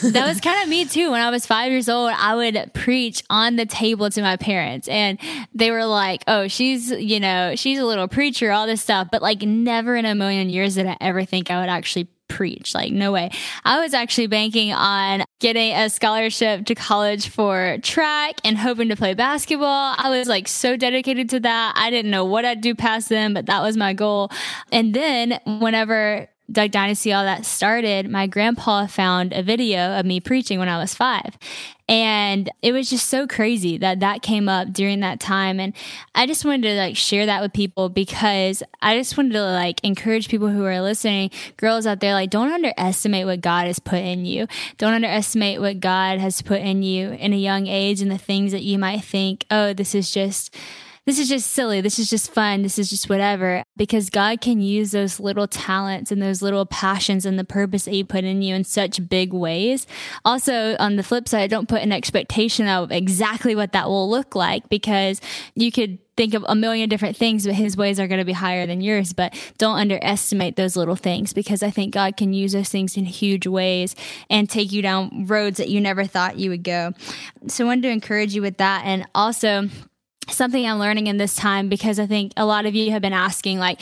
That 0.02 0.28
was 0.28 0.42
kind 0.42 0.64
of 0.64 0.70
me 0.70 0.86
too. 0.86 1.12
When 1.12 1.22
I 1.22 1.30
was 1.30 1.46
five 1.46 1.72
years 1.72 1.90
old, 1.90 2.12
I 2.18 2.36
would 2.36 2.74
preach 2.74 3.24
on 3.30 3.56
the 3.56 3.68
table 3.68 4.10
to 4.10 4.22
my 4.24 4.36
parents, 4.36 4.88
and 4.88 5.20
they 5.54 5.70
were 5.70 5.86
like, 5.86 6.24
"Oh, 6.28 6.48
she's, 6.48 6.90
you 6.90 7.20
know, 7.20 7.54
she's 7.56 7.78
a 7.78 7.86
little 7.86 8.08
preacher, 8.08 8.52
all 8.52 8.66
this 8.66 8.82
stuff." 8.82 9.10
But 9.12 9.22
like, 9.22 9.44
never 9.44 9.96
in 9.96 10.06
a 10.06 10.16
million 10.16 10.50
years 10.50 10.76
did 10.76 10.88
I 10.88 10.98
ever 11.00 11.24
think 11.24 11.52
I 11.52 11.60
would 11.60 11.70
actually 11.70 12.10
preach. 12.30 12.74
Like, 12.74 12.94
no 12.94 13.12
way. 13.12 13.32
I 13.66 13.80
was 13.80 13.94
actually 13.94 14.28
banking 14.28 14.72
on 14.72 15.24
getting 15.40 15.76
a 15.76 15.90
scholarship 15.90 16.66
to 16.68 16.76
college 16.76 17.28
for 17.28 17.78
track 17.82 18.36
and 18.46 18.58
hoping 18.58 18.88
to 18.90 18.96
play 18.96 19.14
basketball. 19.14 19.96
I 19.98 20.10
was 20.10 20.30
like 20.30 20.48
so 20.48 20.78
dedicated 20.78 21.30
to 21.32 21.42
that. 21.42 21.74
I 21.76 21.90
didn't 21.90 22.12
know 22.12 22.24
what 22.24 22.46
I'd 22.46 22.62
do 22.62 22.74
past 22.74 23.10
them, 23.10 23.34
but 23.34 23.48
that 23.48 23.62
was 23.62 23.76
my 23.76 23.94
goal. 23.94 24.32
And 24.72 24.94
then 24.94 25.40
whenever 25.46 26.30
Duck 26.52 26.72
Dynasty, 26.72 27.14
all 27.14 27.24
that 27.24 27.46
started, 27.46 28.10
my 28.10 28.28
grandpa 28.28 28.88
found 28.88 29.34
a 29.34 29.44
video 29.44 30.00
of 30.00 30.06
me 30.06 30.20
preaching 30.20 30.60
when 30.60 30.70
I 30.70 30.78
was 30.78 30.96
five. 30.96 31.38
And 31.88 32.52
it 32.62 32.72
was 32.72 32.90
just 32.90 33.08
so 33.08 33.26
crazy 33.26 33.78
that 33.80 34.00
that 34.02 34.22
came 34.22 34.48
up 34.48 34.72
during 34.72 35.00
that 35.00 35.20
time. 35.20 35.60
And 35.60 35.74
I 36.14 36.28
just 36.28 36.46
wanted 36.46 36.62
to 36.64 36.76
like 36.76 36.96
share 36.96 37.26
that 37.26 37.42
with 37.42 37.52
people 37.52 37.90
because 37.90 38.62
I 38.82 38.96
just 38.96 39.18
wanted 39.18 39.34
to 39.34 39.44
like 39.44 39.84
encourage 39.84 40.30
people 40.30 40.50
who 40.50 40.64
are 40.66 40.82
listening, 40.82 41.32
girls 41.58 41.88
out 41.88 42.00
there, 42.00 42.14
like 42.14 42.30
don't 42.30 42.52
underestimate 42.52 43.26
what 43.26 43.42
God 43.42 43.66
has 43.66 43.80
put 43.80 44.00
in 44.00 44.26
you. 44.26 44.48
Don't 44.78 44.94
underestimate 44.94 45.62
what 45.62 45.80
God 45.80 46.20
has 46.20 46.44
put 46.44 46.62
in 46.62 46.84
you 46.84 47.10
in 47.10 47.34
a 47.34 47.38
young 47.38 47.66
age 47.66 48.02
and 48.02 48.12
the 48.12 48.20
things 48.20 48.52
that 48.52 48.64
you 48.64 48.78
might 48.78 49.04
think, 49.04 49.46
oh, 49.50 49.74
this 49.74 49.96
is 49.96 50.12
just 50.12 50.56
this 51.10 51.18
is 51.18 51.28
just 51.28 51.50
silly. 51.54 51.82
This 51.82 51.98
is 51.98 52.08
just 52.08 52.32
fun. 52.32 52.62
This 52.62 52.78
is 52.78 52.88
just 52.88 53.10
whatever. 53.10 53.64
Because 53.76 54.12
God 54.12 54.42
can 54.42 54.62
use 54.62 54.92
those 54.92 55.20
little 55.20 55.48
talents 55.48 56.12
and 56.12 56.22
those 56.22 56.44
little 56.44 56.68
passions 56.68 57.26
and 57.26 57.40
the 57.40 57.44
purpose 57.44 57.86
that 57.86 57.96
He 57.96 58.04
put 58.04 58.24
in 58.24 58.44
you 58.44 58.54
in 58.54 58.64
such 58.64 59.10
big 59.10 59.34
ways. 59.34 59.88
Also, 60.24 60.76
on 60.78 60.98
the 60.98 61.04
flip 61.04 61.28
side, 61.28 61.50
don't 61.50 61.68
put 61.68 61.82
an 61.82 61.92
expectation 61.92 62.68
of 62.68 62.92
exactly 62.92 63.56
what 63.56 63.72
that 63.72 63.88
will 63.88 64.08
look 64.08 64.36
like 64.36 64.70
because 64.70 65.20
you 65.56 65.72
could 65.72 65.98
think 66.16 66.36
of 66.36 66.46
a 66.48 66.54
million 66.54 66.90
different 66.90 67.18
things, 67.18 67.46
but 67.46 67.56
his 67.56 67.76
ways 67.76 68.00
are 68.00 68.08
going 68.08 68.20
to 68.20 68.26
be 68.26 68.34
higher 68.34 68.68
than 68.68 68.82
yours. 68.82 69.12
But 69.14 69.34
don't 69.58 69.78
underestimate 69.78 70.58
those 70.58 70.76
little 70.76 70.96
things 70.96 71.34
because 71.34 71.64
I 71.64 71.72
think 71.72 71.92
God 71.92 72.18
can 72.18 72.34
use 72.34 72.52
those 72.52 72.70
things 72.70 72.98
in 72.98 73.06
huge 73.06 73.48
ways 73.48 73.96
and 74.30 74.48
take 74.48 74.72
you 74.72 74.84
down 74.84 75.26
roads 75.26 75.58
that 75.58 75.70
you 75.70 75.82
never 75.82 76.06
thought 76.06 76.38
you 76.38 76.52
would 76.52 76.64
go. 76.64 76.92
So 77.48 77.64
I 77.64 77.68
wanted 77.68 77.84
to 77.84 77.90
encourage 77.90 78.36
you 78.36 78.44
with 78.44 78.58
that. 78.58 78.84
And 78.86 79.08
also, 79.16 79.70
something 80.32 80.66
I'm 80.66 80.80
learning 80.80 81.08
in 81.08 81.18
this 81.18 81.36
time 81.36 81.70
because 81.70 82.00
I 82.00 82.06
think 82.06 82.34
a 82.38 82.46
lot 82.46 82.66
of 82.66 82.76
you 82.76 82.92
have 82.92 83.02
been 83.02 83.14
asking, 83.14 83.60
like, 83.60 83.82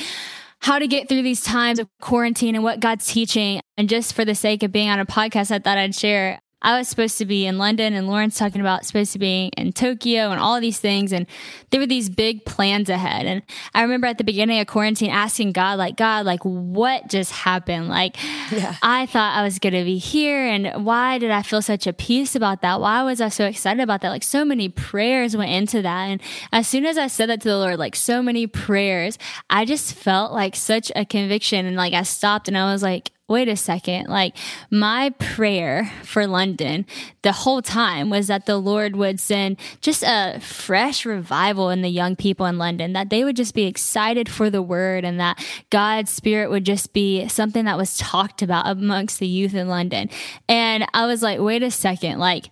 how 0.59 0.79
to 0.79 0.87
get 0.87 1.07
through 1.07 1.21
these 1.21 1.43
times 1.43 1.79
of 1.79 1.87
quarantine 2.01 2.55
and 2.55 2.63
what 2.63 2.79
God's 2.79 3.05
teaching. 3.07 3.61
And 3.77 3.87
just 3.87 4.13
for 4.13 4.25
the 4.25 4.35
sake 4.35 4.63
of 4.63 4.71
being 4.71 4.89
on 4.89 4.99
a 4.99 5.05
podcast, 5.05 5.51
I 5.51 5.59
thought 5.59 5.77
I'd 5.77 5.95
share 5.95 6.39
I 6.61 6.77
was 6.77 6.87
supposed 6.87 7.19
to 7.19 7.25
be 7.25 7.45
in 7.45 7.59
London 7.59 7.93
and 7.93 8.07
Lauren's 8.07 8.37
talking 8.37 8.61
about 8.61 8.83
supposed 8.83 9.13
to 9.13 9.19
be 9.19 9.51
in 9.55 9.73
Tokyo 9.73 10.31
and 10.31 10.39
all 10.39 10.59
these 10.59 10.79
things. 10.79 11.13
And 11.13 11.27
there 11.69 11.79
were 11.79 11.85
these 11.85 12.09
big 12.09 12.45
plans 12.45 12.89
ahead. 12.89 13.27
And 13.27 13.43
I 13.75 13.83
remember 13.83 14.07
at 14.07 14.17
the 14.17 14.23
beginning 14.23 14.59
of 14.59 14.65
quarantine 14.65 15.11
asking 15.11 15.51
God, 15.51 15.77
like, 15.77 15.97
God, 15.97 16.25
like, 16.25 16.43
what 16.43 17.09
just 17.09 17.31
happened? 17.31 17.89
Like, 17.89 18.17
yeah. 18.51 18.75
I 18.81 19.05
thought 19.05 19.37
I 19.37 19.43
was 19.43 19.59
going 19.59 19.73
to 19.73 19.83
be 19.83 19.99
here. 19.99 20.47
And 20.47 20.83
why 20.83 21.19
did 21.19 21.29
I 21.29 21.43
feel 21.43 21.61
such 21.61 21.85
a 21.85 21.93
peace 21.93 22.35
about 22.35 22.63
that? 22.63 22.81
Why 22.81 23.03
was 23.03 23.21
I 23.21 23.29
so 23.29 23.45
excited 23.45 23.81
about 23.81 24.01
that? 24.01 24.09
Like, 24.09 24.23
so 24.23 24.43
many 24.43 24.67
prayers 24.67 25.37
went 25.37 25.51
into 25.51 25.83
that. 25.83 26.05
And 26.05 26.21
as 26.51 26.67
soon 26.67 26.85
as 26.85 26.97
I 26.97 27.05
said 27.05 27.29
that 27.29 27.41
to 27.41 27.49
the 27.49 27.57
Lord, 27.57 27.77
like, 27.77 27.95
so 27.95 28.23
many 28.23 28.47
prayers, 28.47 29.19
I 29.49 29.65
just 29.65 29.93
felt 29.93 30.31
like 30.31 30.55
such 30.55 30.91
a 30.95 31.05
conviction. 31.05 31.67
And 31.67 31.75
like, 31.75 31.93
I 31.93 32.01
stopped 32.01 32.47
and 32.47 32.57
I 32.57 32.71
was 32.71 32.81
like, 32.81 33.11
wait 33.29 33.49
a 33.49 33.57
second, 33.57 34.07
like 34.07 34.37
my 34.71 35.09
prayer 35.19 35.91
for 36.03 36.25
London 36.25 36.85
the 37.23 37.33
whole 37.33 37.61
time 37.61 38.09
was 38.09 38.27
that 38.27 38.45
the 38.45 38.57
Lord 38.57 38.95
would 38.95 39.19
send 39.19 39.57
just 39.81 40.01
a 40.03 40.39
fresh 40.39 41.05
revival 41.05 41.69
in 41.69 41.81
the 41.81 41.89
young 41.89 42.15
people 42.15 42.45
in 42.45 42.57
London, 42.57 42.93
that 42.93 43.09
they 43.09 43.25
would 43.25 43.35
just 43.35 43.53
be 43.53 43.65
excited 43.65 44.29
for 44.29 44.49
the 44.49 44.61
word 44.61 45.03
and 45.03 45.19
that 45.19 45.43
God's 45.69 46.09
spirit 46.09 46.49
would 46.49 46.65
just 46.65 46.93
be 46.93 47.27
something 47.27 47.65
that 47.65 47.77
was 47.77 47.97
talked 47.97 48.41
about 48.41 48.67
amongst 48.67 49.19
the 49.19 49.27
youth 49.27 49.53
in 49.53 49.67
London. 49.67 50.09
And 50.47 50.85
I 50.93 51.05
was 51.05 51.21
like, 51.21 51.39
wait 51.39 51.63
a 51.63 51.71
second, 51.71 52.19
like, 52.19 52.49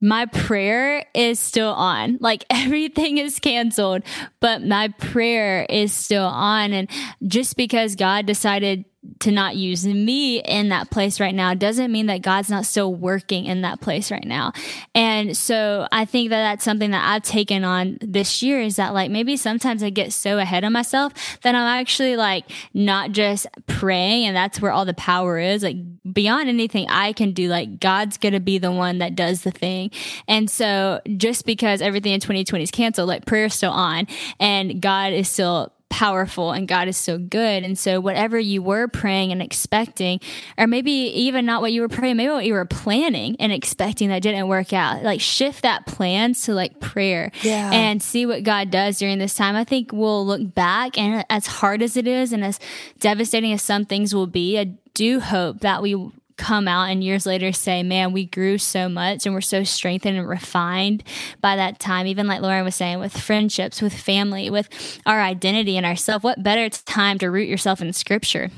my 0.00 0.26
prayer 0.26 1.06
is 1.14 1.40
still 1.40 1.72
on. 1.72 2.18
Like 2.20 2.44
everything 2.50 3.18
is 3.18 3.38
canceled, 3.38 4.02
but 4.40 4.62
my 4.62 4.88
prayer 4.88 5.66
is 5.68 5.92
still 5.92 6.26
on. 6.26 6.72
And 6.72 6.90
just 7.26 7.56
because 7.56 7.96
God 7.96 8.26
decided 8.26 8.84
to 9.20 9.30
not 9.30 9.56
use 9.56 9.86
me 9.86 10.40
in 10.40 10.68
that 10.68 10.90
place 10.90 11.20
right 11.20 11.34
now 11.34 11.54
doesn't 11.54 11.90
mean 11.90 12.06
that 12.06 12.22
God's 12.22 12.50
not 12.50 12.66
still 12.66 12.94
working 12.94 13.46
in 13.46 13.62
that 13.62 13.80
place 13.80 14.10
right 14.10 14.24
now. 14.24 14.52
And 14.94 15.36
so 15.36 15.86
I 15.92 16.04
think 16.04 16.30
that 16.30 16.42
that's 16.42 16.64
something 16.64 16.90
that 16.90 17.08
I've 17.08 17.22
taken 17.22 17.64
on 17.64 17.98
this 18.00 18.42
year 18.42 18.60
is 18.60 18.76
that 18.76 18.94
like 18.94 19.10
maybe 19.10 19.36
sometimes 19.36 19.82
I 19.82 19.90
get 19.90 20.12
so 20.12 20.38
ahead 20.38 20.64
of 20.64 20.72
myself 20.72 21.12
that 21.42 21.54
I'm 21.54 21.80
actually 21.80 22.16
like 22.16 22.44
not 22.74 23.12
just 23.12 23.46
praying 23.66 24.26
and 24.26 24.36
that's 24.36 24.60
where 24.60 24.72
all 24.72 24.84
the 24.84 24.94
power 24.94 25.38
is. 25.38 25.62
Like 25.62 25.76
beyond 26.12 26.48
anything 26.48 26.86
I 26.88 27.12
can 27.12 27.32
do, 27.32 27.48
like 27.48 27.80
God's 27.80 28.16
going 28.16 28.34
to 28.34 28.40
be 28.40 28.58
the 28.58 28.72
one 28.72 28.98
that 28.98 29.14
does 29.14 29.42
the 29.42 29.50
thing. 29.50 29.90
And 30.28 30.50
so 30.50 31.00
just 31.16 31.46
because 31.46 31.80
everything 31.80 32.12
in 32.12 32.20
2020 32.20 32.62
is 32.62 32.70
canceled, 32.70 33.08
like 33.08 33.26
prayer's 33.26 33.54
still 33.54 33.72
on 33.72 34.06
and 34.38 34.80
God 34.80 35.12
is 35.12 35.28
still 35.28 35.72
powerful 35.88 36.52
and 36.52 36.68
God 36.68 36.88
is 36.88 36.96
so 36.96 37.18
good. 37.18 37.64
And 37.64 37.78
so, 37.78 38.00
whatever 38.00 38.38
you 38.38 38.62
were 38.62 38.88
praying 38.88 39.32
and 39.32 39.40
expecting, 39.40 40.20
or 40.58 40.66
maybe 40.66 40.90
even 40.90 41.46
not 41.46 41.62
what 41.62 41.72
you 41.72 41.80
were 41.80 41.88
praying, 41.88 42.16
maybe 42.16 42.32
what 42.32 42.44
you 42.44 42.54
were 42.54 42.64
planning 42.64 43.36
and 43.38 43.52
expecting 43.52 44.08
that 44.08 44.22
didn't 44.22 44.48
work 44.48 44.72
out, 44.72 45.02
like 45.02 45.20
shift 45.20 45.62
that 45.62 45.86
plans 45.86 46.42
to 46.42 46.54
like 46.54 46.80
prayer 46.80 47.30
yeah. 47.42 47.70
and 47.72 48.02
see 48.02 48.26
what 48.26 48.42
God 48.42 48.70
does 48.70 48.98
during 48.98 49.18
this 49.18 49.34
time. 49.34 49.56
I 49.56 49.64
think 49.64 49.92
we'll 49.92 50.26
look 50.26 50.54
back 50.54 50.98
and 50.98 51.24
as 51.30 51.46
hard 51.46 51.82
as 51.82 51.96
it 51.96 52.06
is 52.06 52.32
and 52.32 52.44
as 52.44 52.58
devastating 53.00 53.52
as 53.52 53.62
some 53.62 53.84
things 53.84 54.14
will 54.14 54.26
be, 54.26 54.58
I 54.58 54.74
do 54.94 55.20
hope 55.20 55.60
that 55.60 55.82
we 55.82 56.10
come 56.36 56.68
out 56.68 56.84
and 56.90 57.02
years 57.02 57.26
later 57.26 57.52
say, 57.52 57.82
man, 57.82 58.12
we 58.12 58.26
grew 58.26 58.58
so 58.58 58.88
much 58.88 59.26
and 59.26 59.34
we're 59.34 59.40
so 59.40 59.64
strengthened 59.64 60.18
and 60.18 60.28
refined 60.28 61.02
by 61.40 61.56
that 61.56 61.78
time. 61.78 62.06
Even 62.06 62.26
like 62.26 62.42
Lauren 62.42 62.64
was 62.64 62.74
saying, 62.74 62.98
with 62.98 63.16
friendships, 63.16 63.80
with 63.80 63.94
family, 63.94 64.50
with 64.50 64.68
our 65.06 65.20
identity 65.20 65.76
and 65.76 65.86
ourself. 65.86 66.22
What 66.22 66.42
better 66.42 66.68
time 66.68 67.18
to 67.18 67.30
root 67.30 67.48
yourself 67.48 67.80
in 67.80 67.92
scripture? 67.92 68.50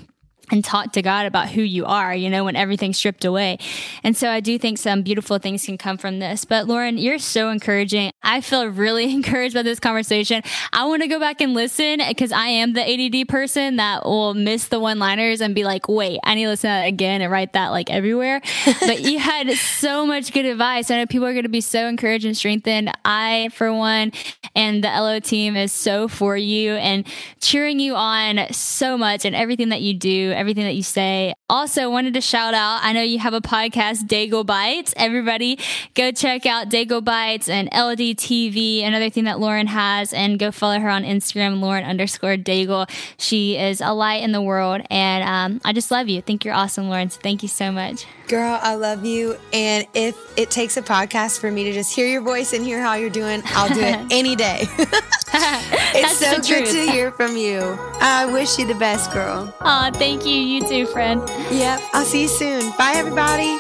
And 0.51 0.65
talk 0.65 0.93
to 0.93 1.03
God 1.03 1.27
about 1.27 1.49
who 1.49 1.63
you 1.63 1.85
are, 1.85 2.15
you 2.15 2.31
know, 2.31 2.45
when 2.45 2.57
everything's 2.57 2.97
stripped 2.97 3.25
away. 3.25 3.59
And 4.03 4.17
so 4.17 4.31
I 4.31 4.41
do 4.41 4.59
think 4.59 4.79
some 4.79 5.03
beautiful 5.03 5.39
things 5.39 5.65
can 5.65 5.79
come 5.79 5.99
from 5.99 6.19
this. 6.19 6.45
But 6.45 6.67
Lauren, 6.67 6.99
you're 6.99 7.19
so 7.19 7.51
encouraging. 7.51 8.13
I 8.23 8.41
feel 8.41 8.67
really 8.67 9.13
encouraged 9.13 9.55
by 9.55 9.63
this 9.63 9.81
conversation. 9.81 10.43
I 10.73 10.87
want 10.87 11.03
to 11.03 11.09
go 11.09 11.19
back 11.19 11.41
and 11.41 11.55
listen 11.55 12.01
because 12.07 12.33
I 12.33 12.47
am 12.47 12.73
the 12.73 12.83
ADD 12.83 13.29
person 13.29 13.77
that 13.77 14.05
will 14.05 14.35
miss 14.35 14.69
the 14.69 14.81
one 14.81 14.99
liners 14.99 15.41
and 15.41 15.55
be 15.55 15.65
like, 15.65 15.89
wait, 15.89 16.21
I 16.25 16.35
need 16.35 16.45
to 16.45 16.51
listen 16.51 16.69
to 16.69 16.83
that 16.83 16.87
again 16.87 17.21
and 17.21 17.31
write 17.31 17.53
that 17.55 17.69
like 17.69 17.91
everywhere. 17.91 18.41
but 18.81 19.01
you 19.01 19.19
had 19.19 19.51
so 19.53 20.07
much 20.07 20.33
good 20.33 20.45
advice. 20.45 20.91
I 20.91 20.97
know 20.97 21.07
people 21.07 21.27
are 21.27 21.33
going 21.33 21.45
to 21.45 21.49
be 21.49 21.61
so 21.61 21.87
encouraged 21.87 22.25
and 22.25 22.37
strengthened. 22.37 22.93
I, 23.05 23.51
for 23.53 23.73
one, 23.73 24.13
and 24.55 24.83
the 24.83 24.89
LO 24.89 25.21
team 25.21 25.57
is 25.57 25.73
so 25.73 26.09
for 26.09 26.37
you 26.37 26.73
and 26.73 27.07
cheering 27.41 27.79
you 27.79 27.95
on 27.95 28.53
so 28.53 28.99
much 28.99 29.25
and 29.25 29.35
everything 29.35 29.69
that 29.71 29.83
you 29.83 29.95
do 29.95 30.33
everything 30.39 30.65
that 30.65 30.75
you 30.75 30.83
say. 30.83 31.35
Also, 31.51 31.91
wanted 31.91 32.15
to 32.15 32.21
shout 32.21 32.55
out, 32.55 32.81
I 32.83 32.93
know 32.93 33.03
you 33.03 33.19
have 33.19 33.35
a 33.35 33.41
podcast, 33.41 34.07
Daigle 34.07 34.47
Bites. 34.47 34.95
Everybody 34.97 35.59
go 35.95 36.13
check 36.13 36.47
out 36.47 36.69
Daigle 36.69 37.05
Bites 37.05 37.49
and 37.49 37.69
LD 37.69 38.17
TV, 38.17 38.85
another 38.85 39.11
thing 39.11 39.25
that 39.25 39.41
Lauren 39.41 39.67
has, 39.67 40.13
and 40.13 40.39
go 40.39 40.51
follow 40.51 40.79
her 40.79 40.89
on 40.89 41.05
Instagram, 41.05 41.61
Lauren 41.61 41.85
underscore 41.85 42.37
Daigle. 42.37 42.89
She 43.19 43.57
is 43.57 43.81
a 43.81 43.93
light 43.93 44.23
in 44.23 44.33
the 44.33 44.43
world, 44.43 44.83
and 44.91 45.25
um, 45.25 45.61
I 45.65 45.73
just 45.73 45.91
love 45.91 46.09
you. 46.09 46.23
think 46.23 46.45
you're 46.45 46.55
awesome, 46.55 46.89
Lauren. 46.89 47.11
So 47.11 47.21
thank 47.21 47.43
you 47.43 47.49
so 47.49 47.73
much. 47.73 48.07
Girl, 48.29 48.59
I 48.63 48.75
love 48.75 49.07
you. 49.07 49.39
And 49.55 49.87
if 49.95 50.15
it 50.37 50.51
takes 50.51 50.77
a 50.77 50.83
podcast 50.83 51.41
for 51.41 51.51
me 51.51 51.65
to 51.65 51.73
just 51.73 51.95
hear 51.95 52.07
your 52.07 52.21
voice 52.21 52.53
and 52.53 52.63
hear 52.63 52.79
how 52.79 52.95
you're 52.95 53.09
doing, 53.09 53.41
I'll 53.47 53.73
do 53.73 53.81
it 53.81 54.07
any 54.11 54.37
day. 54.37 54.65
it's 54.79 56.19
so 56.19 56.39
good 56.39 56.67
to 56.67 56.93
hear 56.93 57.11
from 57.11 57.39
you. 57.39 57.61
I 58.01 58.27
wish 58.31 58.59
you 58.59 58.67
the 58.67 58.75
best, 58.75 59.13
girl. 59.13 59.55
Oh, 59.63 59.91
thank 59.95 60.27
you. 60.27 60.35
You 60.35 60.69
too, 60.69 60.87
friend. 60.87 61.23
Yep. 61.51 61.81
I'll 61.95 62.05
see 62.05 62.23
you 62.23 62.29
soon. 62.29 62.71
Bye, 62.77 62.93
everybody. 62.97 63.57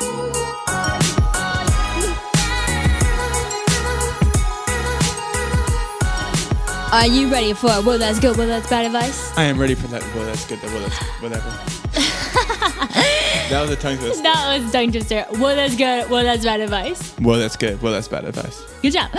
Are 6.91 7.07
you 7.07 7.31
ready 7.31 7.53
for 7.53 7.71
it? 7.71 7.85
well 7.85 7.99
that's 7.99 8.19
good, 8.19 8.37
well 8.37 8.47
that's 8.47 8.69
bad 8.69 8.87
advice? 8.87 9.37
I 9.37 9.45
am 9.45 9.59
ready 9.59 9.75
for 9.75 9.89
that. 9.89 10.03
Well 10.15 10.25
that's 10.27 10.47
good, 10.47 10.59
That 10.61 10.71
well 10.73 10.81
that's 10.81 10.99
whatever. 11.23 13.15
that 13.51 13.63
was 13.63 13.71
a 13.71 13.77
tongue 13.77 13.97
twister. 13.97 14.23
That 14.23 14.59
was 14.61 14.69
a 14.69 14.73
tongue 14.73 14.93
twister. 14.93 15.25
Well, 15.33 15.57
that's 15.57 15.75
good. 15.75 16.11
Well, 16.11 16.23
that's 16.23 16.45
bad 16.45 16.61
advice. 16.61 17.19
Well, 17.19 17.39
that's 17.39 17.57
good. 17.57 17.81
Well, 17.81 17.93
that's 17.93 18.09
bad 18.09 18.25
advice. 18.27 18.63
Good 18.83 18.93
job. 18.93 19.11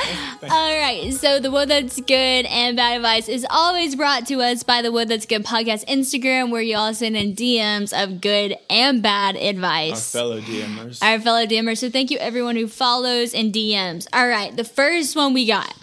All 0.44 0.78
right. 0.80 1.12
So 1.14 1.40
the 1.40 1.50
Well 1.50 1.66
That's 1.66 2.00
Good 2.00 2.46
and 2.46 2.78
Bad 2.78 2.98
Advice 2.98 3.28
is 3.28 3.46
always 3.50 3.96
brought 3.96 4.28
to 4.28 4.42
us 4.42 4.64
by 4.64 4.82
the 4.82 4.92
Whoa 4.92 5.06
That's 5.06 5.26
Good 5.26 5.44
podcast 5.44 5.86
Instagram, 5.86 6.52
where 6.52 6.62
you 6.62 6.78
all 6.78 6.94
send 6.94 7.18
in 7.18 7.36
DMs 7.36 7.92
of 7.92 8.22
good 8.22 8.56
and 8.70 9.02
bad 9.02 9.36
advice. 9.36 10.16
Our 10.16 10.22
fellow 10.22 10.42
DMers. 10.42 11.04
Our 11.04 11.20
fellow 11.20 11.46
DMers. 11.46 11.80
So 11.80 11.90
thank 11.90 12.12
you 12.12 12.18
everyone 12.20 12.56
who 12.56 12.68
follows 12.68 13.34
and 13.34 13.52
DMs. 13.52 14.08
All 14.14 14.28
right. 14.28 14.56
The 14.56 14.64
first 14.64 15.16
one 15.16 15.34
we 15.34 15.48
got. 15.48 15.74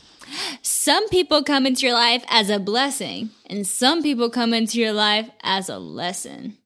Some 0.63 1.09
people 1.09 1.43
come 1.43 1.67
into 1.67 1.87
your 1.87 1.95
life 1.95 2.25
as 2.29 2.51
a 2.51 2.59
blessing, 2.59 3.31
and 3.49 3.67
some 3.67 4.03
people 4.03 4.31
come 4.31 4.55
into 4.55 4.81
your 4.81 4.93
life 4.93 5.29
as 5.43 5.69
a 5.69 5.79
lesson. 5.79 6.57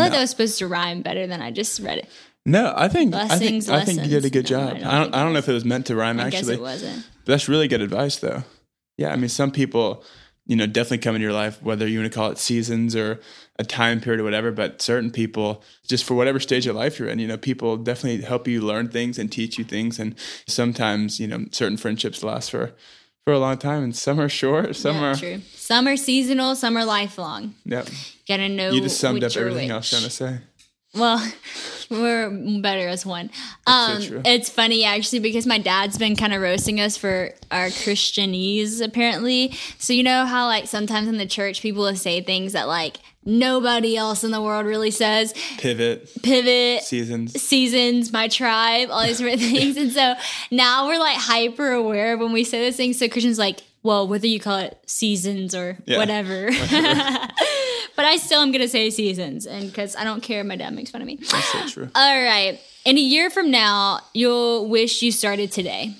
I 0.00 0.04
thought 0.04 0.10
no. 0.10 0.16
that 0.16 0.22
was 0.22 0.30
supposed 0.30 0.58
to 0.58 0.66
rhyme 0.66 1.02
better 1.02 1.26
than 1.26 1.42
I 1.42 1.50
just 1.50 1.80
read 1.80 1.98
it. 1.98 2.08
No, 2.46 2.72
I 2.74 2.88
think 2.88 3.10
Blessings, 3.10 3.68
I 3.68 3.84
think, 3.84 4.00
I 4.00 4.02
think 4.02 4.10
you 4.10 4.20
did 4.20 4.24
a 4.24 4.30
good 4.30 4.50
no, 4.50 4.58
job. 4.58 4.68
I 4.68 4.78
don't, 4.78 4.84
I 4.86 4.98
don't, 4.98 5.14
I 5.14 5.22
don't 5.22 5.32
know 5.34 5.38
if 5.40 5.48
it 5.48 5.52
was 5.52 5.64
meant 5.64 5.86
to 5.86 5.96
rhyme. 5.96 6.18
I 6.18 6.26
actually, 6.26 6.54
it 6.54 6.60
wasn't. 6.60 7.06
But 7.24 7.32
that's 7.32 7.48
really 7.48 7.68
good 7.68 7.82
advice, 7.82 8.16
though. 8.16 8.44
Yeah, 8.96 9.12
I 9.12 9.16
mean, 9.16 9.28
some 9.28 9.50
people, 9.50 10.02
you 10.46 10.56
know, 10.56 10.66
definitely 10.66 10.98
come 10.98 11.14
in 11.14 11.22
your 11.22 11.32
life, 11.32 11.62
whether 11.62 11.86
you 11.86 12.00
want 12.00 12.10
to 12.10 12.18
call 12.18 12.30
it 12.30 12.38
seasons 12.38 12.96
or 12.96 13.20
a 13.58 13.64
time 13.64 14.00
period 14.00 14.20
or 14.20 14.24
whatever. 14.24 14.50
But 14.50 14.80
certain 14.80 15.10
people, 15.10 15.62
just 15.86 16.04
for 16.04 16.14
whatever 16.14 16.40
stage 16.40 16.66
of 16.66 16.76
life 16.76 16.98
you're 16.98 17.08
in, 17.08 17.18
you 17.18 17.28
know, 17.28 17.36
people 17.36 17.76
definitely 17.76 18.22
help 18.24 18.48
you 18.48 18.62
learn 18.62 18.88
things 18.88 19.18
and 19.18 19.30
teach 19.30 19.58
you 19.58 19.64
things. 19.64 19.98
And 19.98 20.14
sometimes, 20.46 21.20
you 21.20 21.26
know, 21.26 21.44
certain 21.50 21.76
friendships 21.76 22.22
last 22.22 22.50
for 22.50 22.72
for 23.24 23.34
a 23.34 23.38
long 23.38 23.58
time, 23.58 23.84
and 23.84 23.94
some 23.94 24.18
are 24.18 24.28
short, 24.28 24.74
some 24.76 24.96
yeah, 24.96 25.10
are 25.10 25.14
true. 25.14 25.40
Some 25.52 25.86
are 25.86 25.96
seasonal, 25.96 26.56
some 26.56 26.76
are 26.76 26.84
lifelong. 26.84 27.54
Yep. 27.64 27.88
Gotta 28.30 28.48
know. 28.48 28.70
You 28.70 28.80
just 28.80 29.00
summed 29.00 29.24
up 29.24 29.36
everything 29.36 29.66
which. 29.68 29.72
I 29.72 29.76
was 29.76 29.90
trying 29.90 30.02
to 30.04 30.10
say. 30.10 30.38
Well, 30.94 31.20
we're 31.90 32.30
better 32.60 32.88
as 32.88 33.04
one. 33.06 33.30
Um, 33.66 34.00
so 34.02 34.22
it's 34.24 34.48
funny 34.48 34.84
actually 34.84 35.18
because 35.20 35.46
my 35.46 35.58
dad's 35.58 35.98
been 35.98 36.16
kind 36.16 36.32
of 36.34 36.40
roasting 36.42 36.80
us 36.80 36.96
for 36.96 37.30
our 37.50 37.66
Christianese 37.66 38.80
apparently. 38.84 39.52
So 39.78 39.92
you 39.92 40.02
know 40.02 40.24
how 40.26 40.46
like 40.46 40.66
sometimes 40.68 41.08
in 41.08 41.16
the 41.18 41.26
church 41.26 41.60
people 41.62 41.82
will 41.82 41.96
say 41.96 42.20
things 42.22 42.52
that 42.54 42.66
like 42.68 42.98
nobody 43.24 43.96
else 43.96 44.24
in 44.24 44.30
the 44.32 44.42
world 44.42 44.66
really 44.66 44.90
says. 44.90 45.32
Pivot 45.58 46.08
Pivot, 46.22 46.82
seasons. 46.82 47.40
seasons, 47.40 48.12
my 48.12 48.26
tribe, 48.28 48.88
all 48.90 49.04
these 49.04 49.18
different 49.18 49.40
things. 49.52 49.76
And 49.76 49.92
so 49.92 50.14
now 50.50 50.86
we're 50.88 50.98
like 50.98 51.18
hyper 51.18 51.70
aware 51.70 52.16
when 52.18 52.32
we 52.32 52.42
say 52.44 52.64
those 52.64 52.76
things. 52.76 52.98
So 52.98 53.08
Christian's 53.08 53.38
like, 53.38 53.60
well, 53.82 54.06
whether 54.08 54.26
you 54.26 54.40
call 54.40 54.58
it 54.58 54.76
seasons 54.86 55.54
or 55.54 55.78
Yeah. 55.86 55.98
whatever. 55.98 56.50
but 58.00 58.06
I 58.06 58.16
still 58.16 58.40
am 58.40 58.50
going 58.50 58.62
to 58.62 58.68
say 58.68 58.88
seasons. 58.88 59.44
And 59.46 59.66
because 59.66 59.94
I 59.94 60.04
don't 60.04 60.22
care, 60.22 60.42
my 60.42 60.56
dad 60.56 60.72
makes 60.72 60.90
fun 60.90 61.02
of 61.02 61.06
me. 61.06 61.16
That's 61.16 61.52
so 61.52 61.68
true. 61.68 61.90
All 61.94 62.22
right. 62.22 62.58
In 62.86 62.96
a 62.96 63.00
year 63.00 63.28
from 63.28 63.50
now, 63.50 64.00
you'll 64.14 64.70
wish 64.70 65.02
you 65.02 65.12
started 65.12 65.52
today. 65.52 65.94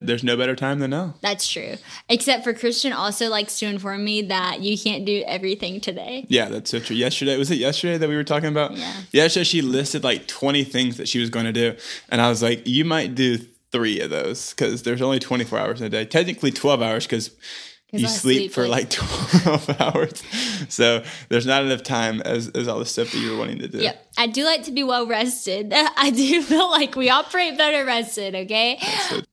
There's 0.00 0.24
no 0.24 0.34
better 0.34 0.56
time 0.56 0.78
than 0.78 0.88
now. 0.92 1.16
That's 1.20 1.46
true. 1.46 1.74
Except 2.08 2.42
for 2.42 2.54
Christian 2.54 2.94
also 2.94 3.28
likes 3.28 3.58
to 3.58 3.66
inform 3.66 4.02
me 4.02 4.22
that 4.22 4.60
you 4.60 4.78
can't 4.78 5.04
do 5.04 5.22
everything 5.26 5.78
today. 5.82 6.24
Yeah, 6.30 6.48
that's 6.48 6.70
so 6.70 6.80
true. 6.80 6.96
Yesterday, 6.96 7.36
was 7.36 7.50
it 7.50 7.56
yesterday 7.56 7.98
that 7.98 8.08
we 8.08 8.16
were 8.16 8.24
talking 8.24 8.48
about? 8.48 8.74
Yeah. 8.74 8.94
Yesterday, 9.12 9.44
she 9.44 9.60
listed 9.60 10.04
like 10.04 10.26
20 10.26 10.64
things 10.64 10.96
that 10.96 11.06
she 11.06 11.20
was 11.20 11.28
going 11.28 11.44
to 11.44 11.52
do. 11.52 11.76
And 12.08 12.22
I 12.22 12.30
was 12.30 12.42
like, 12.42 12.66
you 12.66 12.86
might 12.86 13.14
do 13.14 13.36
three 13.72 14.00
of 14.00 14.08
those 14.08 14.54
because 14.54 14.84
there's 14.84 15.02
only 15.02 15.18
24 15.18 15.58
hours 15.58 15.80
in 15.82 15.86
a 15.86 15.90
day. 15.90 16.06
Technically 16.06 16.50
12 16.50 16.80
hours 16.80 17.04
because 17.06 17.30
you 17.90 18.06
I 18.06 18.10
sleep, 18.10 18.52
for 18.52 18.68
like- 18.68 18.78
like 18.78 18.90
12 19.42 19.80
hours. 19.80 20.22
So 20.68 21.02
there's 21.30 21.46
not 21.46 21.64
enough 21.64 21.82
time 21.82 22.20
as, 22.20 22.48
as 22.48 22.68
all 22.68 22.78
the 22.78 22.84
stuff 22.86 23.12
that 23.12 23.18
you're 23.18 23.38
wanting 23.38 23.60
to 23.60 23.68
do. 23.68 23.78
Yep. 23.78 24.06
I 24.18 24.26
do 24.26 24.44
like 24.44 24.64
to 24.64 24.72
be 24.72 24.82
well 24.82 25.06
rested. 25.06 25.72
I 25.96 26.10
do 26.10 26.42
feel 26.42 26.68
like 26.70 26.96
we 26.96 27.08
operate 27.08 27.56
better 27.56 27.84
rested, 27.86 28.34
okay? 28.34 28.78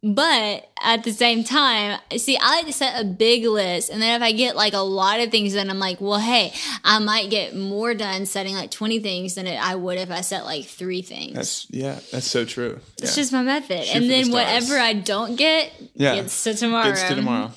But 0.04 0.70
at 0.82 1.04
the 1.04 1.12
same 1.12 1.44
time, 1.44 2.00
see, 2.18 2.38
I 2.38 2.58
like 2.58 2.68
to 2.68 2.74
set 2.74 3.02
a 3.02 3.04
big 3.04 3.46
list. 3.46 3.90
And 3.90 4.02
then 4.02 4.22
if 4.22 4.26
I 4.26 4.32
get 4.32 4.56
like 4.56 4.74
a 4.74 4.80
lot 4.80 5.20
of 5.20 5.32
things 5.32 5.54
then 5.54 5.70
I'm 5.70 5.80
like, 5.80 6.00
well, 6.00 6.20
hey, 6.20 6.54
I 6.84 7.00
might 7.00 7.30
get 7.30 7.56
more 7.56 7.94
done 7.94 8.26
setting 8.26 8.56
like 8.56 8.72
20 8.72 9.00
things 9.00 9.36
than 9.36 9.48
I 9.48 9.76
would 9.76 9.98
if 9.98 10.12
I 10.12 10.22
set 10.22 10.46
like 10.46 10.66
three 10.66 11.02
things. 11.02 11.34
That's, 11.34 11.68
yeah, 11.72 12.00
that's 12.12 12.28
so 12.28 12.46
true. 12.46 12.80
it's 13.02 13.16
yeah. 13.18 13.22
just 13.22 13.34
my 13.34 13.42
method. 13.44 13.84
Shoot 13.84 13.96
and 13.96 14.10
then 14.10 14.26
stars. 14.26 14.34
whatever 14.34 14.78
I 14.80 14.94
don't 14.94 15.36
get 15.36 15.74
Yeah. 15.94 16.16
gets 16.16 16.44
to 16.46 16.54
tomorrow. 16.54 16.86
Gets 16.86 17.04
to 17.04 17.16
tomorrow. 17.16 17.52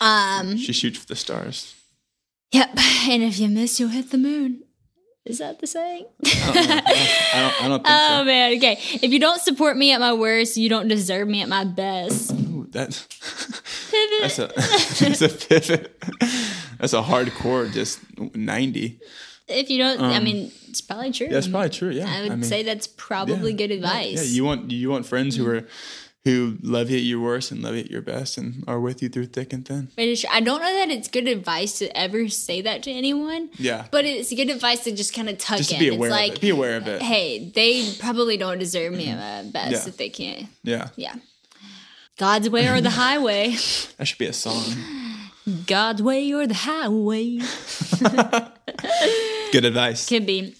Um, 0.00 0.56
She 0.56 0.72
shoots 0.72 0.98
for 0.98 1.06
the 1.06 1.16
stars. 1.16 1.74
yep. 2.52 2.70
And 3.08 3.22
if 3.22 3.38
you 3.38 3.48
miss, 3.48 3.80
you'll 3.80 3.88
hit 3.88 4.10
the 4.10 4.18
moon. 4.18 4.62
Is 5.24 5.38
that 5.38 5.58
the 5.58 5.66
saying? 5.66 6.06
I 6.24 7.32
don't, 7.34 7.64
I 7.64 7.68
don't 7.68 7.78
think 7.78 7.88
Oh 7.88 8.18
so. 8.20 8.24
man, 8.24 8.56
okay. 8.56 8.78
If 9.02 9.10
you 9.12 9.18
don't 9.18 9.40
support 9.40 9.76
me 9.76 9.92
at 9.92 10.00
my 10.00 10.12
worst, 10.12 10.56
you 10.56 10.68
don't 10.68 10.88
deserve 10.88 11.28
me 11.28 11.42
at 11.42 11.48
my 11.48 11.64
best. 11.64 12.32
Ooh, 12.32 12.66
that's, 12.70 13.06
that's 14.20 14.38
a, 14.38 14.46
that's 14.56 15.22
a 15.22 15.28
pivot. 15.28 16.02
That's 16.78 16.92
a 16.92 17.02
hardcore, 17.02 17.70
just 17.72 18.00
90. 18.34 18.98
if 19.48 19.70
you 19.70 19.78
don't, 19.78 20.00
I 20.00 20.20
mean, 20.20 20.50
it's 20.68 20.80
probably 20.80 21.12
true. 21.12 21.28
That's 21.28 21.48
probably 21.48 21.70
true. 21.70 21.90
Yeah. 21.90 22.06
I 22.08 22.22
would 22.22 22.30
mean, 22.30 22.42
say 22.42 22.62
that's 22.62 22.86
probably 22.86 23.50
yeah. 23.52 23.56
good 23.58 23.70
advice. 23.72 24.16
Yeah, 24.16 24.34
you 24.36 24.44
want 24.44 24.70
you 24.70 24.90
want 24.90 25.04
friends 25.06 25.36
who 25.36 25.46
are 25.48 25.66
who 26.24 26.58
love 26.62 26.90
you 26.90 26.98
at 26.98 27.02
your 27.02 27.20
worst 27.20 27.50
and 27.50 27.62
love 27.62 27.74
you 27.74 27.80
at 27.80 27.90
your 27.90 28.02
best 28.02 28.36
and 28.36 28.62
are 28.66 28.78
with 28.78 29.02
you 29.02 29.08
through 29.08 29.26
thick 29.26 29.54
and 29.54 29.66
thin. 29.66 29.88
I 29.98 30.40
don't 30.40 30.60
know 30.60 30.74
that 30.74 30.90
it's 30.90 31.08
good 31.08 31.26
advice 31.26 31.78
to 31.78 31.96
ever 31.96 32.28
say 32.28 32.60
that 32.60 32.82
to 32.82 32.90
anyone. 32.90 33.48
Yeah. 33.56 33.86
But 33.90 34.04
it's 34.04 34.32
good 34.32 34.50
advice 34.50 34.84
to 34.84 34.92
just 34.92 35.14
kind 35.14 35.30
of 35.30 35.38
tuck 35.38 35.58
Just 35.58 35.72
in. 35.72 35.78
be 35.78 35.88
aware 35.88 36.10
it's 36.10 36.16
of 36.16 36.20
like, 36.20 36.32
it. 36.34 36.40
Be 36.40 36.50
aware 36.50 36.76
of 36.76 36.86
it. 36.88 37.00
hey, 37.00 37.50
they 37.54 37.90
probably 37.98 38.36
don't 38.36 38.58
deserve 38.58 38.92
me 38.92 39.08
at 39.08 39.16
my 39.16 39.42
mm-hmm. 39.42 39.50
best 39.50 39.72
Yeah. 39.72 39.88
if 39.88 39.96
they 39.96 40.10
can't. 40.10 40.46
Yeah. 40.62 40.88
Yeah. 40.96 41.14
God's 42.18 42.50
way 42.50 42.68
or 42.68 42.82
the 42.82 42.90
highway. 42.90 43.56
That 43.96 44.06
should 44.06 44.18
be 44.18 44.26
a 44.26 44.32
song. 44.32 44.62
God's 45.66 46.02
way 46.02 46.32
or 46.32 46.46
the 46.46 46.54
highway. 46.54 47.38
Good 49.52 49.64
advice. 49.64 50.08
Could 50.08 50.26
be. 50.26 50.54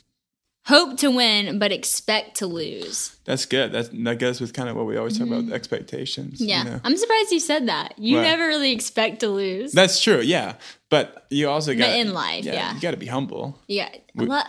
Hope 0.67 0.99
to 0.99 1.11
win, 1.11 1.59
but 1.59 1.73
expect 1.73 2.37
to 2.37 2.47
lose. 2.47 3.17
That's 3.25 3.47
good. 3.47 3.73
That 3.73 3.89
that 4.05 4.19
goes 4.19 4.41
with 4.41 4.53
kind 4.53 4.69
of 4.69 4.77
what 4.77 4.87
we 4.87 4.97
always 4.97 5.17
talk 5.19 5.27
about 5.27 5.45
with 5.45 5.53
expectations. 5.55 6.41
you 6.41 6.49
Yeah. 6.49 6.63
know? 6.65 6.81
I'm 6.85 6.97
surprised 6.97 7.33
you 7.33 7.41
said 7.41 7.67
that. 7.69 7.95
You 7.99 8.17
What? 8.17 8.23
never 8.23 8.47
really 8.47 8.71
expect 8.73 9.21
to 9.21 9.29
lose. 9.29 9.73
That's 9.73 10.01
true. 10.03 10.21
Yeah. 10.21 10.55
But 10.91 11.27
you 11.31 11.49
also 11.49 11.75
got 11.75 11.91
in 11.97 12.13
life, 12.13 12.45
yeah. 12.45 12.75
You 12.75 12.81
got 12.81 12.91
to 12.91 12.97
be 12.99 13.07
humble. 13.07 13.59
yeah. 13.69 13.89
We- 14.15 14.27
wow. 14.27 14.45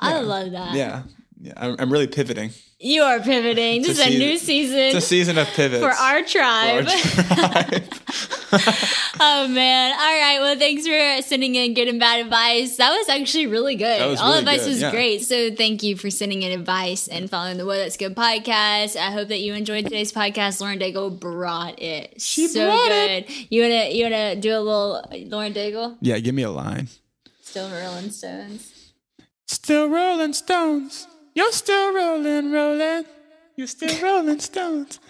I 0.00 0.14
Yeah. 0.14 0.18
love 0.20 0.50
that. 0.52 0.74
Yeah. 0.74 1.02
Yeah. 1.44 1.54
I'm, 1.56 1.74
I'm 1.80 1.92
really 1.92 2.06
pivoting. 2.06 2.50
You 2.78 3.02
are 3.02 3.18
pivoting. 3.18 3.82
This 3.82 3.98
It's 3.98 4.00
is 4.00 4.06
a 4.06 4.16
a 4.16 4.18
new 4.18 4.38
season- 4.38 4.46
season. 4.46 4.78
It's 4.78 4.94
a 4.96 5.00
season 5.00 5.38
of 5.38 5.48
pivots. 5.48 5.82
for 5.82 5.90
our 5.90 6.22
tribe. 6.22 6.86
tribe. 6.86 7.84
oh 9.20 9.48
man! 9.48 9.92
All 9.92 9.98
right. 9.98 10.38
Well, 10.40 10.56
thanks 10.58 10.86
for 10.86 11.22
sending 11.28 11.54
in 11.54 11.74
good 11.74 11.88
and 11.88 11.98
bad 11.98 12.20
advice. 12.20 12.76
That 12.76 12.90
was 12.96 13.08
actually 13.08 13.46
really 13.48 13.74
good. 13.76 14.00
That 14.00 14.06
was 14.06 14.20
All 14.20 14.28
really 14.28 14.40
advice 14.40 14.60
good, 14.64 14.68
was 14.68 14.80
yeah. 14.82 14.90
great. 14.92 15.22
So 15.22 15.52
thank 15.54 15.82
you 15.82 15.96
for 15.96 16.10
sending 16.10 16.42
in 16.42 16.52
advice 16.52 17.08
and 17.08 17.28
following 17.30 17.56
the 17.58 17.64
Whoa 17.66 17.76
That's 17.76 17.96
Good 17.96 18.14
podcast. 18.14 18.96
I 18.96 19.10
hope 19.10 19.28
that 19.28 19.40
you 19.40 19.54
enjoyed 19.54 19.84
today's 19.84 20.12
podcast. 20.12 20.60
Lauren 20.60 20.78
Daigle 20.78 21.18
brought 21.18 21.80
it. 21.82 22.20
She 22.20 22.46
so 22.48 22.66
brought 22.66 22.88
good. 22.88 23.24
You 23.50 23.62
wanna 23.62 23.88
you 23.90 24.04
wanna 24.04 24.36
do 24.36 24.50
a 24.56 24.60
little 24.60 25.04
Lauren 25.26 25.52
Daigle? 25.52 25.96
yeah. 26.00 26.18
Give 26.18 26.34
me 26.34 26.42
a 26.42 26.50
line. 26.50 26.88
Still 27.42 27.68
Rolling 27.70 28.10
Stones. 28.10 28.92
Still 29.46 29.88
rolling 29.88 30.32
stones. 30.32 31.06
You're 31.34 31.52
still 31.52 31.94
rolling, 31.94 32.52
rolling. 32.52 33.04
You're 33.56 33.66
still 33.66 34.02
rolling 34.02 34.40
stones. 34.40 34.98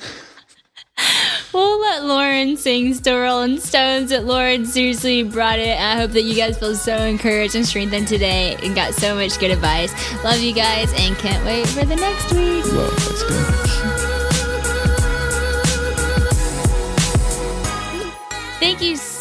We'll 1.53 1.81
let 1.81 2.05
Lauren 2.05 2.57
sing 2.57 2.95
Still 2.95 3.21
Rolling 3.21 3.59
Stones. 3.61 4.11
That 4.11 4.25
Lauren 4.25 4.65
seriously 4.65 5.23
brought 5.23 5.59
it. 5.59 5.79
I 5.79 5.97
hope 5.97 6.13
that 6.13 6.23
you 6.23 6.35
guys 6.35 6.59
feel 6.59 6.75
so 6.75 6.97
encouraged 6.97 7.55
and 7.55 7.67
strengthened 7.67 8.09
today 8.09 8.57
and 8.63 8.75
got 8.75 8.95
so 8.95 9.15
much 9.15 9.39
good 9.39 9.51
advice. 9.51 9.93
Love 10.25 10.39
you 10.39 10.55
guys 10.55 10.93
and 10.97 11.17
can't 11.17 11.45
wait 11.45 11.67
for 11.69 11.85
the 11.85 11.97
next 11.97 12.33
week. 12.33 12.65
Whoa, 12.65 12.89
that's 12.89 13.23
good. 13.25 13.82